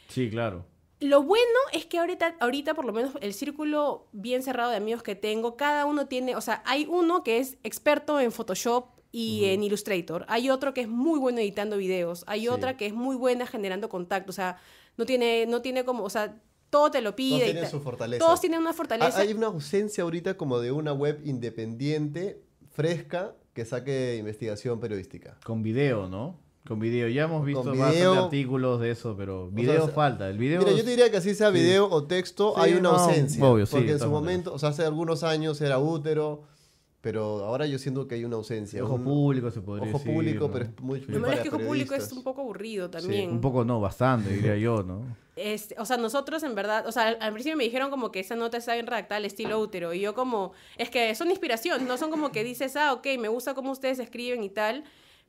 [0.09, 0.65] Sí, claro.
[0.99, 5.01] Lo bueno es que ahorita, ahorita, por lo menos, el círculo bien cerrado de amigos
[5.01, 9.45] que tengo, cada uno tiene, o sea, hay uno que es experto en Photoshop y
[9.45, 12.47] en Illustrator, hay otro que es muy bueno editando videos, hay Sí.
[12.49, 14.57] otra que es muy buena generando contacto, o sea,
[14.97, 16.35] no tiene, no tiene como, o sea,
[16.71, 17.37] todo te lo pide.
[17.39, 18.25] Todos tienen su fortaleza.
[18.25, 19.19] Todos tienen una fortaleza.
[19.19, 22.41] Hay una ausencia ahorita como de una web independiente,
[22.71, 25.37] fresca, que saque investigación periodística.
[25.45, 26.39] Con video, ¿no?
[26.67, 27.07] Con video.
[27.09, 30.27] Ya hemos visto video- artículos de eso, pero video o sea, falta.
[30.29, 30.59] El video...
[30.61, 31.59] Mira, yo te diría que así sea Sí.
[31.59, 33.45] video o texto, Sí, hay una no, ausencia.
[33.45, 36.43] obvio, sí, porque en su momento, o sea, hace algunos años era útero,
[37.03, 38.81] pero ahora yo siento que hay una ausencia.
[38.81, 40.53] Ojo un- público, se podría Ojo decir, público, ¿no?
[40.53, 41.01] pero es muy.
[41.01, 43.29] Lo malo es que ojo público es un poco aburrido también.
[43.29, 45.01] Un poco no, bastante, diría yo, ¿no?
[45.35, 48.21] Este, o sea, nosotros en verdad, o sea, al, al principio me dijeron como que
[48.21, 49.93] esa nota está bien redactada al estilo útero.
[49.93, 53.27] Y yo como, es que son inspiración, no son como que dices, ah, ok, me
[53.27, 54.85] gusta cómo ustedes escriben y tal.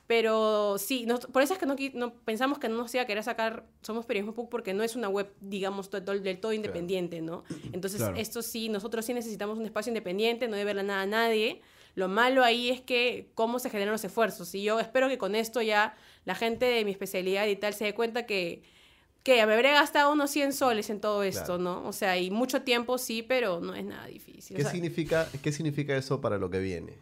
[0.06, 3.06] Pero sí, nos- por eso es que no, no- pensamos que no nos iba a
[3.06, 7.22] querer sacar Somos Periodismo porque no es una web, digamos, to- to- del todo independiente,
[7.22, 7.44] ¿no?
[7.72, 8.16] Entonces, Claro.
[8.16, 11.62] esto sí, nosotros sí necesitamos un espacio independiente, no debe nada a nadie.
[11.94, 14.54] Lo malo ahí es que cómo se generan los esfuerzos.
[14.54, 17.84] Y yo espero que con esto ya la gente de mi especialidad y tal se
[17.84, 18.62] dé cuenta que
[19.22, 21.58] que me habré gastado unos 100 soles en todo esto, Claro.
[21.62, 21.88] ¿no?
[21.88, 24.54] O sea, y mucho tiempo sí, pero no es nada difícil.
[24.54, 26.92] O ¿Qué, sea, significa, ¿Qué significa eso para lo que viene?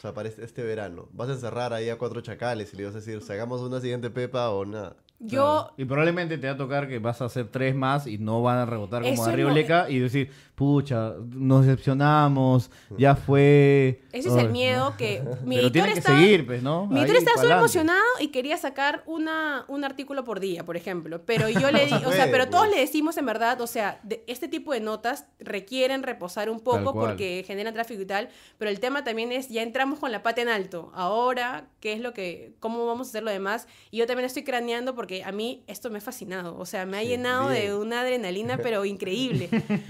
[0.00, 1.10] O sea, para este, este verano.
[1.12, 4.08] ¿Vas a encerrar ahí a cuatro chacales y le vas a decir, sacamos una siguiente
[4.08, 4.96] pepa o nada?
[5.20, 8.40] Yo, Y probablemente te va a tocar que vas a hacer tres más y no
[8.42, 14.02] van a rebotar como Eso es Arrioleca y decir, pucha, nos decepcionamos, ya fue.
[14.12, 16.86] ese es el miedo que mi Pero editor tiene que estaba- seguir, pues, ¿no?
[16.86, 21.22] Mi editor estaba súper emocionado y quería sacar una, un artículo por día, por ejemplo.
[21.24, 22.74] Pero yo le di, o sea, pero todos pues.
[22.76, 26.92] le decimos en verdad, o sea, de- este tipo de notas requieren reposar un poco
[26.94, 28.28] porque generan tráfico y tal.
[28.58, 30.90] Pero el tema también es, ya entramos con la pata en alto.
[30.94, 33.66] Ahora, ¿qué es lo que, cómo vamos a hacer lo demás?
[33.90, 36.56] Y yo también estoy craneando porque a mí esto me ha fascinado.
[36.58, 39.48] O sea, me ha Sí, llenado de una adrenalina, pero increíble.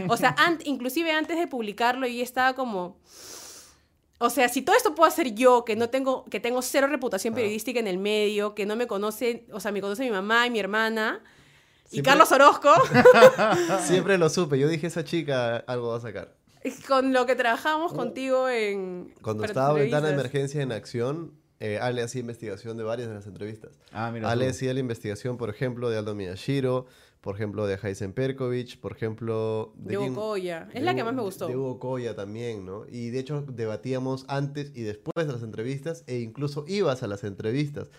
[0.09, 2.99] O sea, inclusive antes de publicarlo, yo estaba como...
[4.23, 7.33] O sea, si todo esto puedo hacer yo, que no tengo, que tengo cero reputación
[7.33, 10.51] periodística en el medio, que no me conoce, o sea, me conoce mi mamá y
[10.51, 11.23] mi hermana,
[11.91, 12.71] y Carlos Orozco,
[13.85, 14.59] Siempre lo supe.
[14.59, 16.37] Yo dije, esa chica algo va a sacar.
[16.87, 19.13] con lo que trabajamos contigo en...
[19.23, 20.15] Cuando estaba Ventana de.
[20.15, 23.79] Emergencia en acción, eh, Ale hacía investigación de varias de las entrevistas.
[23.93, 24.31] Ah, mira.
[24.31, 24.51] Ale tú.
[24.51, 26.87] hacía la investigación, por ejemplo, de Aldo Miyashiro,
[27.21, 29.73] por ejemplo, de Heisen Perkovich, por ejemplo...
[29.77, 30.47] De Hugo Jim-.
[30.69, 31.47] Es de la que más me gustó.
[31.49, 32.85] De Hugo Coya también, ¿no?
[32.91, 37.23] Y de hecho debatíamos antes y después de las entrevistas e incluso ibas a las
[37.25, 37.91] entrevistas.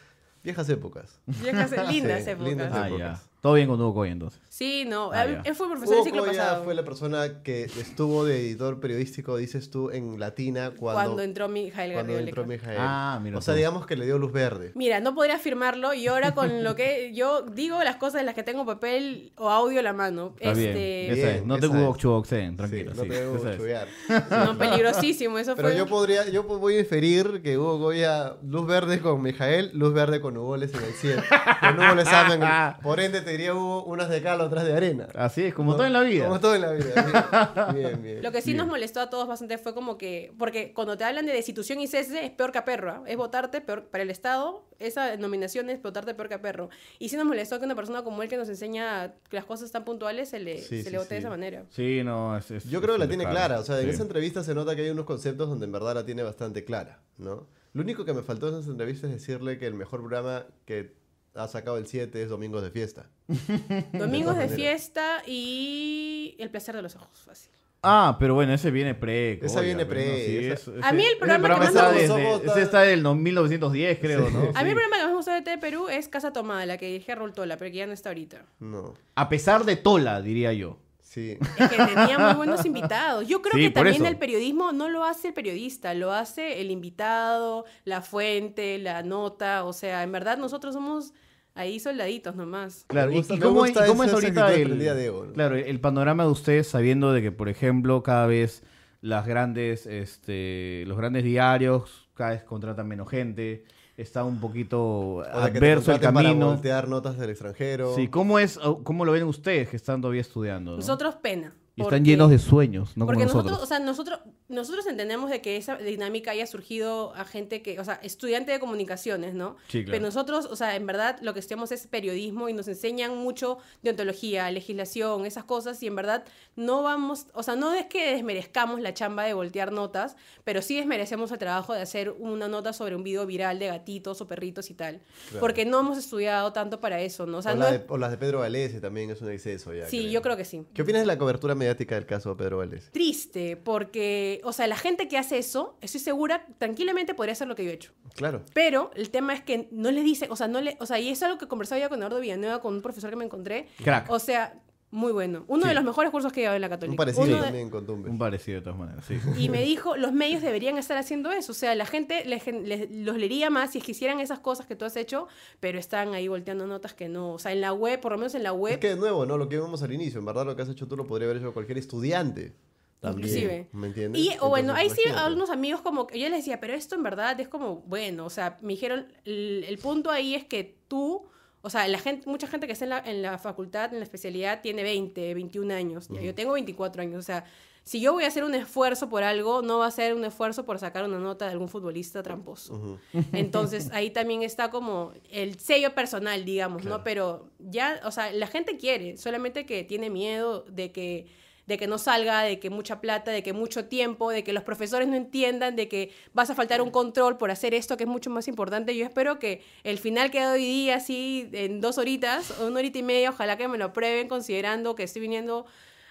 [0.44, 1.20] Viejas épocas.
[1.28, 2.50] Viejas, lindas Sí, épocas.
[2.50, 3.30] lindas Ah, épocas.
[3.42, 4.40] Todo bien con Hugo Coy entonces.
[4.50, 5.12] Sí, no.
[5.12, 5.42] Ah, ya.
[5.44, 6.64] él fue profesor del Hugo ciclo Coya pasado.
[6.64, 11.50] fue la persona que estuvo de editor periodístico, dices tú, en Latina cuando, cuando, entró
[11.50, 12.46] Mijael cuando entró.
[12.46, 12.78] Mijael.
[12.80, 13.58] Ah, mira o sea, tú.
[13.58, 14.72] digamos que le dio luz verde.
[14.76, 18.36] Mira, no podría afirmarlo y ahora con lo que yo digo las cosas en las
[18.36, 20.36] que tengo papel o audio a la mano.
[20.40, 20.70] Está bien.
[20.70, 21.34] este, Esa es.
[21.38, 21.98] Bien, No te esa hubo es.
[21.98, 22.92] chuboxen, tranquilo.
[22.92, 23.58] Sí, no sí, te es.
[23.58, 23.88] chubear.
[24.30, 25.40] No, peligrosísimo.
[25.40, 25.78] Eso Pero fue.
[25.78, 30.22] yo podría, yo voy a inferir que Hugo Goya, luz verde con Mijael, luz verde
[30.22, 31.24] con Hugo Les en el cielo.
[31.60, 32.42] Con Hugo Les Amen.
[32.84, 35.08] Por ende, te diría Hugo, unas de cal, otras de arena.
[35.16, 36.26] Así es, como todo en la vida.
[36.26, 37.72] Como todo en la vida.
[37.74, 38.04] Bien, bien.
[38.04, 38.24] bien.
[38.24, 41.26] Lo que sí nos molestó a todos bastante fue como que, porque cuando te hablan
[41.26, 43.04] de destitución y cese es peor que a perro, ¿ah?
[43.08, 46.70] es votarte peor para el Estado, esa nominación es votarte peor que a perro.
[47.00, 49.72] Y sí nos molestó que una persona como él que nos enseña que las cosas
[49.72, 51.64] tan puntuales se le, Sí, se sí, le vote de esa manera.
[51.70, 53.60] Sí, no, es, es- Yo creo es que la tiene clara.
[53.60, 56.06] O sea, en esa entrevista se nota que hay unos conceptos donde en verdad la
[56.06, 57.48] tiene bastante clara, ¿no?
[57.74, 60.94] Lo único que me faltó en esa entrevista es decirle que el mejor programa que
[61.36, 63.08] ha sacado el 7 es Domingos de Fiesta.
[63.94, 67.52] Domingos de fiesta y el placer de los ojos, fácil.
[67.84, 69.40] Ah, pero bueno, ese viene pre.
[69.44, 73.02] Esa Coya, viene pre, A mí el programa que más me gustó- Ese está del
[73.02, 74.52] no- 1910, creo, ¿no?
[74.54, 76.78] A mí el programa que más me gustó de TV Perú es Casa Tomada, la
[76.78, 78.46] que dirige Raúl Tola, pero que ya no está ahorita.
[78.60, 80.78] No, A pesar de Tola, diría yo.
[81.12, 81.38] Sí.
[81.58, 83.28] Es que tenía muy buenos invitados.
[83.28, 84.06] Yo creo Sí, que también eso.
[84.08, 89.64] el periodismo no lo hace el periodista, lo hace el invitado, la fuente, la nota.
[89.66, 91.14] O sea, en verdad nosotros somos
[91.54, 92.86] ahí soldaditos nomás.
[92.88, 95.34] Claro, ¿y- gusta- ¿y, me cómo, y cómo es ahorita el, aprendida de ¿no?
[95.34, 98.64] claro, el panorama de ustedes sabiendo de que, por ejemplo, cada vez
[99.02, 103.64] las grandes, este, los grandes diarios cada vez contratan menos gente,
[103.98, 106.46] está un poquito O sea, que te adverso el contraten para camino.
[106.48, 107.96] voltear notas del extranjero.
[107.96, 110.72] Sí, ¿cómo es, cómo lo ven ustedes que están todavía estudiando?
[110.72, 110.78] no?
[110.78, 111.54] Nosotros pena.
[111.76, 113.46] y porque- están llenos de sueños, no como porque nosotros.
[113.52, 114.20] nosotros, o sea, nosotros,
[114.52, 118.60] nosotros entendemos de que esa dinámica haya surgido a gente que, o sea, estudiante de
[118.60, 119.56] comunicaciones, ¿no?
[119.68, 119.92] Sí, claro.
[119.92, 123.58] Pero nosotros, o sea, en verdad lo que estudiamos es periodismo y nos enseñan mucho
[123.82, 126.24] de ontología, legislación, esas cosas, y en verdad
[126.56, 130.76] no vamos, o sea, no es que desmerezcamos la chamba de voltear notas, pero sí
[130.76, 134.70] desmerecemos el trabajo de hacer una nota sobre un video viral de gatitos o perritos
[134.70, 135.02] y tal.
[135.40, 137.38] Porque no hemos estudiado tanto para eso, ¿no?
[137.38, 139.32] O sea, o, no la es- de- o las de Pedro Valese también es un
[139.32, 139.88] exceso ya.
[139.88, 140.64] Sí, yo creo que sí.
[140.74, 142.90] ¿Qué opinas de la cobertura mediática del caso de Pedro Valese?
[142.92, 147.56] triste porque, o sea, la gente que hace eso, estoy segura, tranquilamente podría hacer lo
[147.56, 147.92] que yo he hecho.
[148.16, 148.44] Claro.
[148.54, 151.10] Pero el tema es que no le dicen, o sea, no le, o sea, y
[151.10, 153.68] es algo que conversaba ya con Eduardo Villanueva, con un profesor que me encontré.
[153.84, 154.10] Crack.
[154.10, 154.60] O sea,
[154.94, 155.46] muy bueno.
[155.48, 155.70] Uno Sí.
[155.70, 156.92] de los mejores cursos que he dado en la Católica.
[156.92, 158.12] Un parecido Uno de- también con Tumbes.
[158.12, 159.18] Un parecido de todas maneras, sí.
[159.38, 161.54] y me dijo, los medios deberían estar haciendo eso.
[161.54, 164.66] O sea, la gente les les- los leería más si es que hicieran esas cosas
[164.66, 165.30] que tú has hecho,
[165.62, 167.32] pero están ahí volteando notas que no.
[167.32, 169.26] O sea, en la web, por lo menos en la web, Es que de nuevo,
[169.26, 169.38] ¿no?
[169.38, 171.38] Lo que vimos al inicio, en verdad lo que has hecho tú lo podría haber
[171.42, 172.54] hecho cualquier estudiante.
[173.02, 173.68] También, Inclusive.
[173.72, 174.22] ¿Me entiendes?
[174.22, 176.94] Y o bueno, ahí Entonces, sí algunos amigos como que yo les decía, pero esto
[176.94, 180.78] en verdad es como, bueno, o sea, me dijeron, el, el punto ahí es que
[180.88, 181.24] tú,
[181.64, 184.04] o sea, la gente, mucha gente que está en la, en la facultad, en la
[184.04, 186.10] especialidad, tiene 20, 21 años.
[186.10, 187.44] Yo tengo 24 años, o sea,
[187.84, 190.66] si yo voy a hacer un esfuerzo por algo, no va a ser un esfuerzo
[190.66, 193.00] por sacar una nota de algún futbolista tramposo.
[193.34, 197.04] Entonces ahí también está como el sello personal, digamos, ¿no?
[197.04, 201.88] Pero ya, o sea, la gente quiere, solamente que tiene miedo de que de que
[201.88, 205.16] no salga, de que mucha plata, de que mucho tiempo, de que los profesores no
[205.16, 208.48] entiendan, de que vas a faltar un control por hacer esto que es mucho más
[208.48, 208.96] importante.
[208.96, 212.98] Yo espero que el final que hoy día, así, en dos horitas, o una horita
[213.00, 215.66] y media, ojalá que me lo aprueben considerando que estoy viniendo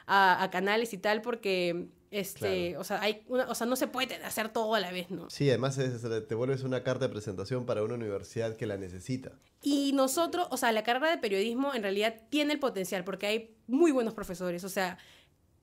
[0.07, 3.87] a, a canales y tal, porque, este, o, sea, hay una, o sea, no se
[3.87, 5.31] puede hacer todo a la vez, ¿no?
[5.31, 9.33] Sí, además es- te vuelves una carta de presentación para una universidad que la necesita.
[9.63, 13.55] Y nosotros, o sea, la carrera de periodismo en realidad tiene el potencial porque hay
[13.67, 14.65] muy buenos profesores.
[14.65, 14.97] O sea,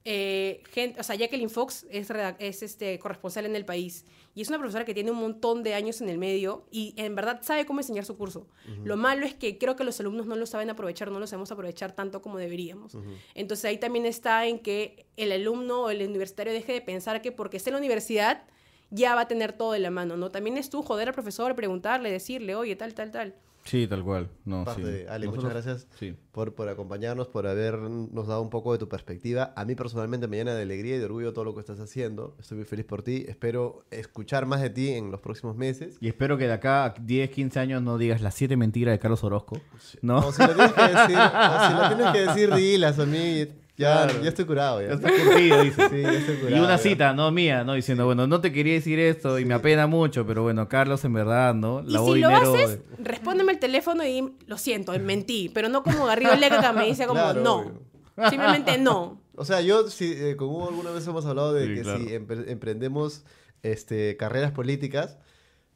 [0.10, 2.10] eh, gente, o sea, Jacqueline Fox es,
[2.40, 5.74] es este, corresponsal en el país y es una profesora que tiene un montón de
[5.74, 8.48] años en el medio y en verdad sabe cómo enseñar su curso.
[8.86, 11.52] Lo malo es que creo que los alumnos no lo saben aprovechar, no lo sabemos
[11.52, 12.96] aprovechar tanto como deberíamos.
[13.36, 17.34] Entonces ahí también está en que el alumno o el universitario deje de pensar que
[17.34, 18.46] porque esté en la universidad
[18.90, 20.32] ya va a tener todo de la mano, ¿no?
[20.32, 23.36] También es tú joder al profesor, preguntarle, decirle, oye, tal, tal, tal.
[23.68, 24.30] Sí, tal cual.
[24.46, 24.88] No, Parte sí.
[24.88, 26.16] de- Ale, Nosotros- muchas gracias Sí.
[26.32, 29.54] por, por acompañarnos, por habernos dado un poco de tu perspectiva.
[29.56, 32.36] A mí personalmente me llena de alegría y de orgullo todo lo que estás haciendo.
[32.40, 33.26] Estoy muy feliz por ti.
[33.28, 35.98] Espero escuchar más de ti en los próximos meses.
[36.00, 39.00] Y espero que de acá a 10, 15 años no digas las siete mentiras de
[39.00, 39.60] Carlos Orozco.
[40.02, 40.20] ¿No?
[40.20, 43.48] O si lo tienes que decir, o si lo tienes que decir, dilas a mí.
[43.78, 44.24] Ya, Claro.
[44.24, 44.82] ya estoy curado.
[44.82, 44.88] Ya.
[44.88, 45.90] Ya estás curtido, dice.
[45.90, 46.64] Sí, ya estoy Y curado.
[46.66, 46.78] una ya.
[46.80, 47.74] cita, no mía, ¿no?
[47.74, 51.14] Diciendo, bueno, no te quería decir esto y me apena mucho, pero bueno, Carlos, en
[51.14, 51.82] verdad, ¿no?
[51.86, 52.54] Y Lavó si lo dinero.
[52.56, 55.50] haces, respóndeme el teléfono y lo siento, mentí.
[55.54, 57.56] Pero no como Garrido Leca que me dice como Claro, no.
[57.60, 58.30] obvio.
[58.32, 59.22] Simplemente no.
[59.36, 62.00] O sea, yo, si, eh, con Hugo alguna vez hemos hablado de Sí, que claro.
[62.00, 63.24] si empre- emprendemos
[63.62, 65.20] este, carreras políticas,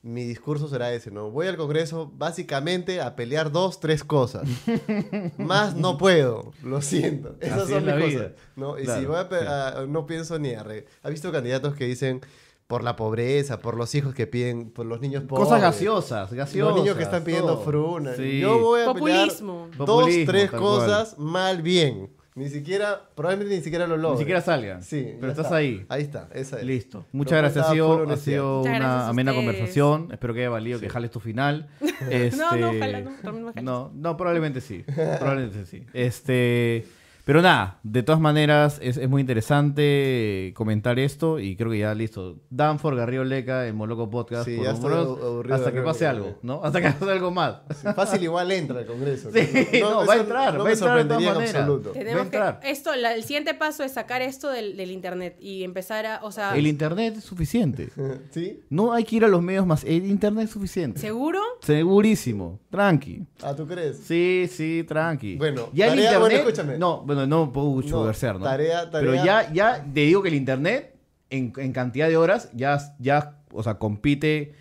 [0.03, 1.29] mi discurso será ese, ¿no?
[1.29, 4.47] Voy al Congreso básicamente a pelear dos, tres cosas.
[5.37, 7.35] Más no puedo, lo siento.
[7.39, 8.23] Esas Así son es la mis vida.
[8.29, 8.37] cosas.
[8.55, 8.77] ¿no?
[8.77, 10.63] Y si Claro, voy a, a- no pienso ni a...
[10.63, 12.21] re- ¿Ha visto candidatos que dicen
[12.67, 15.45] por la pobreza, por los hijos que piden, por los niños pobres?
[15.45, 16.73] Cosas gaseosas, gaseosas.
[16.73, 17.63] Los niños que están pidiendo todo.
[17.65, 18.15] fruna.
[18.15, 18.39] Sí.
[18.39, 19.63] Yo voy a Populismo.
[19.65, 22.09] pelear dos, Populismo, tres cosas mal bien.
[22.33, 24.13] Ni siquiera, probablemente ni siquiera lo logro.
[24.15, 24.83] Ni siquiera salgan.
[24.83, 25.57] Sí, Pero estás está.
[25.57, 25.85] ahí.
[25.89, 26.65] Ahí está, esa es.
[26.65, 27.05] Listo.
[27.11, 27.65] Muchas Lo gracias.
[27.67, 30.07] Ha sido, ha sido una amena conversación.
[30.11, 31.69] Espero que haya valido que jales tu final.
[32.09, 33.63] Este, No, no, ojalá no, jales.
[33.63, 34.83] No, no, probablemente sí.
[34.95, 35.85] Probablemente sí.
[35.93, 36.85] Este,
[37.25, 41.93] pero nada, de todas maneras es, es muy interesante comentar esto y creo que ya
[41.93, 42.37] listo.
[42.49, 44.45] Danfor, Garrido Leca, el Moloco Podcast.
[44.45, 46.61] Sí, por ya aburrido hasta que pase algo, ¿no?
[46.63, 47.57] Hasta que pase algo más.
[47.69, 49.29] Sí, Fácil igual entra al Congreso.
[49.31, 51.55] Sí, no, va a entrar, no va a me entrar de todas sorprendería en maneras.
[51.55, 51.89] absoluto.
[51.91, 52.59] Tenemos Va a entrar.
[52.59, 56.19] que, esto, la- el siguiente paso es sacar esto del, del internet y empezar a,
[56.23, 57.89] o sea, El internet es suficiente.
[58.31, 58.61] ¿Sí?
[58.69, 59.83] No hay que ir a los medios más.
[59.83, 60.99] El internet es suficiente.
[60.99, 61.39] ¿seguro?
[61.61, 62.59] Segurísimo.
[62.69, 63.25] Tranqui.
[63.43, 63.97] Ah, ¿tú crees?
[63.97, 65.35] Sí, sí, tranqui.
[65.35, 66.47] Bueno, ya el tarea- bueno, internet.
[66.55, 66.77] escúchame.
[66.77, 68.05] No, bueno, no puedo mucho No,
[68.39, 68.45] ¿no?
[68.45, 70.95] tarea- Pero tarea- ya, ya te digo que el internet,
[71.29, 74.53] en, en cantidad de horas, ya, ya, o sea, compite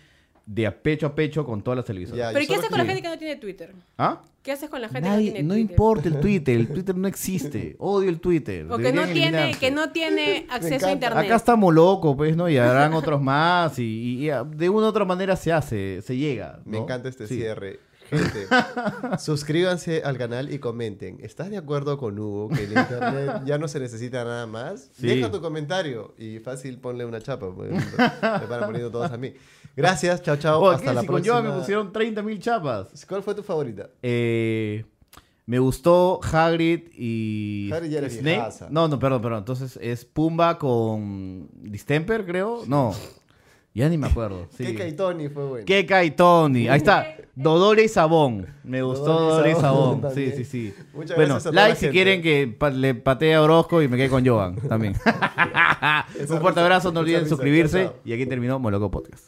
[0.45, 2.17] de a pecho a pecho con todas las televisoras.
[2.19, 3.73] Ya, ¿Pero yo ¿y qué haces con la gente que no tiene Twitter?
[3.97, 4.21] ¿Ah?
[4.41, 5.71] ¿Qué haces con la gente Nadie- que no tiene no Twitter?
[5.71, 7.75] importa el Twitter, el Twitter no existe.
[7.79, 8.65] Odio el Twitter.
[8.71, 11.25] O que no, tiene, que no tiene acceso a internet.
[11.25, 12.49] Acá estamos locos, pues, ¿no?
[12.49, 16.17] Y habrán otros más y, y- y de una u otra manera se hace, se
[16.17, 16.59] llega.
[16.65, 16.83] Me ¿no?
[16.83, 17.35] encanta este Sí.
[17.35, 17.79] cierre.
[18.11, 18.47] Gente,
[19.19, 21.19] suscríbanse al canal y comenten.
[21.21, 24.89] ¿Estás de acuerdo con Hugo que el internet ya no se necesita nada más?
[24.99, 25.07] Sí.
[25.07, 27.55] Deja tu comentario y fácil ponle una chapa.
[27.55, 29.33] pues, me van poniendo todos a mí.
[29.77, 30.69] Gracias, chao, chao.
[30.69, 30.93] Hasta ¿qué?
[30.93, 31.35] la si con próxima.
[31.35, 33.05] Joa me pusieron 30 mil chapas.
[33.07, 33.89] ¿Cuál fue tu favorita?
[34.01, 34.83] Eh,
[35.45, 38.65] me gustó Hagrid y Hagrid ya Snape.
[38.69, 39.39] No, no, perdón, perdón.
[39.39, 42.63] Entonces es Pumba con Distemper, creo.
[42.67, 42.93] No,
[43.73, 44.47] ya ni me acuerdo.
[44.57, 44.65] Sí.
[44.65, 45.65] Keka y Tony fue bueno.
[45.65, 46.67] Keka y Tony.
[46.67, 47.15] Ahí está.
[47.35, 48.47] Dodore y Sabón.
[48.63, 50.01] Me gustó Dodore y Sabón.
[50.13, 50.73] Sí, sí, sí.
[50.93, 51.91] Muchas bueno, gracias a toda like la si gente.
[51.93, 54.95] quieren que pa- le patee a Orozco y me quede con Joan también.
[56.29, 56.91] Un fuerte abrazo.
[56.91, 57.29] No olviden risa.
[57.35, 57.85] suscribirse.
[57.85, 57.95] Chao.
[58.03, 59.25] Y aquí terminó Moloco Podcast.